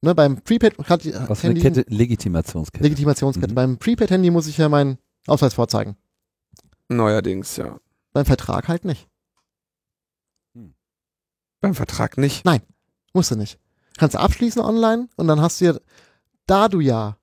[0.00, 2.84] Ne, beim Prepaid hat die Was für eine Handy, Kette, Legitimationskette.
[2.84, 3.50] Legitimationskette.
[3.50, 3.54] Mhm.
[3.54, 5.96] Beim Prepaid-Handy muss ich ja meinen Ausweis vorzeigen.
[6.88, 7.78] neuerdings, ja.
[8.12, 9.08] Beim Vertrag halt nicht.
[11.60, 12.44] Beim Vertrag nicht.
[13.12, 13.58] Musst du nicht.
[13.96, 15.74] Kannst du abschließen online und dann hast du ja,
[16.46, 17.17] da du ja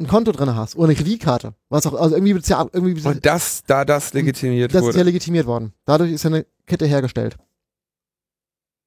[0.00, 3.62] ein Konto drin hast oder eine Kreditkarte, was auch, also irgendwie, ja, irgendwie Und das,
[3.66, 5.04] da das legitimiert das ist ja wurde.
[5.04, 5.72] legitimiert worden.
[5.84, 7.36] Dadurch ist ja eine Kette hergestellt.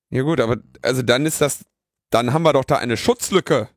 [0.10, 1.66] Ja gut, aber also dann ist das,
[2.10, 3.70] dann haben wir doch da eine Schutzlücke.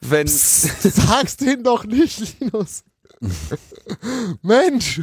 [0.00, 2.84] Wenn, Sag's denen doch nicht, Linus.
[4.42, 5.00] Mensch.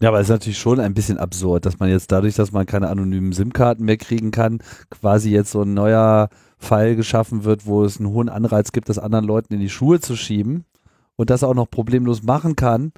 [0.00, 2.64] Ja, aber es ist natürlich schon ein bisschen absurd, dass man jetzt dadurch, dass man
[2.64, 7.84] keine anonymen SIM-Karten mehr kriegen kann, quasi jetzt so ein neuer Fall geschaffen wird, wo
[7.84, 10.64] es einen hohen Anreiz gibt, das anderen Leuten in die Schuhe zu schieben
[11.18, 12.92] und das auch noch problemlos machen kann,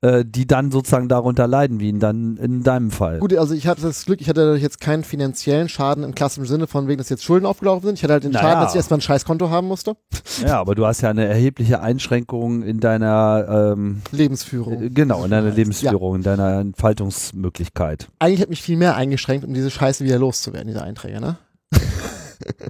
[0.00, 3.18] äh, die dann sozusagen darunter leiden, wie in, dann in deinem Fall.
[3.18, 6.46] Gut, also ich hatte das Glück, ich hatte dadurch jetzt keinen finanziellen Schaden im klassischen
[6.46, 7.94] Sinne von wegen, dass jetzt Schulden aufgelaufen sind.
[7.96, 8.46] Ich hatte halt den Naja.
[8.48, 9.96] Schaden, dass ich erstmal ein Scheißkonto haben musste.
[10.46, 14.80] Ja, aber du hast ja eine erhebliche Einschränkung in deiner, ähm, Lebensführung.
[14.84, 15.54] äh, genau, in deiner Ja.
[15.54, 18.08] Lebensführung, in deiner Entfaltungsmöglichkeit.
[18.20, 21.38] Eigentlich hat mich viel mehr eingeschränkt, um diese Scheiße wieder loszuwerden, diese Einträge, ne?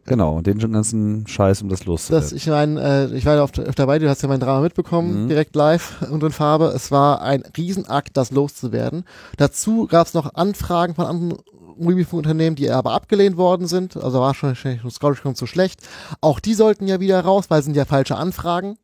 [0.06, 2.36] Genau, und den ganzen Scheiß, um das Das, loszuwerden.
[2.36, 5.24] ich meine, äh, ich war ja oft, öfter dabei, du hast ja mein Drama mitbekommen,
[5.24, 5.28] Mhm.
[5.28, 6.72] direkt live und in Farbe.
[6.74, 9.04] Es war ein Riesenakt, das loszuwerden.
[9.36, 11.42] Dazu gab es noch Anfragen von anderen
[11.76, 13.96] Mobilfunkunternehmen, die aber abgelehnt worden sind.
[13.96, 15.80] Also war schon schon Scholarship zu schlecht.
[16.22, 18.78] Auch die sollten ja wieder raus, weil es sind ja falsche Anfragen.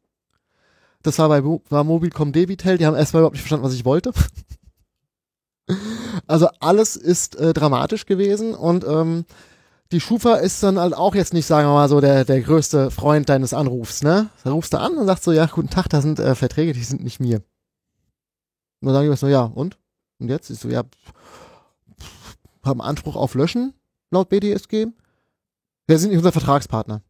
[1.03, 3.85] Das war bei Mo- war Mobilcom Debitel, die haben erstmal überhaupt nicht verstanden, was ich
[3.85, 4.12] wollte.
[6.26, 9.24] Also alles ist äh, dramatisch gewesen und ähm,
[9.95, 12.90] die Schufa ist dann halt auch jetzt nicht, sagen wir mal so, der, der größte
[12.90, 14.28] Freund deines Anrufs, ne?
[14.42, 16.82] Da rufst du an und sagst so, ja, guten Tag, da sind äh, Verträge, die
[16.82, 17.36] sind nicht mir.
[18.80, 19.78] Und dann sagen die so, ja, und?
[20.18, 20.51] Und jetzt?
[20.51, 20.82] Ich so, ja,
[22.64, 23.72] haben Anspruch auf Löschen,
[24.11, 24.88] laut BDSG.
[25.86, 27.03] Wir sind nicht unser Vertragspartner.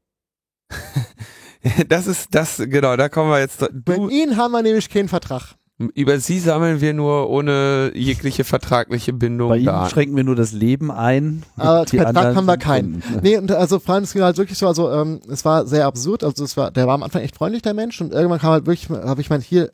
[1.88, 5.08] das ist, das, genau, da kommen wir jetzt, Mit du, ihnen haben wir nämlich keinen
[5.08, 5.54] Vertrag.
[5.78, 9.90] Über sie sammeln wir nur ohne jegliche vertragliche Bindung Bei ihm Daten.
[9.90, 11.42] schränken wir nur das Leben ein.
[11.56, 13.02] Aber die Vertrag haben wir keinen.
[13.22, 15.86] Nee, und also vor allem, es ging halt wirklich so, also ähm, es war sehr
[15.86, 18.52] absurd, also es war, der war am Anfang echt freundlich, der Mensch, und irgendwann kam
[18.52, 19.72] halt wirklich, habe ich meint, hier,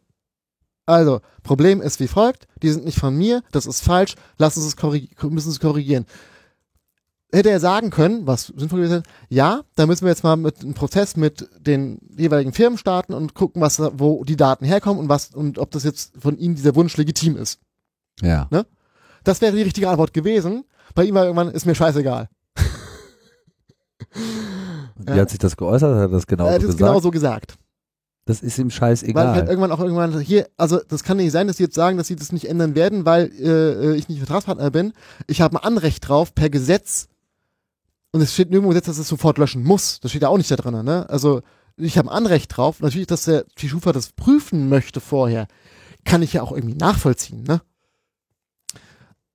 [0.86, 4.66] also, Problem ist wie folgt, die sind nicht von mir, das ist falsch, lass uns
[4.66, 6.06] es korrigieren, müssen es korrigieren.
[7.32, 10.62] Hätte er sagen können, was sinnvoll gewesen wäre, ja, da müssen wir jetzt mal mit
[10.62, 15.08] einem Prozess mit den jeweiligen Firmen starten und gucken, was, wo die Daten herkommen und
[15.08, 17.60] was, und ob das jetzt von ihnen dieser Wunsch legitim ist.
[18.20, 18.48] Ja.
[19.22, 20.64] Das wäre die richtige Antwort gewesen.
[20.94, 22.28] Bei ihm war irgendwann, ist mir scheißegal.
[24.96, 25.94] Wie hat sich das geäußert?
[25.94, 26.90] Hat er das genau er hat so es gesagt?
[26.90, 27.54] genau so gesagt.
[28.24, 29.34] das ist ihm Weil scheißegal.
[29.34, 32.08] halt irgendwann auch irgendwann hier, also das kann nicht sein, dass sie jetzt sagen, dass
[32.08, 34.92] sie das nicht ändern werden, weil äh, ich nicht Vertragspartner bin.
[35.26, 37.08] Ich habe ein Anrecht drauf per Gesetz
[38.12, 40.00] und es steht nirgendwo Gesetz, dass es sofort löschen muss.
[40.00, 41.08] Das steht ja auch nicht da drin, ne?
[41.08, 41.42] Also
[41.76, 42.80] ich habe ein Anrecht drauf.
[42.80, 45.46] Natürlich, dass der die Schufa das prüfen möchte vorher,
[46.04, 47.60] kann ich ja auch irgendwie nachvollziehen, ne?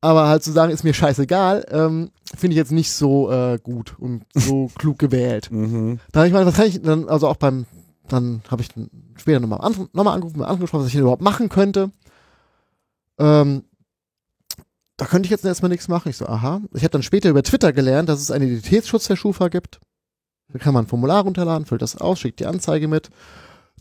[0.01, 3.95] Aber halt zu sagen, ist mir scheißegal, ähm, finde ich jetzt nicht so äh, gut
[3.97, 5.49] und so klug gewählt.
[5.51, 5.99] mhm.
[6.11, 7.65] Da habe ich mal, was kann ich dann, also auch beim,
[8.07, 11.23] dann habe ich dann später nochmal an, noch mal angerufen, angesprochen, was ich denn überhaupt
[11.23, 11.91] machen könnte.
[13.17, 13.63] Ähm,
[14.97, 16.09] da könnte ich jetzt erstmal nichts machen.
[16.09, 16.61] Ich so, aha.
[16.73, 19.79] Ich habe dann später über Twitter gelernt, dass es einen Identitätsschutz der Schufa gibt.
[20.49, 23.09] Da kann man ein Formular runterladen, füllt das aus, schickt die Anzeige mit.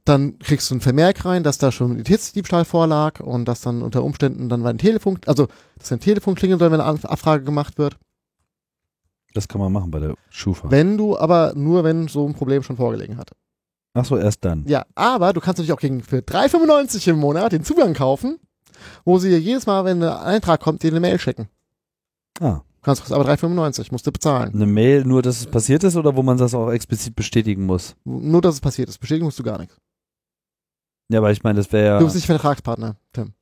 [0.04, 3.82] Dann kriegst du einen Vermerk rein, dass da schon ein Identitätsdiebstahl vorlag und dass dann
[3.82, 7.78] unter Umständen dann ein Telefon, also dass ein Telefon klingeln soll, wenn eine Abfrage gemacht
[7.78, 7.96] wird.
[9.34, 10.70] Das kann man machen bei der Schufa.
[10.70, 13.32] Wenn du aber nur, wenn so ein Problem schon vorgelegen hat.
[13.94, 14.64] Ach so, erst dann.
[14.66, 18.38] Ja, aber du kannst natürlich auch gegen für 3,95 im Monat den Zugang kaufen,
[19.04, 21.48] wo sie dir jedes Mal, wenn ein Eintrag kommt, dir eine Mail schicken.
[22.40, 22.60] Ah.
[22.82, 24.52] Kannst kostet aber 3,95, musst du bezahlen.
[24.54, 27.96] Eine Mail, nur dass es passiert ist oder wo man das auch explizit bestätigen muss?
[28.04, 28.98] Nur, dass es passiert ist.
[28.98, 29.76] Bestätigen musst du gar nichts.
[31.10, 32.04] Ja, aber ich meine, das wäre Du ja.
[32.04, 33.32] bist nicht Vertragspartner, Tim.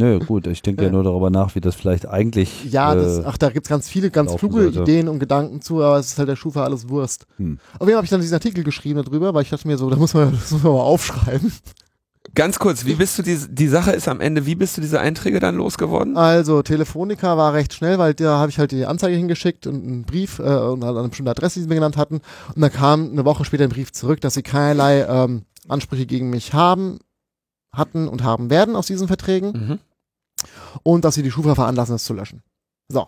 [0.00, 0.92] Nö, gut, ich denke ja Ja.
[0.92, 2.64] nur darüber nach, wie das vielleicht eigentlich.
[2.70, 4.82] Ja, das, äh, ach, da gibt's ganz viele, ganz kluge sollte.
[4.82, 7.26] Ideen und Gedanken zu, aber es ist halt der Schufa alles Wurst.
[7.36, 7.58] Hm.
[7.74, 9.90] Auf jeden Fall habe ich dann diesen Artikel geschrieben darüber, weil ich dachte mir so,
[9.90, 11.52] da muss man, das muss man mal aufschreiben.
[12.34, 15.00] Ganz kurz, wie bist du die, die Sache ist am Ende, wie bist du diese
[15.00, 16.16] Einträge dann losgeworden?
[16.16, 20.04] Also Telefonica war recht schnell, weil da habe ich halt die Anzeige hingeschickt und einen
[20.04, 22.20] Brief äh, und halt eine bestimmte Adresse, die sie mir genannt hatten.
[22.54, 26.30] Und dann kam eine Woche später ein Brief zurück, dass sie keinerlei ähm, Ansprüche gegen
[26.30, 26.98] mich haben,
[27.72, 29.78] hatten und haben werden aus diesen Verträgen Mhm.
[30.82, 32.42] und dass sie die Schufa veranlassen, das zu löschen.
[32.88, 33.06] So.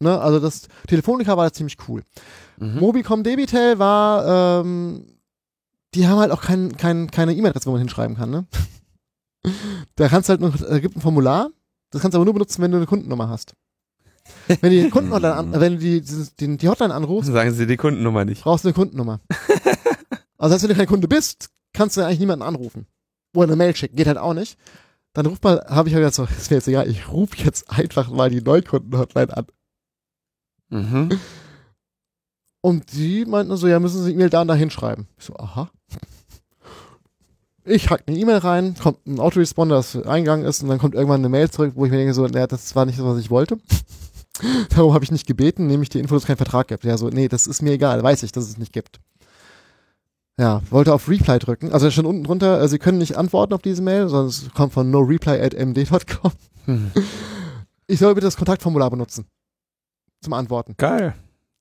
[0.00, 2.02] Ne, also das Telefonica war ziemlich cool.
[2.58, 2.80] Mhm.
[2.80, 5.06] Mobicom Debitel war, ähm,
[5.94, 8.46] die haben halt auch kein, kein, keine E-Mail-Adresse, wo man hinschreiben kann, ne?
[9.96, 11.50] Da kannst du halt noch, äh, gibt ein Formular,
[11.90, 13.54] das kannst du aber nur benutzen, wenn du eine Kundennummer hast.
[14.48, 16.00] Wenn du die Kundenhotline an, wenn du die,
[16.40, 18.42] die, die Hotline anrufst, Sagen Sie die Kundennummer nicht.
[18.42, 19.20] brauchst du eine Kundennummer.
[20.36, 22.86] Also, wenn du kein Kunde bist, kannst du eigentlich niemanden anrufen.
[23.34, 24.58] Oder eine Mail schicken, geht halt auch nicht.
[25.14, 28.10] Dann ruf mal, habe ich halt so, ist mir jetzt egal, ich rufe jetzt einfach
[28.10, 29.46] mal die Neukundenhotline an.
[30.70, 31.20] Mhm.
[32.64, 35.06] Und die meinten so, ja, müssen Sie E-Mail da und da hinschreiben.
[35.18, 35.68] Ich so, aha.
[37.66, 41.20] Ich hack eine E-Mail rein, kommt ein Autoresponder, das eingegangen ist, und dann kommt irgendwann
[41.20, 43.28] eine Mail zurück, wo ich mir denke, so, naja, das war nicht das, was ich
[43.28, 43.58] wollte.
[44.70, 46.84] Darum habe ich nicht gebeten, nämlich die Info, dass es keinen Vertrag gibt.
[46.84, 48.98] Ja, so, nee, das ist mir egal, weiß ich, dass es nicht gibt.
[50.40, 51.70] Ja, wollte auf Reply drücken.
[51.70, 54.72] Also schon unten drunter, äh, Sie können nicht antworten auf diese Mail, sondern es kommt
[54.72, 56.32] von noreply at md.com.
[56.64, 56.92] Hm.
[57.88, 59.26] Ich soll bitte das Kontaktformular benutzen.
[60.22, 60.76] Zum Antworten.
[60.78, 61.14] Geil.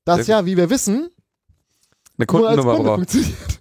[0.06, 1.10] Das ja, wie wir wissen,
[2.18, 3.12] Eine nur als Kundennummer Kunde braucht.
[3.12, 3.60] funktioniert.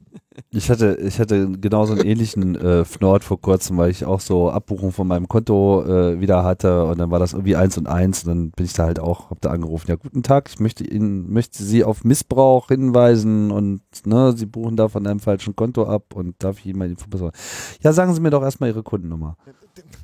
[0.50, 4.50] Ich hatte, ich hatte genauso einen ähnlichen äh, Fnord vor kurzem, weil ich auch so
[4.50, 8.24] Abbuchung von meinem Konto äh, wieder hatte und dann war das irgendwie eins und eins
[8.24, 10.84] und dann bin ich da halt auch, hab da angerufen, ja guten Tag, ich möchte
[10.84, 15.84] Ihnen, möchte Sie auf Missbrauch hinweisen und ne, Sie buchen da von einem falschen Konto
[15.84, 17.36] ab und darf ich Ihnen mal die Info besorgen?
[17.80, 19.36] Ja, sagen Sie mir doch erstmal Ihre Kundennummer.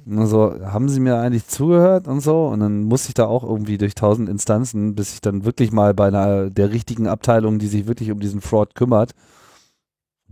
[0.06, 2.46] Und so, haben Sie mir eigentlich zugehört und so?
[2.46, 5.94] Und dann musste ich da auch irgendwie durch tausend Instanzen, bis ich dann wirklich mal
[5.94, 9.12] bei einer der richtigen Abteilung, die sich wirklich um diesen Fraud kümmert,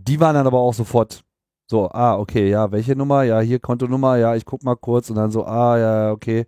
[0.07, 1.23] die waren dann aber auch sofort
[1.69, 3.23] so, ah, okay, ja, welche Nummer?
[3.23, 6.45] Ja, hier Kontonummer, ja, ich guck mal kurz und dann so, ah, ja, okay.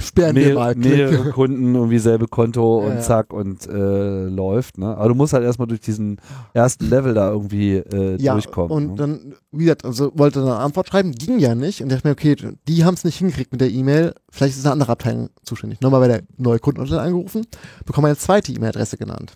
[0.00, 0.74] Sperren wir Mehr, mal.
[0.74, 1.30] mehrere.
[1.30, 3.00] Kunden, irgendwie selbe Konto Ja, und ja.
[3.00, 4.96] zack und äh, läuft, ne?
[4.96, 6.20] Aber du musst halt erstmal durch diesen
[6.54, 8.72] ersten Level da irgendwie äh, Ja, durchkommen.
[8.72, 8.94] und ne?
[8.96, 11.80] dann, wie gesagt, also wollte dann eine Antwort schreiben, ging ja nicht.
[11.80, 12.34] Und dachte mir, okay,
[12.66, 14.14] die haben es nicht hingekriegt mit der E-Mail.
[14.32, 15.80] Vielleicht ist eine andere Abteilung zuständig.
[15.82, 17.46] Nochmal bei der neue Kundenhotline angerufen,
[17.86, 19.34] bekomme eine zweite E-Mail-Adresse genannt.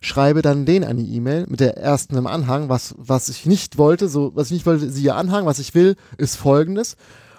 [0.00, 4.08] Schreibe dann denen eine E-Mail mit der ersten im Anhang, was, was ich nicht wollte,
[4.08, 6.96] so, was ich nicht wollte, siehe Anhang, was ich will, ist folgendes.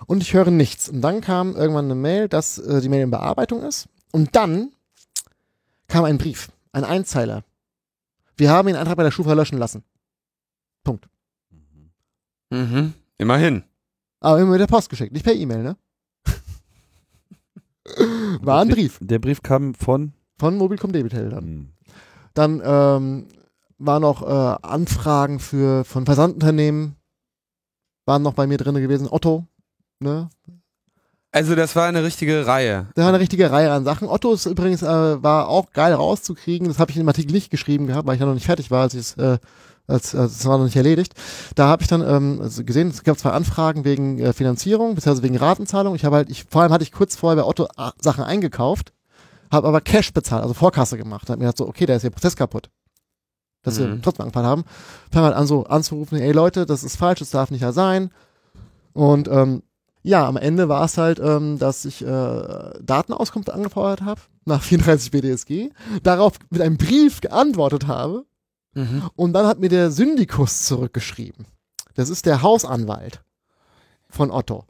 [0.08, 0.90] Und ich höre nichts.
[0.90, 3.88] Und dann kam irgendwann eine Mail, dass äh, die Mail in Bearbeitung ist.
[4.12, 4.72] Und dann
[5.88, 7.44] kam ein Brief, ein Einzeiler.
[8.38, 9.84] Wir haben den Antrag bei der Schufa löschen lassen.
[10.84, 11.08] Punkt.
[12.50, 12.94] Mhm.
[13.18, 13.64] Immerhin.
[14.20, 15.78] Aber immer mit der Post geschickt, nicht per E-Mail, ne?
[18.42, 21.72] War ein Brief Der Brief kam von von Mobilcom Debitel dann.
[22.36, 23.28] Dann ähm,
[23.80, 26.96] war noch äh, Anfragen für von Versandunternehmen
[28.06, 29.08] waren noch bei mir drin gewesen.
[29.10, 29.46] Otto,
[30.00, 30.30] ne?
[31.32, 32.88] Also das war eine richtige Reihe.
[32.96, 34.08] Da war eine richtige Reihe an Sachen.
[34.08, 36.70] Otto ist übrigens äh, war auch geil rauszukriegen.
[36.70, 38.72] Das habe ich in dem Artikel nicht geschrieben gehabt, weil ich ja noch nicht fertig
[38.72, 39.38] war, als ich es äh,
[39.88, 41.14] als, als, das war noch nicht erledigt.
[41.56, 45.24] Da habe ich dann ähm, also gesehen, es gab zwei Anfragen wegen äh, Finanzierung, beziehungsweise
[45.24, 45.96] wegen Ratenzahlung.
[45.96, 48.94] Ich habe halt, ich, vor allem hatte ich kurz vorher bei Otto äh, Sachen eingekauft,
[49.52, 51.30] habe aber Cash bezahlt, also Vorkasse gemacht.
[51.30, 52.70] Hab mir gedacht so, okay, da ist der Prozess kaputt.
[53.64, 54.02] Dass wir Mhm.
[54.02, 54.64] trotzdem angefallen haben.
[55.12, 58.12] Fang halt an so anzurufen, ey Leute, das ist falsch, das darf nicht ja sein.
[58.94, 59.64] Und ähm,
[60.04, 62.06] ja, am Ende war es halt, ähm, dass ich äh,
[62.82, 65.70] Datenauskunft angefordert habe nach 34 BDSG,
[66.04, 68.26] darauf mit einem Brief geantwortet habe
[68.76, 69.10] Mhm.
[69.16, 71.46] und dann hat mir der Syndikus zurückgeschrieben.
[71.96, 73.24] Das ist der Hausanwalt
[74.10, 74.66] von Otto.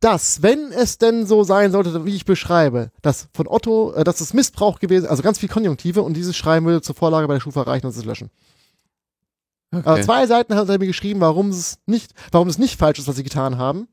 [0.00, 4.20] Dass, wenn es denn so sein sollte, wie ich beschreibe, dass von Otto, äh, dass
[4.20, 7.40] es Missbrauch gewesen, also ganz viel Konjunktive und dieses Schreiben würde zur Vorlage bei der
[7.40, 8.30] Schufa reichen und es löschen.
[9.72, 10.02] Aber Okay.
[10.02, 13.16] zwei Seiten hat er mir geschrieben, warum es nicht, warum es nicht falsch ist, was
[13.16, 13.88] sie getan haben,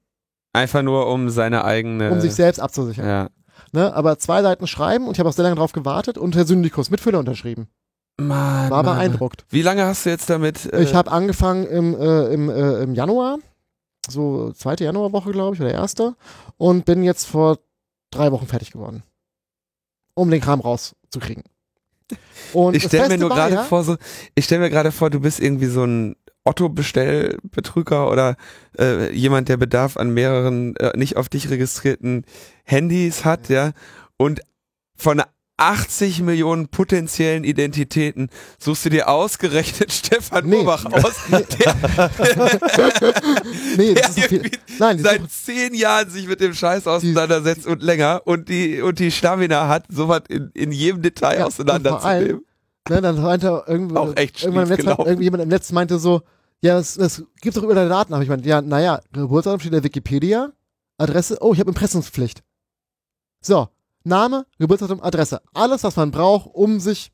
[0.54, 2.12] Einfach nur um seine eigene.
[2.12, 3.06] um sich selbst abzusichern.
[3.06, 3.30] Ja.
[3.74, 3.94] Ne?
[3.94, 6.90] Aber zwei Seiten schreiben und ich habe auch sehr lange drauf gewartet und der Syndikus
[6.90, 7.68] mit Füller unterschrieben.
[8.18, 8.96] Mann, War Mann.
[8.96, 9.44] beeindruckt.
[9.50, 10.72] Wie lange hast du jetzt damit?
[10.72, 13.40] Äh, Ich habe angefangen im, äh, im, äh, im Januar,
[14.12, 16.16] so zweite Januarwoche, glaube ich, oder erste,
[16.58, 17.60] und bin jetzt vor
[18.12, 19.04] drei Wochen fertig geworden.
[20.14, 21.44] Um den Kram rauszukriegen.
[22.54, 23.98] Und Ich stelle mir nur gerade ja, vor, so,
[24.36, 28.38] ich stelle mir gerade vor, du bist irgendwie so ein Otto-Bestellbetrüger oder
[28.78, 32.26] äh, jemand, der Bedarf an mehreren äh, nicht auf dich registrierten
[32.64, 33.72] Handys hat, ja,
[34.18, 34.42] und
[34.96, 35.22] von
[35.58, 38.30] 80 Millionen potenziellen Identitäten
[38.60, 40.58] suchst du dir ausgerechnet Stefan Nee.
[40.58, 41.46] Urbach aus, der,
[43.78, 44.38] nee, der das ist so
[44.80, 48.82] nein, die seit suchen- zehn Jahren sich mit dem Scheiß auseinandersetzt und länger und die
[48.82, 52.42] und die Stamina hat, sowas in, in jedem Detail Ja, auseinanderzunehmen.
[52.90, 55.06] Ne, dann meinte irgendwo, Auch echt irgendwann im Netz, gelaufen.
[55.08, 56.22] irgendwie jemand im Netz meinte so,
[56.62, 58.14] ja, es, es gibt doch über deine Daten.
[58.14, 60.52] Aber ich meinte, ja, naja, Geburtsdatum steht in der Wikipedia,
[60.98, 62.44] Adresse, oh, ich habe Impressumspflicht.
[63.42, 63.70] So,
[64.06, 65.42] Name, Geburtsdatum, Adresse.
[65.54, 67.12] Alles, was man braucht, um sich,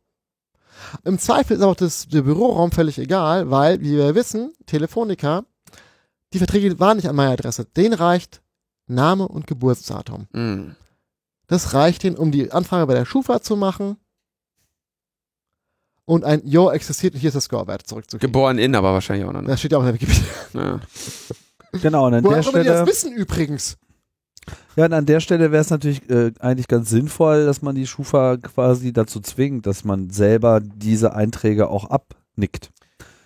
[1.04, 5.44] Im Zweifel ist auch das, der Büroraum völlig egal, weil, wie wir wissen, Telefonica,
[6.32, 7.64] die Verträge waren nicht an meiner Adresse.
[7.64, 8.42] Den reicht
[8.88, 10.26] Name und Geburtsdatum.
[10.32, 10.72] Mm.
[11.52, 13.98] Das reicht ihnen, um die Anfrage bei der Schufa zu machen
[16.06, 18.32] und ein Jo existiert und hier ist der Scorewert zurückzukriegen.
[18.32, 19.50] Geboren in, aber wahrscheinlich auch noch nicht.
[19.50, 20.24] Das steht ja auch in der Wikipedia.
[20.54, 20.80] Ja.
[21.82, 23.76] Genau, und an Woher der immer die das Stelle, wissen übrigens.
[24.76, 27.86] ja, und an der Stelle wäre es natürlich äh, eigentlich ganz sinnvoll, dass man die
[27.86, 32.70] Schufa quasi dazu zwingt, dass man selber diese Einträge auch abnickt.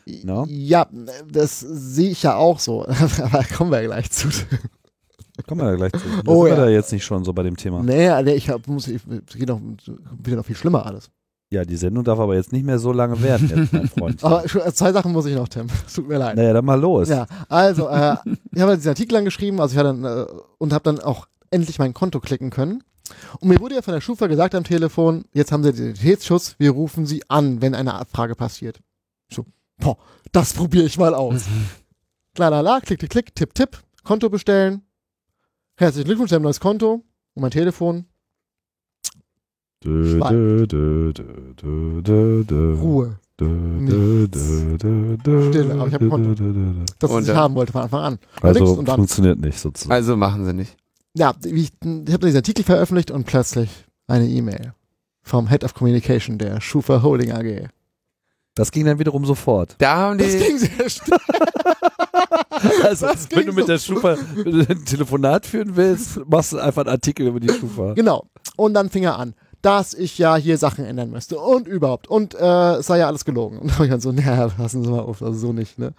[0.05, 0.45] Ja.
[0.49, 0.89] Ja,
[1.31, 2.87] das sehe ich ja auch so.
[3.23, 4.31] Aber kommen wir gleich zu.
[5.47, 5.99] Kommen wir da gleich zu.
[6.09, 6.57] Das Oh, ja.
[6.57, 7.83] da jetzt nicht schon so bei dem Thema.
[7.83, 9.61] Nee, nee, ich hab, muss, ich, es geht noch,
[10.23, 11.11] wieder noch viel schlimmer alles.
[11.51, 14.25] Ja, die Sendung darf aber jetzt nicht mehr so lange werden, jetzt, mein Freund.
[14.25, 15.69] Aber schon- zwei Sachen muss ich noch, Tim.
[15.87, 16.37] Es tut mir leid.
[16.37, 17.09] naja, dann mal los.
[17.09, 18.17] Ja, also, äh,
[18.53, 21.95] ich habe diesen Artikel angeschrieben, also ich hatte äh, und habe dann auch endlich mein
[21.95, 22.83] Konto klicken können.
[23.39, 26.73] Und mir wurde ja von der Schufa gesagt am Telefon, jetzt haben sie Identitätsschutz, wir
[26.73, 28.81] rufen sie an, wenn eine Abfrage passiert.
[29.33, 29.45] So,
[29.79, 29.97] boah,
[30.33, 31.45] das probiere ich mal aus.
[32.35, 34.83] Klar, la, la, klick, klick, klick, tipp, tipp, Konto bestellen.
[35.79, 37.05] Herzlichen Glückwunsch, Sie haben ein neues Konto.
[37.35, 38.07] Und mein Telefon,
[39.85, 42.75] Dö, dö, dö, dö, dö, dö, dö.
[42.81, 43.17] Ruhe.
[43.39, 44.27] Stille,
[45.75, 46.43] aber ich hab ein Konto.
[46.99, 48.19] Das, was ich haben wollte von Anfang an.
[48.41, 49.93] Also und dann, funktioniert nicht sozusagen.
[49.93, 50.75] Also machen sie nicht.
[51.15, 53.69] ja, ich, ich habe diesen Artikel veröffentlicht und plötzlich
[54.07, 54.73] eine E-Mail
[55.23, 57.69] vom Head of Communication der Schufa Holding AG.
[58.55, 59.75] Das ging dann wiederum sofort.
[59.79, 61.19] Da haben Das die, ging sehr schnell.
[62.83, 67.27] Also, wenn du mit der Schufa ein Telefonat führen willst, machst du einfach einen Artikel
[67.27, 67.95] über die Schufa.
[67.95, 68.27] Genau.
[68.57, 72.09] Und dann fing er an, dass ich ja hier Sachen ändern müsste und überhaupt.
[72.09, 73.59] Und äh, es sei ja alles gelogen.
[73.61, 75.93] Und dann ich dann so, naja, lassen Sie mal auf, also so nicht, ne?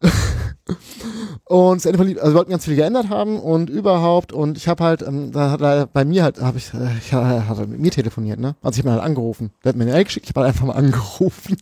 [1.44, 5.02] und Lied, also wir wollten ganz viel geändert haben und überhaupt und ich habe halt,
[5.02, 7.90] ähm, da hat er bei mir halt, habe ich, äh, ich hat er mit mir
[7.90, 8.56] telefoniert, ne?
[8.62, 9.52] Also ich habe ihn halt angerufen.
[9.64, 11.56] Der hat mir eine Mail geschickt, ich habe halt einfach mal angerufen.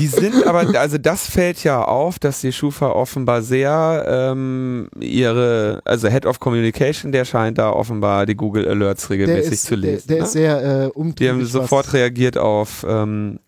[0.00, 5.80] Die sind aber, also das fällt ja auf, dass die Schufa offenbar sehr ähm, ihre,
[5.84, 10.08] also Head of Communication, der scheint da offenbar die Google Alerts regelmäßig ist, zu lesen.
[10.08, 10.24] der, der ne?
[10.24, 11.16] ist sehr äh, umtriebig.
[11.16, 13.38] Die haben sofort reagiert auf ähm,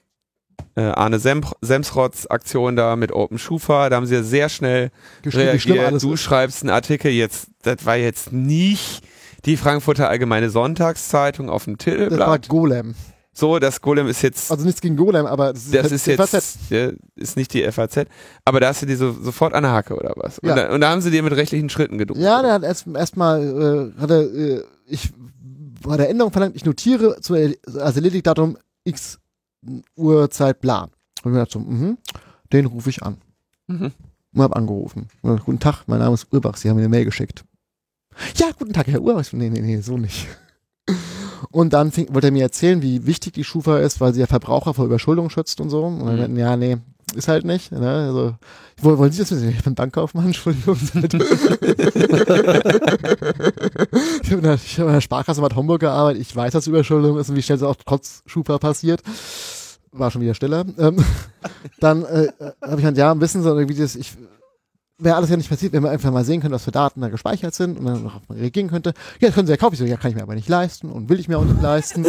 [0.76, 3.88] äh, Arne Sem Semsrots Aktion da mit Open Schufa.
[3.90, 4.90] Da haben sie ja sehr schnell
[5.26, 6.02] reagiert.
[6.02, 9.02] Du schreibst einen Artikel jetzt, das war jetzt nicht
[9.44, 12.48] die Frankfurter Allgemeine Sonntagszeitung auf dem Das war Titelblatt.
[12.48, 12.94] Golem.
[13.38, 16.06] So, das Golem ist jetzt, Also nichts gegen Golem, aber das ist, das halt ist
[16.08, 16.58] jetzt, FAZ.
[16.70, 18.06] ja, ist nicht die FAZ,
[18.44, 20.40] aber da hast du die so, sofort an der Hacke oder was?
[20.40, 20.56] Und, Ja.
[20.56, 22.20] da, und da haben sie dir mit rechtlichen Schritten gedruckt.
[22.20, 25.10] Ja, der hat erst erstmal äh, hat er, äh, ich
[25.86, 29.20] bei der Änderung verlangt, ich notiere zu als Erledigdatum X
[29.94, 30.88] Uhrzeit bla.
[31.22, 31.96] Und ich dachte so, mhm,
[32.52, 33.18] den rufe ich an.
[33.68, 33.92] Mhm.
[34.34, 35.06] Und hab angerufen.
[35.22, 37.44] Und hab, guten Tag, mein Name ist Urbach, Sie haben mir eine Mail geschickt.
[38.34, 39.24] Ja, guten Tag, Herr Urbach.
[39.32, 40.26] Nee, nee, nee, so nicht.
[41.50, 44.26] Und dann fing, wollte er mir erzählen, wie wichtig die Schufa ist, weil sie ja
[44.26, 45.84] Verbraucher vor Überschuldung schützt und so.
[45.84, 46.20] Und dann Mhm.
[46.20, 46.76] meinten, ja, nee,
[47.14, 47.72] ist halt nicht.
[47.72, 47.88] Ne?
[47.88, 48.34] Also,
[48.82, 49.48] wollen, Sie das wissen?
[49.48, 50.76] Ich bin Bankkaufmann, Entschuldigung.
[54.22, 56.22] ich habe in, der- ich hab in der Sparkasse Bad Homburg gearbeitet.
[56.22, 59.02] Ich weiß, dass Überschuldung ist und wie schnell es auch trotz Schufa passiert.
[59.92, 60.64] War schon wieder stiller.
[60.78, 61.02] Ähm,
[61.80, 62.28] dann äh,
[62.62, 64.12] habe ich gesagt, ja, wissen Sie, irgendwie das, ich
[64.98, 67.08] wäre alles ja nicht passiert, wenn wir einfach mal sehen können, was für Daten da
[67.08, 68.94] gespeichert sind und dann noch reagieren könnte.
[69.20, 69.74] Ja, das können Sie ja kaufen.
[69.74, 71.62] Ich so, ja, kann ich mir aber nicht leisten und will ich mir auch nicht
[71.62, 72.02] leisten.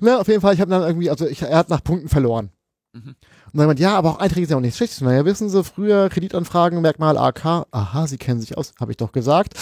[0.00, 2.50] Ne, auf jeden Fall, ich habe dann irgendwie, also ich, er hat nach Punkten verloren.
[2.94, 3.14] Mhm.
[3.52, 5.02] Und dann meint, ja, aber auch Einträge sind ja auch nichts Schlechtes.
[5.02, 7.66] Naja, wissen Sie, früher Kreditanfragen, Merkmal AK.
[7.70, 9.54] Aha, Sie kennen sich aus, habe ich doch gesagt.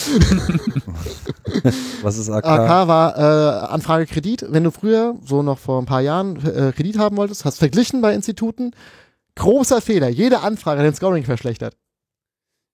[2.03, 2.47] Was ist AK?
[2.47, 4.47] AK war äh, Anfrage Kredit.
[4.49, 8.01] Wenn du früher, so noch vor ein paar Jahren, äh, Kredit haben wolltest, hast verglichen
[8.01, 8.71] bei Instituten.
[9.35, 10.09] Großer Fehler.
[10.09, 11.77] Jede Anfrage hat den Scoring verschlechtert.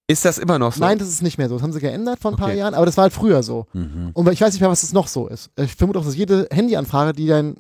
[0.09, 0.81] Ist das immer noch so?
[0.81, 1.57] Nein, das ist nicht mehr so.
[1.57, 2.59] Das haben sie geändert vor ein paar Okay.
[2.59, 3.67] Jahren, aber das war halt früher so.
[3.73, 4.11] Mhm.
[4.13, 5.51] Und ich weiß nicht mehr, was das noch so ist.
[5.57, 7.57] Ich vermute auch, dass jede Handyanfrage, die dein,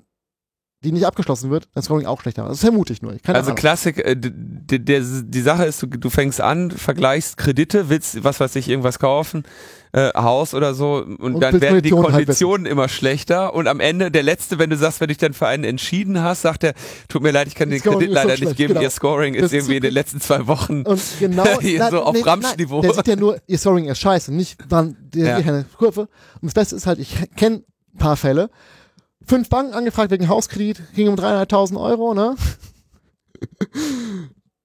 [0.84, 2.46] die nicht abgeschlossen wird, das Scoring auch schlechter.
[2.46, 3.12] Das vermute ich nur.
[3.14, 3.54] Ich Also Ahnung.
[3.56, 8.22] Klassik, äh, d- d- der, die Sache ist, du, du fängst an, vergleichst Kredite, willst,
[8.22, 9.44] was weiß ich, irgendwas kaufen,
[9.92, 13.80] äh, Haus oder so, und, Und dann werden die Konditionen halt immer schlechter und am
[13.80, 16.62] Ende, der Letzte, wenn du sagst, wenn du dich dann für einen entschieden hast, sagt
[16.62, 16.74] er,
[17.08, 18.82] tut mir leid, ich kann den Scoring Kredit ist so leider nicht geben, genau.
[18.82, 21.90] ihr Scoring Das ist irgendwie ist in den letzten zwei Wochen Und genau Hier na,
[21.90, 22.76] so auf nee, Ramschniveau.
[22.82, 25.40] nein, Der sieht ja nur, ihr Scoring ist scheiße, nicht dann der Ja.
[25.42, 26.02] keine Kurve.
[26.02, 26.08] Und
[26.42, 27.62] das Beste ist halt, ich kenne
[27.94, 28.50] ein paar Fälle.
[29.26, 32.36] Fünf Banken angefragt wegen Hauskredit, ging um 300.000 Euro, ne?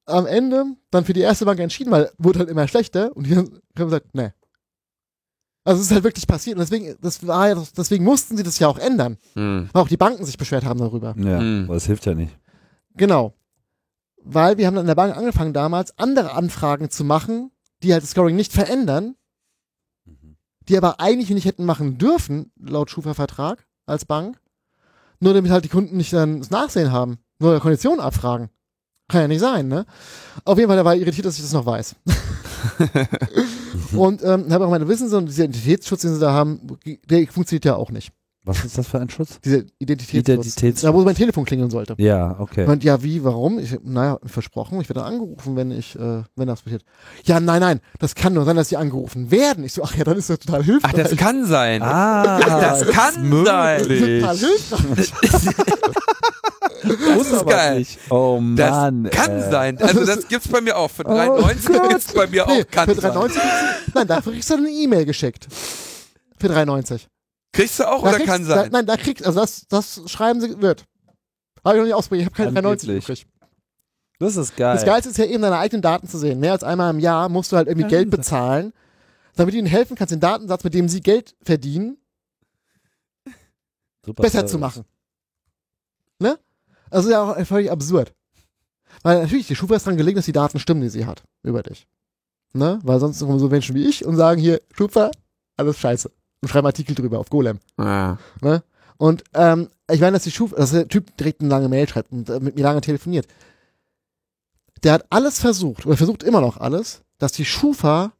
[0.05, 3.35] Am Ende dann für die erste Bank entschieden, weil wurde halt immer schlechter und die
[3.35, 4.33] haben gesagt, ne.
[5.63, 8.57] Also es ist halt wirklich passiert und deswegen, das war ja, deswegen mussten sie das
[8.59, 9.69] ja auch ändern, Hm.
[9.71, 11.13] weil auch die Banken sich beschwert haben darüber.
[11.17, 11.65] Ja, Mhm.
[11.65, 12.35] aber das hilft ja nicht.
[12.95, 13.33] Genau.
[14.23, 17.51] Weil wir haben dann in der Bank angefangen damals, andere Anfragen zu machen,
[17.83, 19.15] die halt das Scoring nicht verändern,
[20.67, 24.40] die aber eigentlich nicht hätten machen dürfen, laut Schufa-Vertrag als Bank,
[25.21, 28.49] nur damit halt die Kunden nicht dann das Nachsehen haben, nur Konditionen abfragen.
[29.07, 29.85] Kann ja nicht sein, ne?
[30.45, 31.95] Auf jeden Fall, der war irritiert, dass ich das noch weiß.
[33.93, 36.77] Und ähm, habe auch meine wissen Sie, und dieser Identitätsschutz, den sie da haben,
[37.09, 38.11] der funktioniert ja auch nicht.
[38.43, 39.39] Was ist das für ein Schutz?
[39.45, 40.35] Dieser Identitätsschutz.
[40.35, 40.81] Identitätsschutz.
[40.81, 41.93] Da, wo mein Telefon klingeln sollte.
[41.99, 42.65] Ja, okay.
[42.65, 43.59] Und ja, wie, warum?
[43.59, 46.83] Ich, naja, versprochen, ich werde angerufen, wenn ich, äh, wenn das passiert.
[47.23, 49.63] Ja, nein, nein, das kann nur sein, dass sie angerufen werden.
[49.63, 50.93] Ich so, ach ja, dann ist das total Ach, hilfreich.
[50.93, 51.83] das kann sein.
[51.83, 53.29] Ah, das kann sein.
[53.29, 54.45] total hilfreich.
[56.83, 57.85] Das ist geil.
[58.09, 59.09] Oh Das Mann.
[59.11, 59.77] kann äh, sein.
[59.77, 60.89] Also das gibt's bei mir auch.
[60.89, 61.89] Für 3,90 Gott.
[61.89, 63.11] gibt's bei mir nee, auch kann für sein.
[63.11, 63.31] 3,90
[63.93, 65.47] nein, dafür kriegst du eine E-Mail geschickt.
[66.39, 67.01] Für 3,90.
[67.53, 68.71] Kriegst du auch Da oder kriegst- kann Da, sein?
[68.71, 70.85] nein, da kriegst, also das, das schreiben sie, wird.
[71.63, 73.05] Habe ich noch nicht ausprobiert, ich habe keine 3,90 Angeblich.
[73.05, 73.27] gekriegt.
[74.19, 74.75] Das ist geil.
[74.75, 76.39] Das Geilste ist ja eben deine eigenen Daten zu sehen.
[76.39, 78.71] Mehr als einmal im Jahr musst du halt irgendwie Geld das- bezahlen,
[79.35, 81.97] damit du ihnen helfen kannst, den Datensatz, mit dem sie Geld verdienen,
[84.05, 84.51] Super besser Service.
[84.51, 84.85] zu machen.
[86.19, 86.37] Ne?
[86.89, 88.13] Also ist ja auch völlig absurd.
[89.03, 91.63] Weil natürlich, die Schufa ist dran gelegen, dass die Daten stimmen, die sie hat über
[91.63, 91.87] dich.
[92.53, 92.79] Ne?
[92.83, 95.11] Weil sonst kommen so Menschen wie ich und sagen hier, Schufa,
[95.57, 96.11] alles scheiße.
[96.41, 97.59] Und schreiben Artikel drüber auf Golem.
[97.77, 98.17] Ah.
[98.41, 98.63] Ne?
[98.97, 102.11] Und ähm, ich meine, dass die Schufa, dass der Typ direkt eine lange Mail schreibt
[102.11, 103.27] und äh, mit mir lange telefoniert.
[104.83, 108.13] Der hat alles versucht, oder versucht immer noch alles, dass die Schufa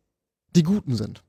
[0.55, 1.23] die Guten sind.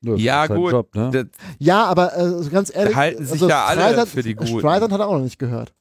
[0.00, 0.72] Ja, Ja, sein gut.
[0.72, 1.10] Job, ne?
[1.12, 1.26] Das-
[1.58, 4.58] Ja, aber äh, ganz ehrlich, Halten sich da alle Streisand- für die Guten.
[4.58, 5.72] Streisand hat er auch noch nicht gehört.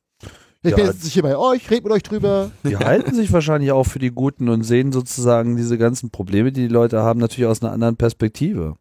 [0.63, 0.76] Ich Ja.
[0.76, 2.51] bin jetzt hier bei euch, red mit euch drüber.
[2.63, 6.61] Die halten sich wahrscheinlich auch für die Guten und sehen sozusagen diese ganzen Probleme, die
[6.68, 8.76] die Leute haben, natürlich aus einer anderen Perspektive.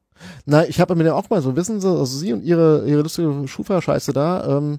[0.46, 3.02] Na, ich habe mit dem auch mal so, wissen Sie, also Sie und Ihre, Ihre
[3.02, 4.78] lustige Schufa-Scheiße da, ähm,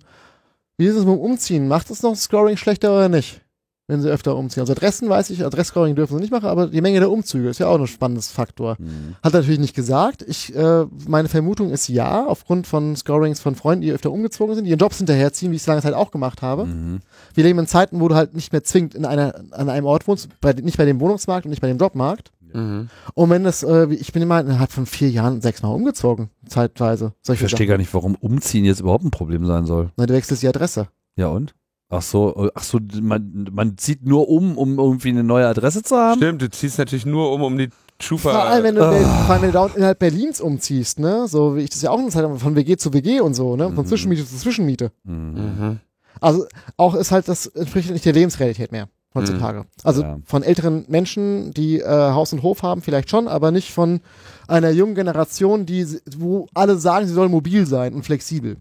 [0.78, 1.68] wie ist es mit dem Umziehen?
[1.68, 3.42] Macht es noch Scoring schlechter oder nicht?
[3.88, 4.62] Wenn Sie öfter umziehen.
[4.62, 7.60] Also Adressen weiß ich, Adressscoring dürfen Sie nicht machen, aber die Menge der Umzüge ist
[7.60, 8.78] ja auch ein spannendes Faktor.
[8.78, 9.16] Hm.
[9.22, 10.24] Hat er natürlich nicht gesagt.
[10.28, 14.64] Ich, äh, meine Vermutung ist ja, aufgrund von Scorings von Freunden, die öfter umgezogen sind,
[14.64, 16.66] die ihren Jobs hinterherziehen, wie ich es lange Zeit auch gemacht habe.
[16.66, 17.02] Mhm.
[17.34, 20.08] Wir leben in Zeiten, wo du halt nicht mehr zwingend in einer, an einem Ort
[20.08, 22.32] wohnst, bei, nicht bei dem Wohnungsmarkt und nicht bei dem Jobmarkt.
[22.54, 22.90] Mhm.
[23.14, 27.14] Und wenn das, äh, ich bin immer innerhalb von vier Jahren sechsmal umgezogen, zeitweise.
[27.30, 29.92] Ich verstehe gar nicht, warum Umziehen jetzt überhaupt ein Problem sein soll.
[29.98, 30.88] Na, du wechselst die Adresse.
[31.16, 31.54] Ja und?
[31.94, 35.98] Ach so, ach so, man, man zieht nur um, um irgendwie eine neue Adresse zu
[35.98, 36.18] haben?
[36.18, 37.68] Stimmt, du ziehst natürlich nur um, um die
[38.00, 38.32] Schufa.
[38.32, 39.24] Vor allem, wenn du, Ah.
[39.26, 41.28] vor allem, wenn du da innerhalb Berlins umziehst, ne?
[41.28, 43.58] So wie ich das ja auch eine Zeit lang von WG zu WG und so,
[43.58, 43.66] ne?
[43.74, 43.90] Von Mhm.
[43.90, 44.92] Zwischenmiete zu Zwischenmiete.
[45.04, 45.80] Mhm.
[46.22, 46.46] Also
[46.78, 49.66] auch ist halt, das entspricht nicht der Lebensrealität mehr heutzutage.
[49.84, 50.20] Also Ja.
[50.26, 54.02] von älteren Menschen, die äh, Haus und Hof haben, vielleicht schon, aber nicht von
[54.48, 55.86] einer jungen Generation, die,
[56.18, 58.58] wo alle sagen, sie sollen mobil sein und flexibel.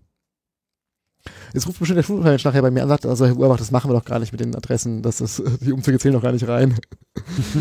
[1.52, 3.72] Jetzt ruft bestimmt der Schulmensch nachher bei mir an und sagt, also Herr Urbach, das
[3.72, 6.32] machen wir doch gar nicht mit den Adressen, das ist, die Umzüge zählen doch gar
[6.32, 6.78] nicht rein.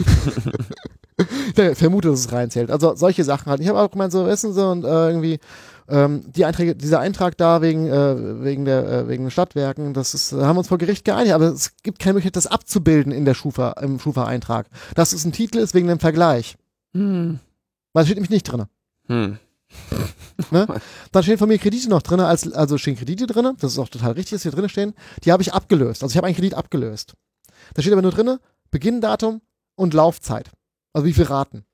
[1.57, 2.71] ich vermute, dass es reinzählt.
[2.71, 3.59] Also solche Sachen halt.
[3.59, 5.39] Ich habe auch gemeint, so, wissen Sie, und äh, irgendwie
[5.89, 10.13] ähm, die Einträge, dieser Eintrag da wegen, äh, wegen der äh, wegen den Stadtwerken, das
[10.13, 13.11] ist, da haben wir uns vor Gericht geeinigt, aber es gibt keine Möglichkeit, das abzubilden
[13.11, 14.67] in der Schufa, im Schufa-Eintrag.
[14.95, 16.57] Dass es ein Titel ist wegen dem Vergleich.
[16.93, 17.39] Hm.
[17.93, 18.65] Weil es steht nämlich nicht drin.
[19.07, 19.37] Hm.
[21.11, 23.89] Dann stehen von mir Kredite noch drin, als, also stehen Kredite drin, das ist auch
[23.89, 24.93] total richtig, dass hier drin stehen.
[25.23, 26.03] Die habe ich abgelöst.
[26.03, 27.13] Also ich habe einen Kredit abgelöst.
[27.73, 28.37] Da steht aber nur drin,
[28.71, 29.41] Beginndatum
[29.75, 30.51] und Laufzeit.
[30.93, 31.65] Also wie viel Raten.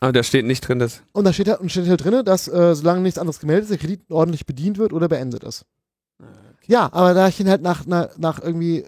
[0.00, 1.02] Aber da steht nicht drin, dass.
[1.12, 3.70] Und da steht, halt- und steht halt drin, dass äh, solange nichts anderes gemeldet ist,
[3.70, 5.64] der Kredit ordentlich bedient wird oder beendet ist.
[6.66, 8.84] Ja, aber da ich ihn halt nach, nach, nach irgendwie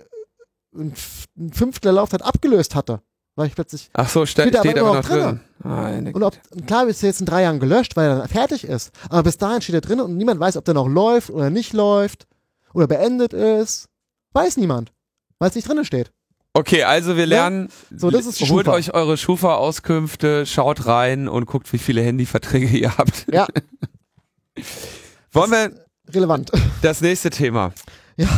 [0.74, 3.01] ein F- ein Fünftel der Laufzeit abgelöst hatte,
[3.37, 3.89] war ich plötzlich.
[3.95, 5.41] Ach so, ste Steht aber aber noch noch drin.
[5.61, 8.65] Meine Und ob, klar ist er jetzt in drei Jahren gelöscht, weil er dann fertig
[8.65, 8.93] ist.
[9.09, 11.73] Aber bis dahin steht er drin und niemand weiß, ob der noch läuft oder nicht
[11.73, 12.27] läuft
[12.74, 13.89] oder beendet ist.
[14.32, 14.93] Weiß niemand,
[15.39, 16.12] weil es nicht drin steht.
[16.53, 18.73] Okay, also wir lernen, So, das ist holt Schufa.
[18.77, 23.27] euch eure Schufa-Auskünfte, schaut rein und guckt, wie viele Handyverträge ihr habt.
[23.33, 23.47] Ja,
[25.33, 26.51] Wollen wir relevant.
[26.83, 27.73] das nächste Thema?
[28.17, 28.29] Ja,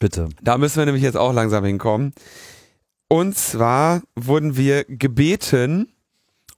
[0.00, 0.28] Bitte.
[0.42, 2.12] Da müssen wir nämlich jetzt auch langsam hinkommen.
[3.08, 5.92] Und zwar wurden wir gebeten,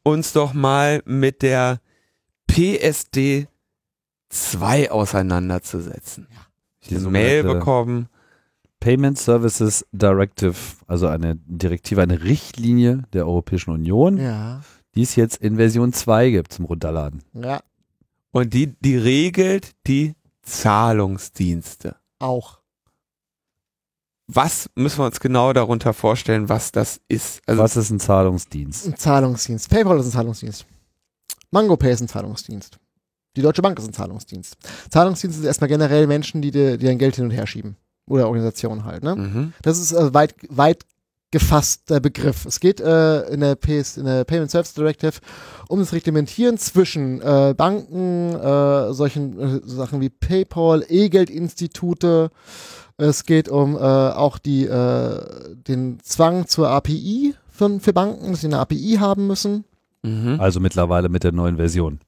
[0.02, 1.80] uns doch mal mit der
[2.46, 3.46] PSD
[4.30, 6.26] 2 auseinanderzusetzen.
[6.80, 8.08] Ich Die habe eine Mail bekommen.
[8.84, 10.54] Payment Services Directive,
[10.86, 14.60] also eine Direktive, eine Richtlinie der Europäischen Union, ja,
[14.94, 17.22] die es jetzt in Version 2 gibt zum Runterladen.
[17.32, 17.62] ja,
[18.30, 21.96] Und die, die regelt die Zahlungsdienste.
[22.18, 22.58] auch.
[24.26, 27.40] Was müssen wir uns genau darunter vorstellen, was das ist?
[27.46, 28.86] Also, Was ist ein Zahlungsdienst?
[28.86, 29.70] Ein Zahlungsdienst.
[29.70, 30.66] PayPal ist ein Zahlungsdienst.
[31.52, 32.78] MangoPay ist ein Zahlungsdienst.
[33.36, 34.56] Die Deutsche Bank ist ein Zahlungsdienst.
[34.90, 37.76] Zahlungsdienst sind erstmal generell Menschen, die dir, die dein Geld hin und her schieben.
[38.06, 39.16] Oder Organisationen halt, ne?
[39.16, 39.52] mhm.
[39.62, 40.84] Das ist äh, weit, weit
[41.34, 42.46] gefasster Begriff.
[42.46, 45.14] Es geht äh, in, der PS, in der Payment Service Directive
[45.68, 52.30] um das Reglementieren zwischen äh, Banken, äh, solchen äh, Sachen wie PayPal, E-Geldinstitute.
[52.98, 58.42] Es geht um äh, auch die, äh, den Zwang zur API von, für Banken, dass
[58.42, 59.64] sie eine API haben müssen.
[60.04, 60.38] Mhm.
[60.38, 61.98] Also mittlerweile mit der neuen Version.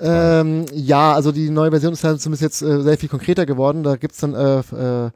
[0.00, 3.82] Ähm, ja, also die neue Version ist halt zumindest jetzt äh, sehr viel konkreter geworden.
[3.82, 5.10] Da gibt's dann, äh, äh,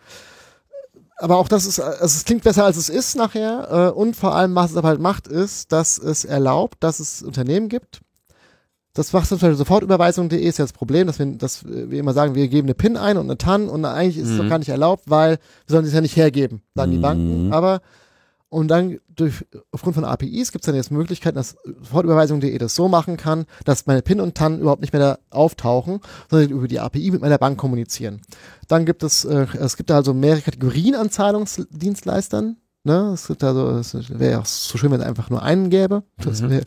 [1.19, 3.90] aber auch das ist, also es klingt besser als es ist nachher.
[3.94, 7.23] Äh, und vor allem, was es aber halt macht, ist, dass es erlaubt, dass es
[7.23, 8.01] Unternehmen gibt.
[8.97, 12.35] Das macht zum Beispiel Sofortüberweisung.de ist ja das Problem, dass wir, dass wir immer sagen,
[12.36, 14.43] wir geben eine PIN ein und eine TAN und eigentlich ist es Mhm.
[14.43, 17.02] doch gar nicht erlaubt, weil wir sollen es ja nicht hergeben, sagen die Mhm.
[17.02, 17.52] Banken.
[17.52, 17.81] Aber
[18.55, 22.86] und dann durch, aufgrund von APIs gibt es dann jetzt Möglichkeiten, dass Fortüberweisung.de das so
[22.86, 25.98] machen kann, dass meine PIN und TAN überhaupt nicht mehr da auftauchen,
[26.31, 28.20] sondern über die API mit meiner Bank kommunizieren.
[28.68, 32.56] Dann gibt es, äh, es gibt da also mehrere Kategorien an Zahlungsdienstleistern.
[32.85, 33.10] Ne?
[33.12, 36.05] Es gibt also, es wäre ja auch so schön, wenn es einfach nur einen gäbe.
[36.24, 36.60] Mhm.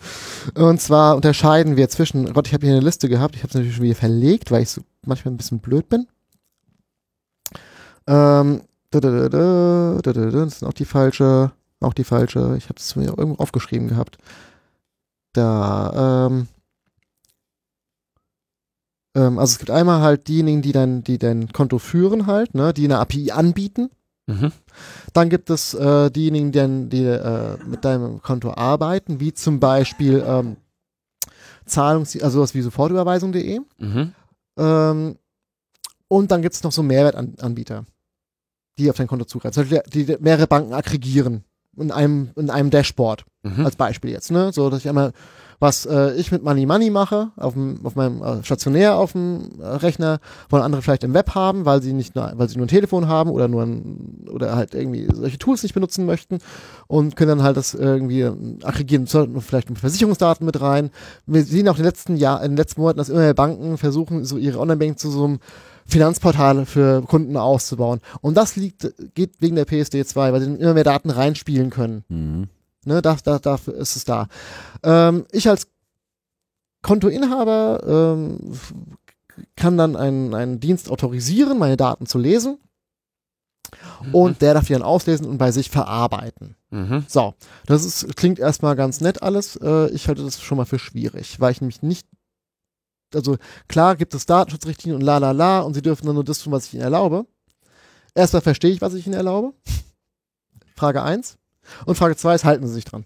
[0.56, 3.48] Und zwar unterscheiden wir zwischen, oh Gott, ich habe hier eine Liste gehabt, ich habe
[3.48, 6.06] es natürlich schon wieder verlegt, weil ich so manchmal ein bisschen blöd bin.
[8.08, 12.66] Ähm, da, da, da, da, da, das ist auch die falsche auch die falsche, ich
[12.66, 14.18] habe es mir irgendwo aufgeschrieben gehabt.
[15.34, 16.48] Da, ähm,
[19.16, 22.74] ähm, also es gibt einmal halt diejenigen, die dein, die dein Konto führen halt, ne,
[22.74, 23.90] die eine API anbieten.
[24.28, 24.52] Mhm.
[25.14, 29.60] Dann gibt es äh, diejenigen, die, dann- die äh, mit deinem Konto arbeiten, wie zum
[29.60, 30.58] Beispiel ähm,
[31.66, 33.60] Zahlungs, also sowas wie Sofortüberweisung.de.
[33.78, 34.14] Mhm.
[34.58, 35.18] Ähm,
[36.10, 37.86] und dann gibt es noch so Mehrwertanbieter,
[38.78, 39.54] die auf dein Konto zugreifen.
[39.54, 41.44] Zum Beispiel, die mehrere Banken aggregieren
[41.78, 43.66] in einem, in einem Dashboard, Mhm.
[43.66, 44.52] als Beispiel jetzt, ne?
[44.52, 45.14] So, dass ich einmal,
[45.60, 49.60] was äh, ich mit Money Money mache, auf, dem, auf meinem äh, stationär auf dem
[49.62, 52.66] äh, Rechner, wollen andere vielleicht im Web haben, weil sie nicht nur, weil sie nur
[52.66, 56.40] ein Telefon haben oder nur ein, oder halt irgendwie solche Tools nicht benutzen möchten
[56.88, 60.90] und können dann halt das irgendwie ähm, aggregieren, vielleicht mit Versicherungsdaten mit rein.
[61.26, 63.78] Wir sehen auch in den letzten Jahr, in den letzten Monaten, dass immer mehr Banken
[63.78, 65.40] versuchen, so ihre Online-Banking zu so einem
[65.88, 68.02] Finanzportal für Kunden auszubauen.
[68.22, 72.04] Und das liegt, geht wegen der PSD 2, weil sie immer mehr Daten reinspielen können.
[72.10, 72.50] Mhm.
[72.86, 74.28] Ne, da, da, dafür ist es da.
[74.84, 75.68] Ähm, ich als
[76.82, 78.54] Kontoinhaber ähm,
[79.56, 82.60] kann dann einen, einen Dienst autorisieren, meine Daten zu lesen
[84.12, 86.56] und der darf die dann auslesen und bei sich verarbeiten.
[86.70, 87.06] Mhm.
[87.08, 87.34] So,
[87.66, 89.56] das ist, klingt erstmal ganz nett alles.
[89.58, 92.08] Äh, ich halte das schon mal für schwierig, weil ich nämlich nicht,
[93.14, 96.40] also klar gibt es Datenschutzrichtlinien und la la la und sie dürfen dann nur das
[96.40, 97.26] tun, was ich ihnen erlaube.
[98.16, 99.54] Erstmal verstehe ich, was ich ihnen erlaube.
[100.76, 101.38] Frage eins
[101.86, 103.06] Und Frage zwei ist, halten sie sich dran?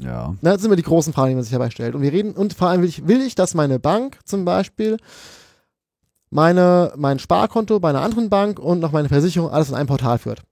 [0.00, 0.34] Ja.
[0.40, 1.94] Na, das sind immer die großen Fragen, die man sich dabei stellt.
[1.94, 4.96] Und wir reden, und vor allem will ich, will ich, dass meine Bank zum Beispiel
[6.30, 10.18] meine, mein Sparkonto bei einer anderen Bank und noch meine Versicherung alles in einem Portal
[10.18, 10.42] führt.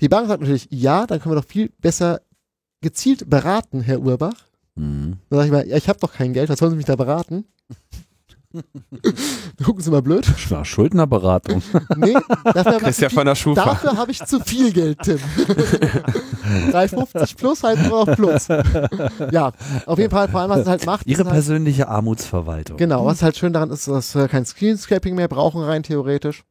[0.00, 2.20] Die Bank sagt natürlich, ja, dann können wir doch viel besser
[2.80, 4.46] gezielt beraten, Herr Urbach.
[4.76, 5.16] Mhm.
[5.28, 6.96] Dann sage ich mal, ja, ich habe doch kein Geld, was sollen Sie mich da
[6.96, 7.44] beraten?
[9.64, 10.26] Gucken Sie mal blöd.
[10.26, 11.62] Sch- Schuldnerberatung.
[11.96, 12.14] Nee,
[12.44, 13.64] dafür, Christian von der Schufa.
[13.64, 15.18] dafür habe ich zu viel Geld, Tim.
[16.72, 18.48] 3,50 plus halt nur auf plus.
[19.30, 19.52] Ja,
[19.86, 21.06] auf jeden Fall, vor allem, was es halt macht.
[21.06, 22.76] Ihre halt, persönliche Armutsverwaltung.
[22.76, 26.42] Genau, was halt schön daran ist, dass wir kein Screenscraping mehr brauchen, rein theoretisch.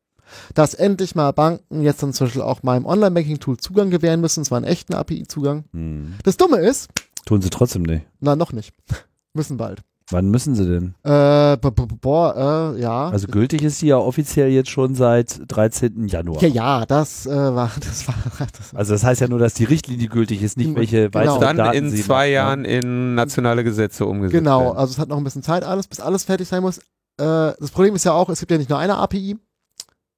[0.54, 4.46] Dass endlich mal Banken jetzt dann zum Beispiel auch meinem Online-Banking-Tool Zugang gewähren müssen, und
[4.46, 5.66] zwar einen echten API-Zugang.
[5.72, 6.14] Mhm.
[6.24, 6.88] Das Dumme ist,
[7.26, 8.06] Tun sie trotzdem nicht.
[8.20, 8.74] Na, noch nicht.
[9.34, 9.82] Müssen bald.
[10.12, 10.96] Wann müssen sie denn?
[11.04, 11.56] Äh,
[12.02, 13.10] boah, äh, ja.
[13.10, 16.08] Also gültig ist die ja offiziell jetzt schon seit 13.
[16.08, 16.42] Januar.
[16.42, 18.16] ja, ja, das äh, war, das war,
[18.58, 21.14] das Also das heißt ja nur, dass die Richtlinie gültig ist, nicht welche Genau.
[21.14, 24.78] weiteren Dann Daten in sie zwei noch- Jahren in nationale Gesetze umgesetzt Genau, werden.
[24.78, 26.80] also es hat noch ein bisschen Zeit alles, bis alles fertig sein muss.
[26.80, 26.82] Äh,
[27.60, 29.38] das Problem ist ja auch, es gibt ja nicht nur eine API.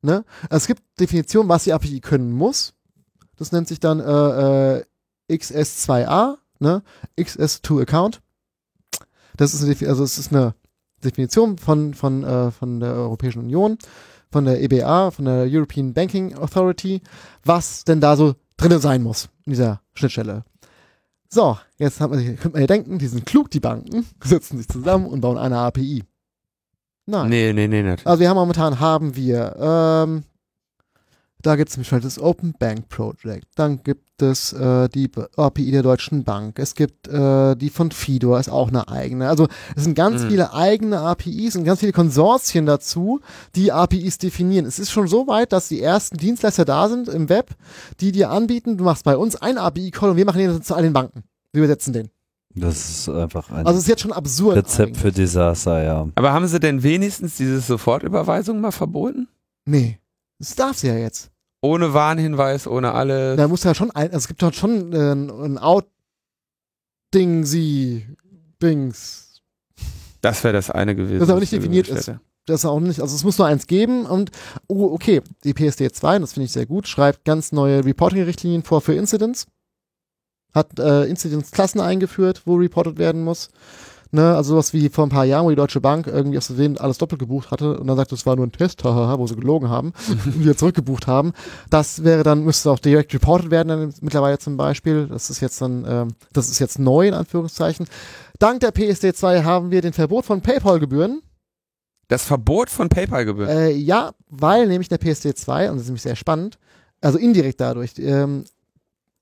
[0.03, 0.23] Ne?
[0.43, 2.73] Also es gibt Definitionen, was die API können muss.
[3.35, 4.83] Das nennt sich dann äh, äh,
[5.29, 6.83] XS2A, ne?
[7.17, 8.21] XS2 Account.
[9.35, 10.53] Das ist eine, also es ist eine
[11.03, 13.77] Definition von, von, äh, von der Europäischen Union,
[14.31, 17.01] von der EBA, von der European Banking Authority,
[17.43, 20.43] was denn da so drinne sein muss in dieser Schnittstelle.
[21.29, 24.67] So, jetzt hat man, könnte man ja denken, die sind klug, die Banken, setzen sich
[24.67, 26.03] zusammen und bauen eine API.
[27.07, 27.29] Nein.
[27.29, 28.07] Nee, nee, nee, natürlich.
[28.07, 30.23] Also wir haben momentan haben wir, ähm,
[31.41, 35.71] da gibt es zum Beispiel das Open Bank Project, dann gibt es äh, die API
[35.71, 39.27] der Deutschen Bank, es gibt äh, die von Fidor, ist auch eine eigene.
[39.29, 40.27] Also es sind ganz Mhm.
[40.29, 43.19] viele eigene APIs und ganz viele Konsortien dazu,
[43.55, 44.65] die APIs definieren.
[44.65, 47.51] Es ist schon so weit, dass die ersten Dienstleister da sind im Web,
[47.99, 50.93] die dir anbieten, du machst bei uns einen API-Call und wir machen den zu allen
[50.93, 51.23] Banken.
[51.51, 52.09] Wir übersetzen den.
[52.53, 54.57] Das ist einfach ein Also es ist jetzt schon absurd.
[54.57, 55.15] Rezept für eigentlich.
[55.15, 56.07] Desaster, ja.
[56.15, 59.29] Aber haben sie denn wenigstens diese Sofortüberweisung mal verboten?
[59.65, 59.99] Nee,
[60.41, 61.29] das darf sie ja jetzt.
[61.61, 63.35] Ohne Warnhinweis, ohne alle.
[63.35, 68.07] Da muss ja schon ein, also es gibt doch schon äh, ein Out-Ding, sie,
[68.61, 69.43] Dings.
[70.21, 71.19] Das wäre das eine gewesen.
[71.19, 72.11] Das aber nicht definiert ist.
[72.47, 74.31] Das ist auch nicht, also es muss nur eins geben und,
[74.65, 78.81] oh, okay, die PSD2, und das finde ich sehr gut, schreibt ganz neue Reporting-Richtlinien vor
[78.81, 79.45] für Incidents.
[80.51, 83.49] Hat äh, Incidents-Klassen eingeführt, wo reported werden muss.
[84.13, 86.77] Ne, also sowas wie vor ein paar Jahren, wo die Deutsche Bank irgendwie aus Versehen
[86.77, 89.37] alles doppelt gebucht hatte und dann sagt, das war nur ein Test, hahaha, wo sie
[89.37, 91.31] gelogen haben und wieder zurückgebucht haben.
[91.69, 95.07] Das wäre dann, müsste auch direkt reported werden dann mittlerweile zum Beispiel.
[95.07, 97.87] Das ist jetzt dann, ähm, das ist jetzt neu in Anführungszeichen.
[98.37, 101.21] Dank der PSD2 haben wir den Verbot von PayPal-Gebühren.
[102.09, 103.49] Das Verbot von PayPal-Gebühren.
[103.49, 106.57] Äh, ja, weil nämlich der PSD2, und das ist nämlich sehr spannend,
[106.99, 108.43] also indirekt dadurch, ähm,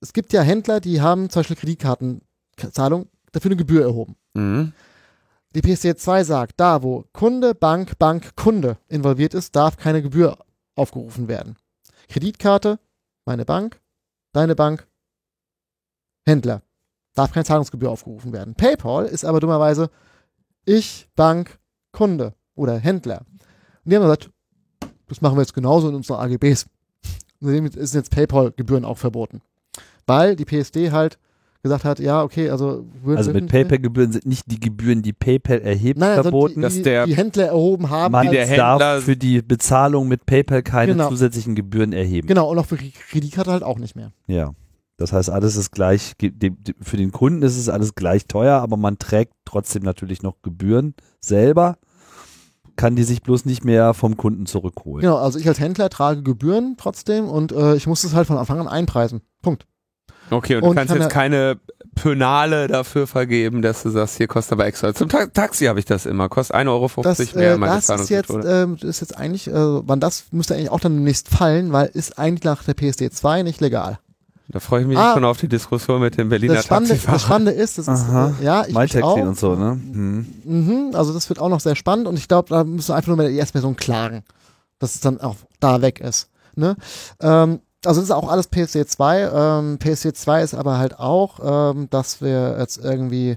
[0.02, 4.16] es gibt ja Händler, die haben zum Beispiel Kreditkartenzahlung dafür eine Gebühr erhoben.
[4.34, 4.74] Mhm.
[5.56, 10.38] Die PSD2 sagt, da wo Kunde, Bank, Bank, Kunde involviert ist, darf keine Gebühr
[10.76, 11.56] aufgerufen werden.
[12.08, 12.80] Kreditkarte,
[13.26, 13.80] meine Bank,
[14.32, 14.88] deine Bank,
[16.26, 16.62] Händler,
[17.16, 18.54] darf keine Zahlungsgebühr aufgerufen werden.
[18.54, 19.90] PayPal ist aber dummerweise
[20.66, 21.60] ich, Bank,
[21.92, 23.26] Kunde oder Händler.
[23.32, 24.30] Und die haben gesagt,
[25.08, 26.66] das machen wir jetzt genauso in unseren AGBs.
[27.42, 29.42] Und seitdem ist jetzt PayPal-Gebühren auch verboten.
[30.06, 31.18] Weil die PSD halt
[31.62, 35.60] gesagt hat, ja, okay, also würden Also mit PayPal-Gebühren sind nicht die Gebühren, die PayPal
[35.60, 36.56] erhebt, Nein, also verboten.
[36.56, 38.12] die, dass der- die Händler erhoben haben.
[38.14, 41.10] Man die der Händler- darf für die Bezahlung mit PayPal keine Genau.
[41.10, 42.28] zusätzlichen Gebühren erheben.
[42.28, 44.12] genau, und auch für die Kreditkarte halt auch nicht mehr.
[44.28, 44.52] Ja.
[44.98, 46.14] Das heißt, alles ist gleich,
[46.82, 50.94] für den Kunden ist es alles gleich teuer, aber man trägt trotzdem natürlich noch Gebühren
[51.22, 51.78] selber,
[52.76, 55.02] kann die sich bloß nicht mehr vom Kunden zurückholen.
[55.02, 58.38] Genau, also ich als Händler trage Gebühren trotzdem und äh, ich muss es halt von
[58.38, 59.22] Anfang an einpreisen.
[59.42, 59.66] Punkt.
[60.32, 61.60] Okay, und, du Und kannst kann jetzt keine
[61.96, 64.94] Pönale dafür vergeben, dass du sagst, hier kostet aber extra.
[64.94, 68.10] Zum Ta Taxi habe ich das immer, kostet 1,50 Euro Das, mehr äh, das ist
[68.10, 71.72] jetzt, ähm, das ist jetzt eigentlich, äh, wann das müsste eigentlich auch dann demnächst fallen,
[71.74, 74.00] weil ist eigentlich nach der PSD 2 nicht legal.
[74.52, 75.14] Da freue ich mich Ah.
[75.14, 77.20] schon auf die Diskussion mit dem Berliner Das Spannende, das Taxifahrer.
[77.20, 78.34] Spannende ist, das ist, Aha.
[78.40, 79.18] äh, ja, ich, MyTaxi auch.
[79.18, 79.72] und so, ne?
[79.72, 80.26] Hm.
[80.44, 83.10] Mhm, also das wird auch noch sehr spannend und ich glaube, da müssen wir einfach
[83.10, 84.24] nur mit der ersten klagen,
[84.80, 86.30] dass es dann auch da weg ist.
[86.56, 86.76] Ne?
[87.22, 89.32] Ähm, also das ist auch alles PSD 2.
[89.34, 93.36] Ähm, PSD 2 ist aber halt auch, ähm, dass wir jetzt irgendwie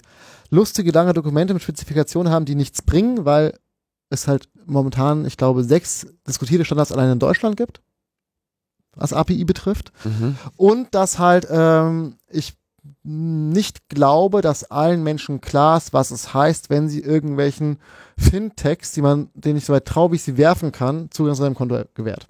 [0.50, 3.58] lustige, lange Dokumente mit Spezifikationen haben, die nichts bringen, weil
[4.10, 7.80] es halt momentan, ich glaube, sechs diskutierte Standards allein in Deutschland gibt,
[8.94, 9.92] was API betrifft.
[10.04, 10.36] Mhm.
[10.56, 12.54] Und dass halt ähm, ich
[13.04, 17.78] nicht glaube, dass allen Menschen klar ist, was es heißt, wenn sie irgendwelchen
[18.18, 21.42] Fintechs, die man, denen ich so weit traue, wie ich sie werfen kann, Zugang zu
[21.42, 22.26] seinem Konto gewährt.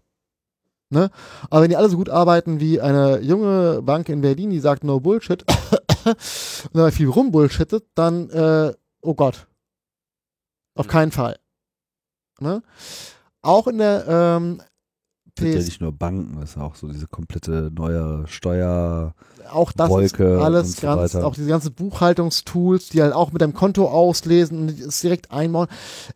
[0.93, 1.11] Ne?
[1.49, 4.85] Aber wenn die alle so gut arbeiten wie eine junge Bank in Berlin, die sagt
[4.85, 5.43] no Bullshit
[6.05, 9.47] und dabei viel rumbullshittet, dann, äh, oh Gott.
[10.75, 11.39] Auf keinen Fall.
[12.41, 12.63] Ne?
[13.41, 14.61] Auch in der ähm,
[15.39, 19.15] Sind ja nicht nur Banken, das ist auch so diese komplette neue Steuer.
[19.51, 21.27] auch das Wolke alles so ganz, weiter.
[21.27, 25.69] auch diese ganzen Buchhaltungstools, die halt auch mit deinem Konto auslesen und es direkt einbauen.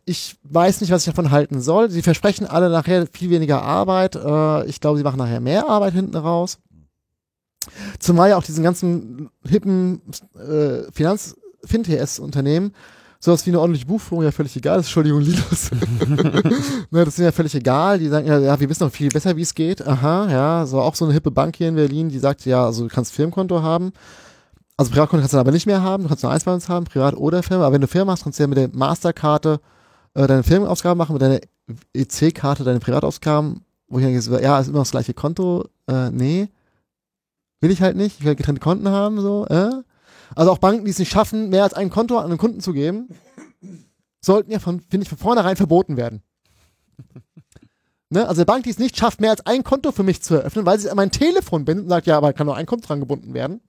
[0.05, 1.89] Ich weiß nicht, was ich davon halten soll.
[1.89, 4.15] Sie versprechen alle nachher viel weniger Arbeit.
[4.15, 6.59] Äh, ich glaube, sie machen nachher mehr Arbeit hinten raus.
[7.99, 10.01] Zumal ja auch diesen ganzen hippen
[10.35, 11.35] äh, Finanz
[11.65, 12.71] FinTS-Unternehmen
[13.19, 14.85] sowas wie eine ordentliche Buchführung ja völlig egal ist.
[14.85, 15.71] Entschuldigung, Linus.
[16.91, 17.99] ne, das ist ja völlig egal.
[17.99, 19.85] Die sagen, ja, wir wissen noch viel besser, wie es geht.
[19.85, 22.87] Aha, ja, so auch so eine hippe Bank hier in Berlin, die sagt, ja, also
[22.87, 23.91] du kannst Firmenkonto haben.
[24.77, 26.69] Also Privatkonto kannst du dann aber nicht mehr haben, du kannst nur eins bei uns
[26.69, 27.65] haben, Privat oder Firma.
[27.65, 29.59] Aber wenn du Firma hast, kannst du ja mit der Masterkarte
[30.13, 31.39] äh, deine Firmenausgaben machen, mit deiner
[31.93, 35.65] EC-Karte deine Privatausgaben, wo ich denke, ja, ist immer das gleiche Konto.
[35.87, 36.49] Äh, nee.
[37.59, 38.19] Will ich halt nicht.
[38.19, 39.71] Ich will getrennte Konten haben, so, äh.
[40.35, 42.73] Also auch Banken, die es nicht schaffen, mehr als ein Konto an einen Kunden zu
[42.73, 43.09] geben,
[44.21, 46.21] sollten ja von, finde ich, von vornherein verboten werden.
[48.09, 48.27] Ne?
[48.27, 50.65] Also eine Bank, die es nicht schafft, mehr als ein Konto für mich zu eröffnen,
[50.65, 53.01] weil sie an mein Telefon bindet und sagt, ja, aber kann nur ein Konto dran
[53.01, 53.59] gebunden werden.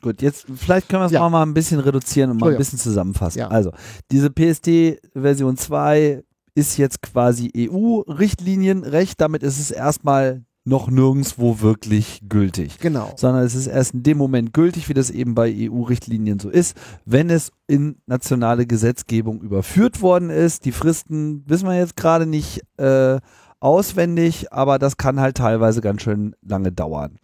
[0.00, 1.22] Gut, jetzt vielleicht können wir es Ja.
[1.22, 3.40] auch mal ein bisschen reduzieren und mal ein bisschen zusammenfassen.
[3.40, 3.48] Ja.
[3.48, 3.72] Also,
[4.12, 6.22] diese PSD Version 2
[6.54, 12.78] ist jetzt quasi EU-Richtlinienrecht, damit ist es erstmal noch nirgendwo wirklich gültig.
[12.78, 13.12] Genau.
[13.16, 16.76] Sondern es ist erst in dem Moment gültig, wie das eben bei EU-Richtlinien so ist,
[17.04, 20.64] wenn es in nationale Gesetzgebung überführt worden ist.
[20.64, 23.18] Die Fristen wissen wir jetzt gerade nicht äh,
[23.60, 27.18] auswendig, aber das kann halt teilweise ganz schön lange dauern.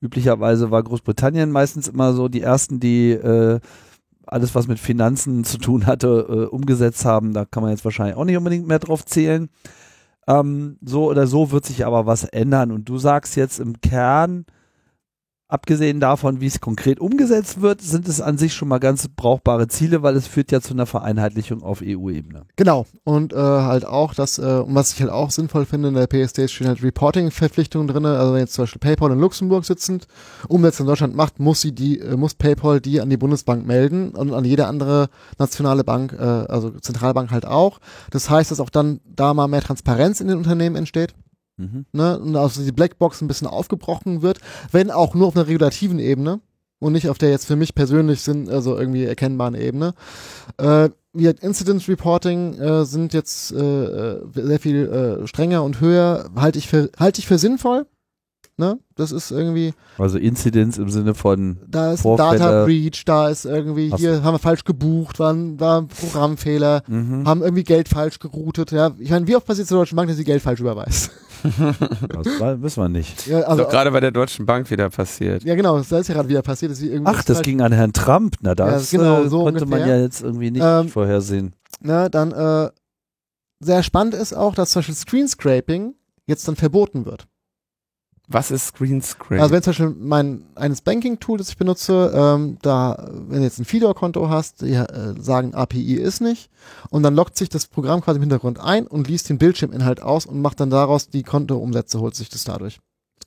[0.00, 3.60] Üblicherweise war Großbritannien meistens immer so die ersten, die äh,
[4.26, 7.32] alles, was mit Finanzen zu tun hatte, äh, umgesetzt haben.
[7.32, 9.48] Da kann man jetzt wahrscheinlich auch nicht unbedingt mehr drauf zählen.
[10.26, 12.72] Ähm, so oder so wird sich aber was ändern.
[12.72, 14.46] Und du sagst jetzt im Kern,
[15.52, 19.68] abgesehen davon, wie es konkret umgesetzt wird, sind es an sich schon mal ganz brauchbare
[19.68, 22.44] Ziele, weil es führt ja zu einer Vereinheitlichung auf EU-Ebene.
[22.56, 22.86] Genau.
[23.04, 26.06] Und äh, halt auch, dass, äh, und was ich halt auch sinnvoll finde, in der
[26.06, 28.06] PSD stehen halt Reporting-Verpflichtungen drin.
[28.06, 30.06] Also wenn jetzt zum Beispiel PayPal in Luxemburg sitzend
[30.48, 34.10] Umsätze in Deutschland macht, muss sie die, äh, muss PayPal die an die Bundesbank melden
[34.10, 35.08] und an jede andere
[35.38, 37.78] nationale Bank, äh, also Zentralbank halt auch.
[38.10, 41.14] Das heißt, dass auch dann da mal mehr Transparenz in den Unternehmen entsteht.
[41.60, 41.86] Mhm.
[41.92, 44.38] ne, und also die Blackbox ein bisschen aufgebrochen wird,
[44.72, 46.40] wenn auch nur auf einer regulativen Ebene
[46.78, 49.94] und nicht auf der jetzt für mich persönlich sind, also irgendwie erkennbaren Ebene.
[50.56, 54.86] Äh, wie halt Incident Reporting äh, sind jetzt äh, äh, sehr viel
[55.22, 57.86] äh, strenger und höher, halte ich für halte ich für sinnvoll.
[58.60, 58.78] Ne?
[58.94, 62.38] Das ist irgendwie, Also Inzidenz im Sinne von, da ist ein Vorfälle.
[62.38, 63.96] Data Breach, da ist irgendwie, so.
[63.96, 67.26] hier haben wir falsch gebucht, war ein, war Programmfehler, mhm.
[67.26, 68.70] haben irgendwie Geld falsch geroutet.
[68.72, 71.10] Ja, ich meine, wie oft passiert es der Deutschen Bank, dass sie Geld falsch überweist?
[71.42, 72.26] das
[72.62, 73.26] wissen wir nicht.
[73.26, 75.42] Ja, Also Doch gerade bei der Deutschen Bank wieder passiert.
[75.42, 77.62] ja genau, das ist ja gerade wieder passiert, dass sie irgendwie Ach, das falsch- ging
[77.62, 78.36] an Herrn Trump.
[78.42, 79.96] Na, das Ja, genau, äh, so konnte man ungefähr.
[79.96, 81.54] ja jetzt irgendwie nicht Ähm, vorhersehen.
[81.80, 82.68] ne, dann äh,
[83.60, 85.94] sehr spannend ist auch, dass zum Beispiel Screen Scraping
[86.26, 87.26] jetzt dann verboten wird.
[88.32, 89.40] Was ist Screen Screen?
[89.40, 93.58] Also wenn zum Beispiel mein eines Banking-Tool, das ich benutze, ähm, da, wenn du jetzt
[93.58, 96.48] ein Fidor-Konto hast, die äh, sagen API ist nicht
[96.90, 100.26] und dann loggt sich das Programm quasi im Hintergrund ein und liest den Bildschirminhalt aus
[100.26, 102.78] und macht dann daraus die Kontoumsätze, holt sich das dadurch.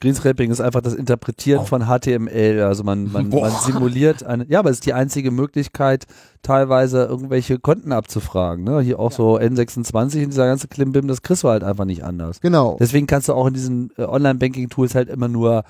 [0.03, 1.65] Screenscraping ist einfach das Interpretieren Oh.
[1.65, 2.61] von HTML.
[2.63, 6.05] Also man, man, man simuliert eine, ja, aber es ist die einzige Möglichkeit,
[6.41, 8.65] teilweise irgendwelche Konten abzufragen.
[8.65, 8.81] Ne?
[8.81, 9.15] Hier auch Ja.
[9.17, 12.41] so N26 und dieser ganze Klimbim, das kriegst du halt einfach nicht anders.
[12.41, 12.75] Genau.
[12.79, 15.63] Deswegen kannst du auch in diesen äh, Online-Banking-Tools halt immer nur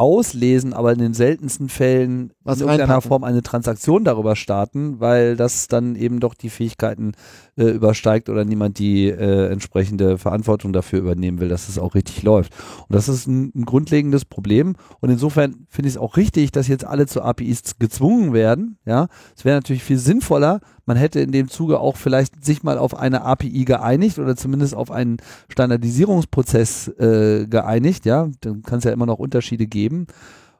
[0.00, 3.08] auslesen, aber in den seltensten Fällen Was in irgendeiner reinpacken.
[3.08, 7.12] Form eine Transaktion darüber starten, weil das dann eben doch die Fähigkeiten
[7.58, 12.22] äh, übersteigt oder niemand die äh, entsprechende Verantwortung dafür übernehmen will, dass es auch richtig
[12.22, 12.54] läuft.
[12.88, 14.74] Und das ist ein, ein grundlegendes Problem.
[15.00, 18.78] Und insofern finde ich es auch richtig, dass jetzt alle zu APIs gezwungen werden.
[18.86, 20.60] Ja, es wäre natürlich viel sinnvoller.
[20.90, 24.74] Man hätte in dem Zuge auch vielleicht sich mal auf eine API geeinigt oder zumindest
[24.74, 25.18] auf einen
[25.48, 28.06] Standardisierungsprozess äh, geeinigt.
[28.06, 30.08] Ja, dann kann es ja immer noch Unterschiede geben.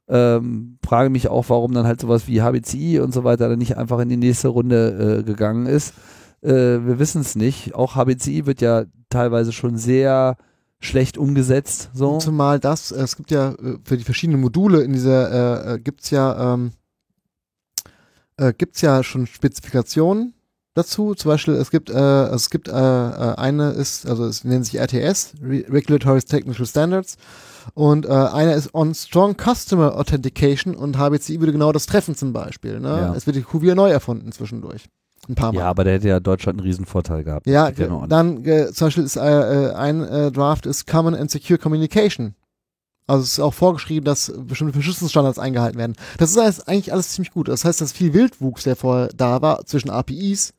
[0.09, 3.77] Ähm, frage mich auch, warum dann halt sowas wie HBCI und so weiter dann nicht
[3.77, 5.95] einfach in die nächste Runde äh, gegangen ist.
[6.43, 7.75] Äh, wir wissen es nicht.
[7.75, 10.37] Auch HBCI wird ja teilweise schon sehr
[10.79, 11.91] schlecht umgesetzt.
[11.93, 12.19] So.
[12.19, 16.11] Zumal das, es gibt ja äh, für die verschiedenen Module in dieser, äh, äh, gibt's
[16.11, 16.71] ja, ähm,
[18.41, 20.35] äh, gibt's ja schon Spezifikationen
[20.75, 21.15] dazu.
[21.15, 24.81] Zum Beispiel, es gibt, äh, es gibt äh, äh, eine ist, also es nennt sich
[24.81, 27.17] RTS, Re Regulatory Technical Standards.
[27.75, 32.33] Und äh, einer ist on Strong Customer Authentication und HBCI würde genau das treffen zum
[32.33, 32.81] Beispiel.
[32.81, 32.89] Ne?
[32.89, 33.15] Ja.
[33.15, 34.89] Es wird die Kuh wieder neu erfunden zwischendurch.
[35.29, 35.61] Ein paar Mal.
[35.61, 37.47] Ja, aber der hätte ja Deutschland einen Riesenvorteil gehabt.
[37.47, 38.09] Ja, an.
[38.09, 42.35] dann äh, zum Beispiel ist äh, äh, ein äh, Draft ist Common and Secure Communication.
[43.11, 45.97] Also es ist auch vorgeschrieben, dass bestimmte Verschlüsselungsstandards eingehalten werden.
[46.19, 47.49] Das ist alles, eigentlich alles ziemlich gut.
[47.49, 50.55] Das heißt, dass viel Wildwuchs, der vorher da war zwischen APIs,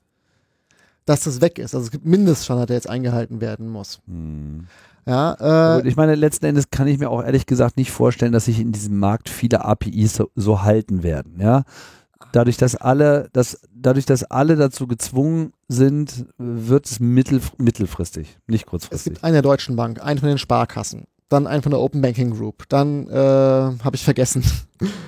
[1.06, 1.73] dass das weg ist.
[1.73, 4.02] Also es gibt Mindeststandard, der jetzt eingehalten werden muss.
[4.06, 4.68] Hm.
[5.07, 8.45] Ja, äh, ich meine, letzten Endes kann ich mir auch ehrlich gesagt nicht vorstellen, dass
[8.45, 11.40] sich in diesem Markt viele APIs so, so halten werden.
[11.40, 11.64] Ja,
[12.34, 18.65] dadurch, dass alle, dass, dadurch, dass alle dazu gezwungen sind, wird es mittel, mittelfristig, nicht
[18.65, 19.14] es kurzfristig.
[19.14, 22.32] gibt einen der Deutschen Bank, einen von den Sparkassen, dann einen von der Open Banking
[22.32, 24.44] Group, dann äh, habe ich vergessen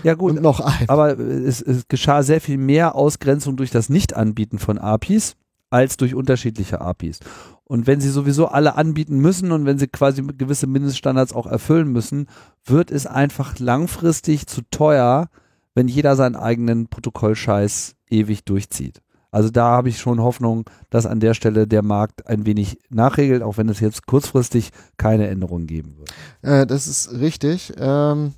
[0.04, 0.90] Ja gut, und noch einen.
[0.90, 5.36] aber es, es geschah sehr viel mehr Ausgrenzung durch das Nicht-Anbieten von APIs
[5.70, 7.20] als durch unterschiedliche APIs.
[7.66, 11.92] Und wenn sie sowieso alle anbieten müssen und wenn sie quasi gewisse Mindeststandards auch erfüllen
[11.92, 12.28] müssen,
[12.66, 15.30] wird es einfach langfristig zu teuer,
[15.74, 19.02] wenn jeder seinen eigenen Protokollscheiß ewig durchzieht.
[19.34, 23.42] Also da habe ich schon Hoffnung, dass an der Stelle der Markt ein wenig nachregelt,
[23.42, 26.14] auch wenn es jetzt kurzfristig keine Änderungen geben wird.
[26.44, 27.74] Äh, das ist richtig.
[27.80, 28.34] Ähm,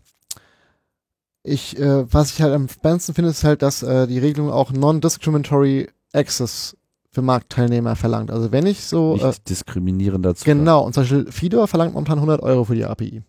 [1.44, 4.72] ich, äh, was ich halt am spannendsten finde, ist halt, dass äh, die Regelung auch
[4.72, 6.78] Non-Discriminatory Access
[7.12, 8.32] für Marktteilnehmer verlangt.
[8.32, 10.46] Also wenn ich so Nicht äh, diskriminieren dazu.
[10.46, 13.22] genau und zum Beispiel Fidor verlangt momentan 100 Euro für die API.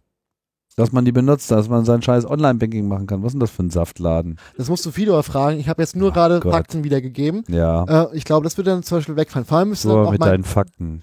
[0.76, 3.22] Dass man die benutzt, dass man sein scheiß Online-Banking machen kann.
[3.22, 4.38] Was ist denn das für ein Saftladen?
[4.58, 5.58] Das musst du Fidor fragen.
[5.58, 6.42] Ich habe jetzt nur gerade.
[6.42, 7.44] Fakten wiedergegeben.
[7.48, 9.46] Ja, Äh, ich glaube, das wird dann zum Beispiel wegfallen.
[9.46, 11.02] Vor allem müsste dann so auch mit deinen Fakten.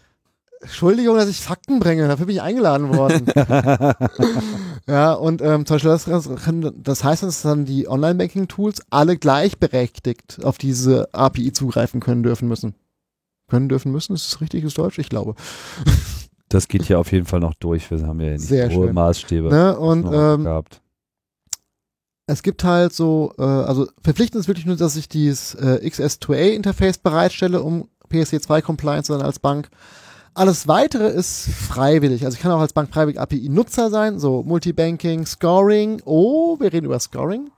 [0.62, 2.08] Entschuldigung, dass ich Fakten bringe.
[2.08, 3.26] Dafür bin ich eingeladen worden.
[4.88, 6.30] ja, und ähm, zum Beispiel das, das,
[6.78, 12.76] das heißt, dass dann die Online-Banking-Tools alle gleichberechtigt auf diese API zugreifen können dürfen müssen.
[13.50, 15.00] Können dürfen müssen, ist das richtiges Deutsch?
[15.00, 15.36] Ich glaube.
[16.54, 17.90] Das geht hier auf jeden Fall noch durch.
[17.90, 18.94] Wir haben ja nicht Sehr hohe schön.
[18.94, 19.78] Maßstäbe Ne?
[19.78, 20.82] Und ähm, gehabt.
[22.28, 27.00] es gibt halt so, äh, also verpflichtend ist wirklich nur, dass ich dieses äh, XS2A-Interface
[27.02, 29.70] bereitstelle, um PSD2-Compliant zu sein als Bank.
[30.36, 32.24] Alles weitere ist freiwillig.
[32.24, 36.04] Also ich kann auch als Bank freiwillig API-Nutzer sein, so Multibanking, Scoring.
[36.06, 37.50] Oh, wir reden über Scoring.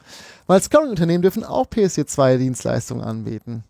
[0.48, 3.66] Weil Scoring-Unternehmen dürfen auch PSD2-Dienstleistungen anbieten.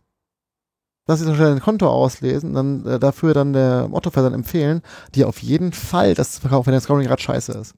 [1.06, 4.82] Dass sie zum Beispiel ein Konto auslesen, dann äh, dafür dann der Ottoversand empfehlen,
[5.14, 7.76] dir auf jeden Fall das zu verkaufen, wenn der Scoring gerade scheiße ist.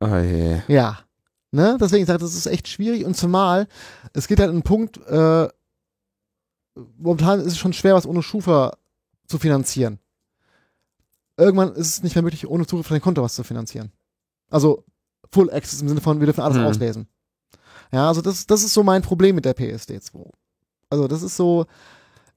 [0.00, 0.60] Oh je.
[0.68, 0.98] Ja.
[1.52, 1.76] Ne?
[1.80, 3.68] Deswegen sage ich, das ist echt schwierig und zumal,
[4.12, 5.48] es geht halt ein Punkt, äh,
[6.96, 8.76] momentan ist es schon schwer, was ohne Schufa
[9.26, 9.98] zu finanzieren.
[11.36, 13.92] Irgendwann ist es nicht mehr möglich, ohne Zugriff auf dein Konto was zu finanzieren.
[14.50, 14.84] Also
[15.32, 16.64] Full Access im Sinne von, wir dürfen alles Hm.
[16.64, 17.08] auslesen.
[17.92, 20.30] Ja, also das, das ist so mein Problem mit der PSD2.
[20.90, 21.66] Also das ist so,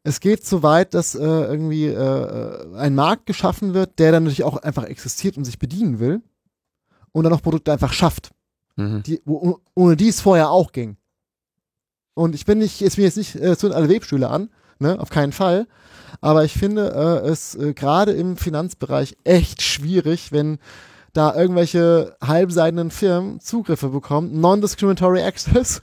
[0.03, 4.43] es geht so weit, dass äh, irgendwie äh, ein Markt geschaffen wird, der dann natürlich
[4.43, 6.21] auch einfach existiert und sich bedienen will
[7.11, 8.31] und dann auch Produkte einfach schafft
[8.75, 9.03] Mhm.
[9.03, 10.97] die, wo, ohne die es vorher auch ging.
[12.15, 14.49] Und ich bin nicht, jetzt mir jetzt nicht äh, zu alle Webstühle an,
[14.79, 15.67] ne, auf keinen Fall.
[16.21, 20.59] Aber ich finde äh, es äh, gerade im Finanzbereich echt schwierig, wenn
[21.13, 25.81] da irgendwelche halbseidenen Firmen Zugriffe bekommen, Non-Discriminatory Access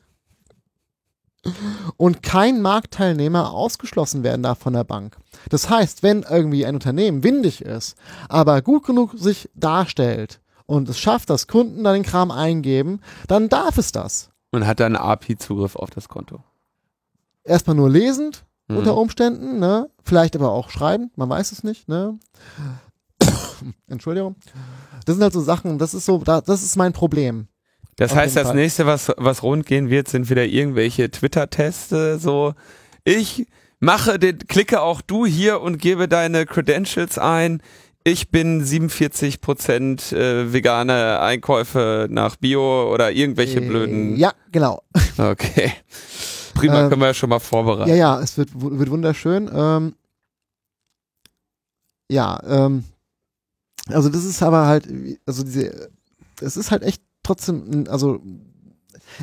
[1.97, 5.17] und kein Marktteilnehmer ausgeschlossen werden darf von der Bank.
[5.49, 7.97] Das heißt, wenn irgendwie ein Unternehmen windig ist,
[8.29, 13.49] aber gut genug sich darstellt und es schafft, dass Kunden da den Kram eingeben, dann
[13.49, 14.31] darf es das.
[14.53, 16.43] Und hat dann API-Zugriff auf das Konto.
[17.45, 18.77] Erstmal nur lesend Mhm.
[18.77, 19.91] unter Umständen, ne?
[20.05, 22.19] Vielleicht aber auch schreiben, man weiß es nicht, ne?
[23.89, 24.37] Entschuldigung.
[25.05, 27.49] Das sind halt so Sachen, das ist so, da, das ist mein Problem.
[28.01, 28.57] Das Auf heißt, das Fall.
[28.57, 32.55] nächste, was, was rund gehen wird, sind wieder irgendwelche Twitter-Teste, so,
[33.05, 33.47] ich
[33.79, 37.63] mache den, klicke auch du hier und gebe deine Credentials ein.
[38.03, 44.17] Ich bin 47 Prozent äh, vegane Einkäufe nach Bio oder irgendwelche Äh, blöden.
[44.17, 44.83] Ja, genau.
[45.19, 45.71] Okay.
[46.55, 47.91] Prima, Ähm, können wir ja schon mal vorbereiten.
[47.91, 49.51] Ja, ja, es wird, wird wunderschön.
[49.55, 49.95] Ähm,
[52.11, 52.85] ja, ähm,
[53.89, 54.89] also das ist aber halt,
[55.27, 55.91] also diese,
[56.41, 58.21] es ist halt echt trotzdem, also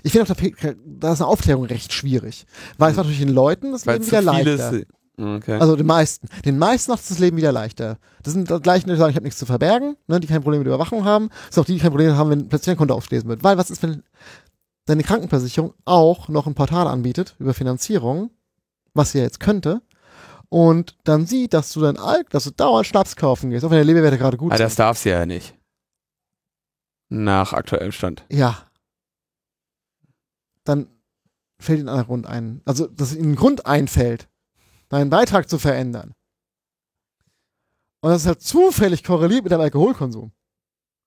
[0.03, 2.45] ich finde auch, da, da ist eine Aufklärung recht schwierig.
[2.77, 4.81] Weil es macht natürlich den Leuten das Weil Leben wieder leichter.
[5.19, 5.57] Okay.
[5.59, 6.27] Also den meisten.
[6.45, 7.97] Den meisten macht es das Leben wieder leichter.
[8.21, 10.59] Das sind die gleichen, die sagen, ich habe nichts zu verbergen, ne, die kein Problem
[10.59, 11.29] mit Überwachung haben.
[11.29, 13.43] Das sind auch die, die kein Problem haben, wenn plötzlich ein Konto aufgelesen wird.
[13.43, 14.03] Weil was ist, wenn
[14.85, 18.29] deine Krankenversicherung auch noch ein Portal anbietet über Finanzierung,
[18.93, 19.81] was sie ja jetzt könnte,
[20.49, 23.77] und dann sieht, dass du dein Alk, dass du dauernd Schnaps kaufen gehst, auch wenn
[23.77, 24.79] der Leberwerte gerade gut ah, das sind.
[24.79, 25.56] darf sie ja nicht.
[27.09, 28.25] Nach aktuellem Stand.
[28.29, 28.69] Ja.
[30.63, 30.88] Dann
[31.59, 32.61] fällt ihnen ein Grund ein.
[32.65, 34.27] Also, dass ihnen ein Grund einfällt,
[34.89, 36.13] deinen Beitrag zu verändern.
[38.01, 40.31] Und das ist halt zufällig korreliert mit deinem Alkoholkonsum.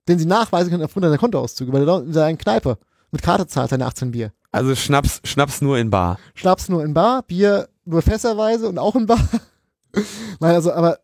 [0.09, 2.79] Den sie nachweisen können aufgrund deiner Kontoauszüge, weil du in deiner Kneipe
[3.11, 4.33] mit Karte zahlst deine 18 Bier.
[4.51, 6.19] Also Schnaps, Schnaps nur in Bar.
[6.35, 9.21] Schnaps nur in Bar, Bier nur fässerweise und auch in Bar.
[10.41, 10.99] Nein, also, aber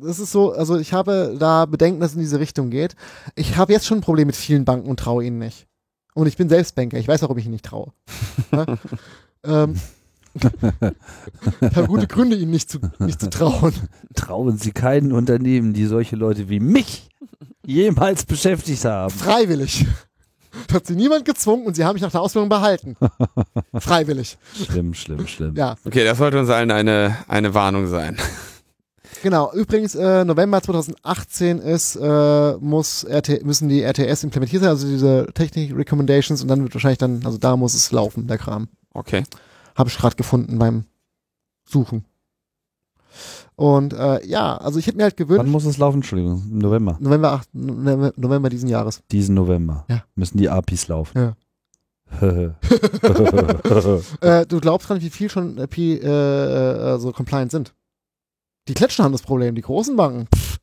[0.00, 2.94] das ist so, also ich habe da Bedenken, dass es in diese Richtung geht.
[3.34, 5.66] Ich habe jetzt schon ein Problem mit vielen Banken und traue ihnen nicht.
[6.14, 7.92] Und ich bin selbst Banker, ich weiß, warum ich ihnen nicht traue.
[9.44, 9.76] Ähm,
[10.34, 13.72] ich habe gute Gründe, ihnen nicht zu, nicht zu trauen.
[14.16, 17.08] Trauen Sie keinen Unternehmen, die solche Leute wie mich
[17.64, 19.14] jemals beschäftigt haben.
[19.14, 19.86] Freiwillig.
[20.66, 22.96] Das hat sie niemand gezwungen und sie haben mich nach der Ausbildung behalten.
[23.78, 24.38] Freiwillig.
[24.54, 25.54] Schlimm, schlimm, schlimm.
[25.56, 28.16] Ja, Okay, das sollte uns allen eine, eine Warnung sein.
[29.22, 34.86] Genau, übrigens, äh, November 2018 ist, äh, muss RT, müssen die RTS implementiert sein, also
[34.86, 38.68] diese Technik Recommendations und dann wird wahrscheinlich dann, also da muss es laufen, der Kram.
[38.94, 39.24] Okay.
[39.74, 40.84] Habe ich gerade gefunden beim
[41.64, 42.04] Suchen.
[43.58, 45.96] Und äh, ja, also ich hätte mir halt Wann gewünscht, muss es laufen?
[45.96, 46.96] Entschuldigung, im November.
[47.00, 49.02] November, 8, November, November diesen Jahres.
[49.10, 50.04] Diesen November Ja.
[50.14, 51.18] müssen die APIs laufen.
[51.18, 51.34] Ja.
[54.20, 57.74] Äh, du glaubst gar nicht, wie viel schon P, äh, äh, so compliant sind.
[58.68, 60.28] Die Kletschen haben das Problem, die großen Banken.
[60.34, 60.58] Pff.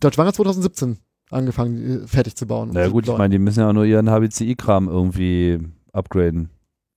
[0.00, 0.98] Deutsche Bank hat 2017
[1.30, 2.70] angefangen, äh, fertig zu bauen.
[2.72, 5.60] naja gut, ich meine, die müssen ja nur ihren HBCI-Kram irgendwie
[5.92, 6.50] upgraden.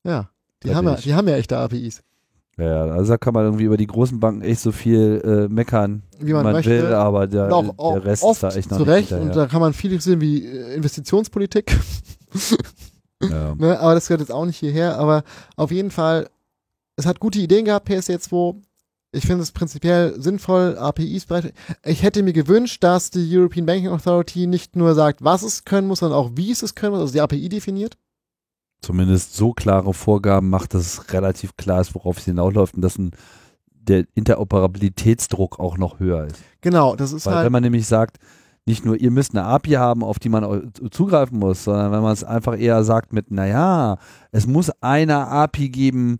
[0.03, 0.30] Ja,
[0.64, 2.02] die haben ja, die haben ja echte APIs.
[2.57, 6.03] Ja, also da kann man irgendwie über die großen Banken echt so viel äh, meckern,
[6.19, 6.69] Wie man, möchte.
[6.69, 9.11] will, aber der, Und auch, der Rest ist da echt noch zu nicht Recht.
[9.11, 9.44] Und hinterher.
[9.44, 11.77] da kann man viel sehen wie äh, Investitionspolitik.
[13.22, 13.56] ja.
[13.56, 14.98] Ne, aber das gehört jetzt auch nicht hierher.
[14.98, 15.23] Aber
[15.57, 16.30] auf jeden Fall,
[16.95, 18.56] es hat gute Ideen gehabt, PSD2.
[19.11, 21.53] Ich finde es prinzipiell sinnvoll, APIs bereit.
[21.86, 25.88] Ich hätte mir gewünscht, dass die European Banking Authority nicht nur sagt, was es können
[25.88, 27.98] muss, sondern auch, wie es es können muss, also die API definiert.
[28.81, 32.97] Zumindest so klare Vorgaben macht, dass es relativ klar ist, worauf es hinausläuft und dass
[32.97, 33.11] ein,
[33.72, 36.41] der Interoperabilitätsdruck auch noch höher ist.
[36.61, 37.45] Genau, das ist Weil halt.
[37.45, 38.18] wenn man nämlich sagt,
[38.65, 42.14] nicht nur ihr müsst eine API haben, auf die man zugreifen muss, sondern wenn man
[42.14, 43.97] es einfach eher sagt mit, naja,
[44.31, 46.18] es muss eine API geben,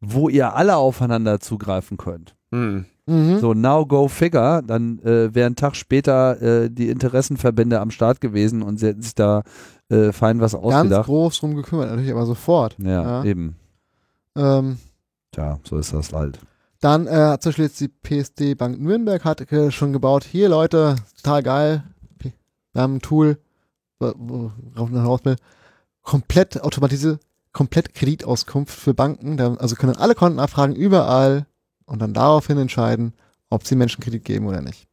[0.00, 2.34] wo ihr alle aufeinander zugreifen könnt.
[2.52, 2.86] Hm.
[3.06, 3.38] Mhm.
[3.38, 8.20] So, now go figure, dann äh, wäre ein Tag später äh, die Interessenverbände am Start
[8.20, 9.42] gewesen und sie hätten sich da
[9.90, 11.06] äh, fein was Ganz ausgedacht.
[11.06, 12.76] groß drum gekümmert, natürlich aber sofort.
[12.78, 13.24] Ja, Ja.
[13.24, 13.56] eben.
[14.36, 14.78] Ähm,
[15.32, 16.38] Tja, so ist das halt.
[16.80, 20.24] Dann äh, hat zum Beispiel jetzt die PSD Bank Nürnberg hat äh, schon gebaut.
[20.24, 21.84] Hier Leute, total geil.
[22.72, 23.38] Wir haben ein Tool,
[24.00, 24.14] wo-
[24.74, 25.36] worauf man raus will.
[26.02, 27.20] Komplett automatisierte,
[27.52, 29.36] komplett Kreditauskunft für Banken.
[29.36, 31.46] Da, also können alle Konten abfragen, überall
[31.86, 33.12] und dann daraufhin entscheiden,
[33.50, 34.88] ob sie Menschen Kredit geben oder nicht.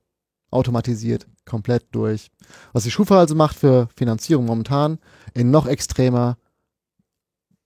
[0.52, 2.30] Automatisiert, komplett durch.
[2.74, 5.00] Was die Schufa also macht für Finanzierung momentan,
[5.34, 6.38] in noch extremer,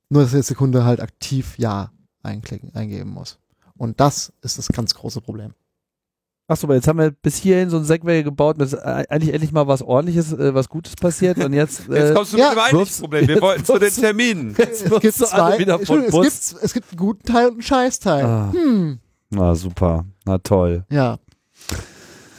[0.10, 1.92] nur dass jetzt der Kunde halt aktiv Ja
[2.22, 3.40] einklicken, eingeben muss.
[3.78, 5.54] Und das ist das ganz große Problem.
[6.48, 8.78] Achso, aber jetzt haben wir bis hierhin so ein Segway gebaut, mit äh,
[9.10, 12.38] eigentlich endlich mal was ordentliches, äh, was Gutes passiert und jetzt, äh, Jetzt kommst du
[12.38, 13.28] ja, mit dem eigentlichen wirfst- Problem.
[13.28, 14.56] Wir jetzt wollten zu den Terminen.
[14.58, 16.52] jetzt Es wirst gibt zwei, wieder es Bus.
[16.52, 18.26] gibt, es gibt einen guten Teil und einen Scheißteil.
[18.26, 18.52] Ah.
[18.54, 19.00] Hm,
[19.36, 20.86] Na super, na toll.
[20.90, 21.18] ja.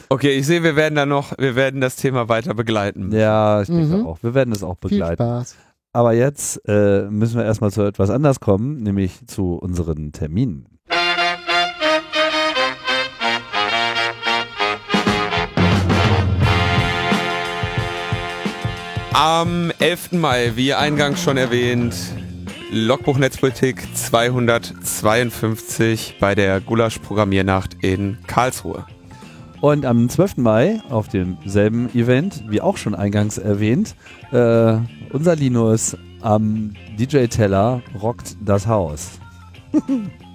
[0.09, 3.11] Okay, ich sehe, wir werden da noch, wir werden das Thema weiter begleiten.
[3.11, 4.07] Ja, ich denke Mhm.
[4.07, 4.23] auch.
[4.23, 5.21] Wir werden es auch Viel begleiten.
[5.21, 5.55] Spaß.
[5.91, 10.65] Aber jetzt äh, müssen wir erstmal zu etwas anders kommen, nämlich zu unseren Terminen.
[19.13, 20.11] Am 11.
[20.13, 21.95] Mai, wie eingangs schon erwähnt,
[22.69, 28.85] Logbuch Netzpolitik 252 bei der Gulasch-Programmiernacht in Karlsruhe.
[29.61, 30.35] Und am 12.
[30.37, 33.95] Mai auf demselben Event, wie auch schon eingangs erwähnt,
[34.31, 34.79] äh,
[35.13, 39.11] unser Linus am DJ-Teller rockt das Haus.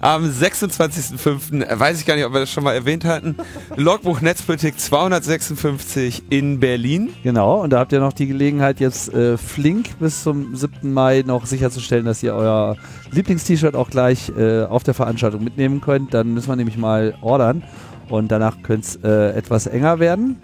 [0.00, 1.64] Am 26.05.
[1.64, 3.36] äh, weiß ich gar nicht, ob wir das schon mal erwähnt hatten,
[3.76, 7.10] Logbuch Netzpolitik 256 in Berlin.
[7.22, 10.92] Genau, und da habt ihr noch die Gelegenheit, jetzt äh, flink bis zum 7.
[10.92, 12.76] Mai noch sicherzustellen, dass ihr euer
[13.10, 16.14] Lieblingst-T-Shirt auch gleich äh, auf der Veranstaltung mitnehmen könnt.
[16.14, 17.62] Dann müssen wir nämlich mal ordern
[18.08, 20.38] und danach könnte es äh, etwas enger werden.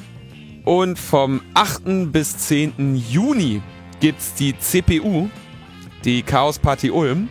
[0.64, 2.12] Und vom 8.
[2.12, 3.02] bis 10.
[3.10, 3.62] Juni
[4.00, 5.28] gibt's die CPU,
[6.04, 7.28] die Chaos Party Ulm.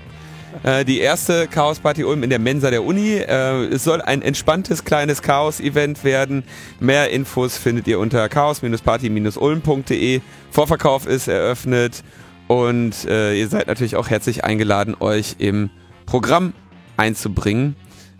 [0.63, 3.15] Äh, die erste Chaos Party Ulm in der Mensa der Uni.
[3.15, 6.43] Äh, es soll ein entspanntes kleines Chaos-Event werden.
[6.79, 10.21] Mehr Infos findet ihr unter chaos-party-ulm.de.
[10.51, 12.03] Vorverkauf ist eröffnet
[12.47, 15.69] und äh, ihr seid natürlich auch herzlich eingeladen, euch im
[16.05, 16.53] Programm
[16.95, 17.75] einzubringen.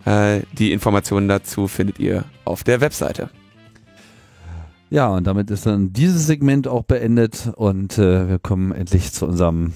[0.06, 3.30] Äh, die Informationen dazu findet ihr auf der Webseite.
[4.90, 9.26] Ja, und damit ist dann dieses Segment auch beendet und äh, wir kommen endlich zu
[9.26, 9.74] unserem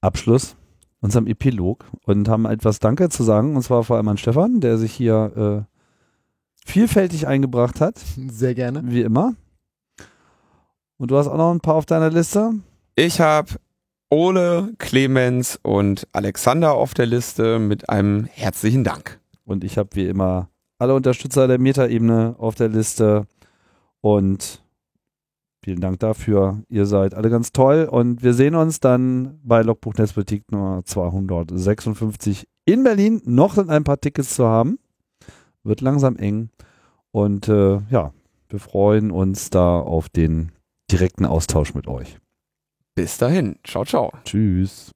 [0.00, 0.56] Abschluss,
[1.00, 4.78] unserem Epilog und haben etwas Danke zu sagen und zwar vor allem an Stefan, der
[4.78, 7.98] sich hier äh, vielfältig eingebracht hat,
[8.28, 8.82] Sehr gerne.
[8.84, 9.34] wie immer.
[10.98, 12.52] Und du hast auch noch ein paar auf deiner Liste.
[12.96, 13.52] Ich habe
[14.10, 19.20] Ole, Clemens und Alexander auf der Liste mit einem herzlichen Dank.
[19.44, 20.48] Und ich habe wie immer
[20.78, 23.26] alle Unterstützer der Metaebene auf der Liste.
[24.00, 24.62] Und
[25.68, 26.62] vielen Dank dafür.
[26.70, 27.86] Ihr seid alle ganz toll.
[27.90, 33.20] Und wir sehen uns dann bei Logbuch Netzpolitik Nummer 256 in Berlin.
[33.26, 34.78] Noch sind ein paar Tickets zu haben.
[35.64, 36.48] Wird langsam eng.
[37.10, 38.14] Und äh, ja,
[38.48, 40.52] wir freuen uns da auf den
[40.90, 42.16] direkten Austausch mit euch.
[42.94, 43.56] Bis dahin.
[43.62, 44.10] Ciao, ciao.
[44.24, 44.92] Tschüss.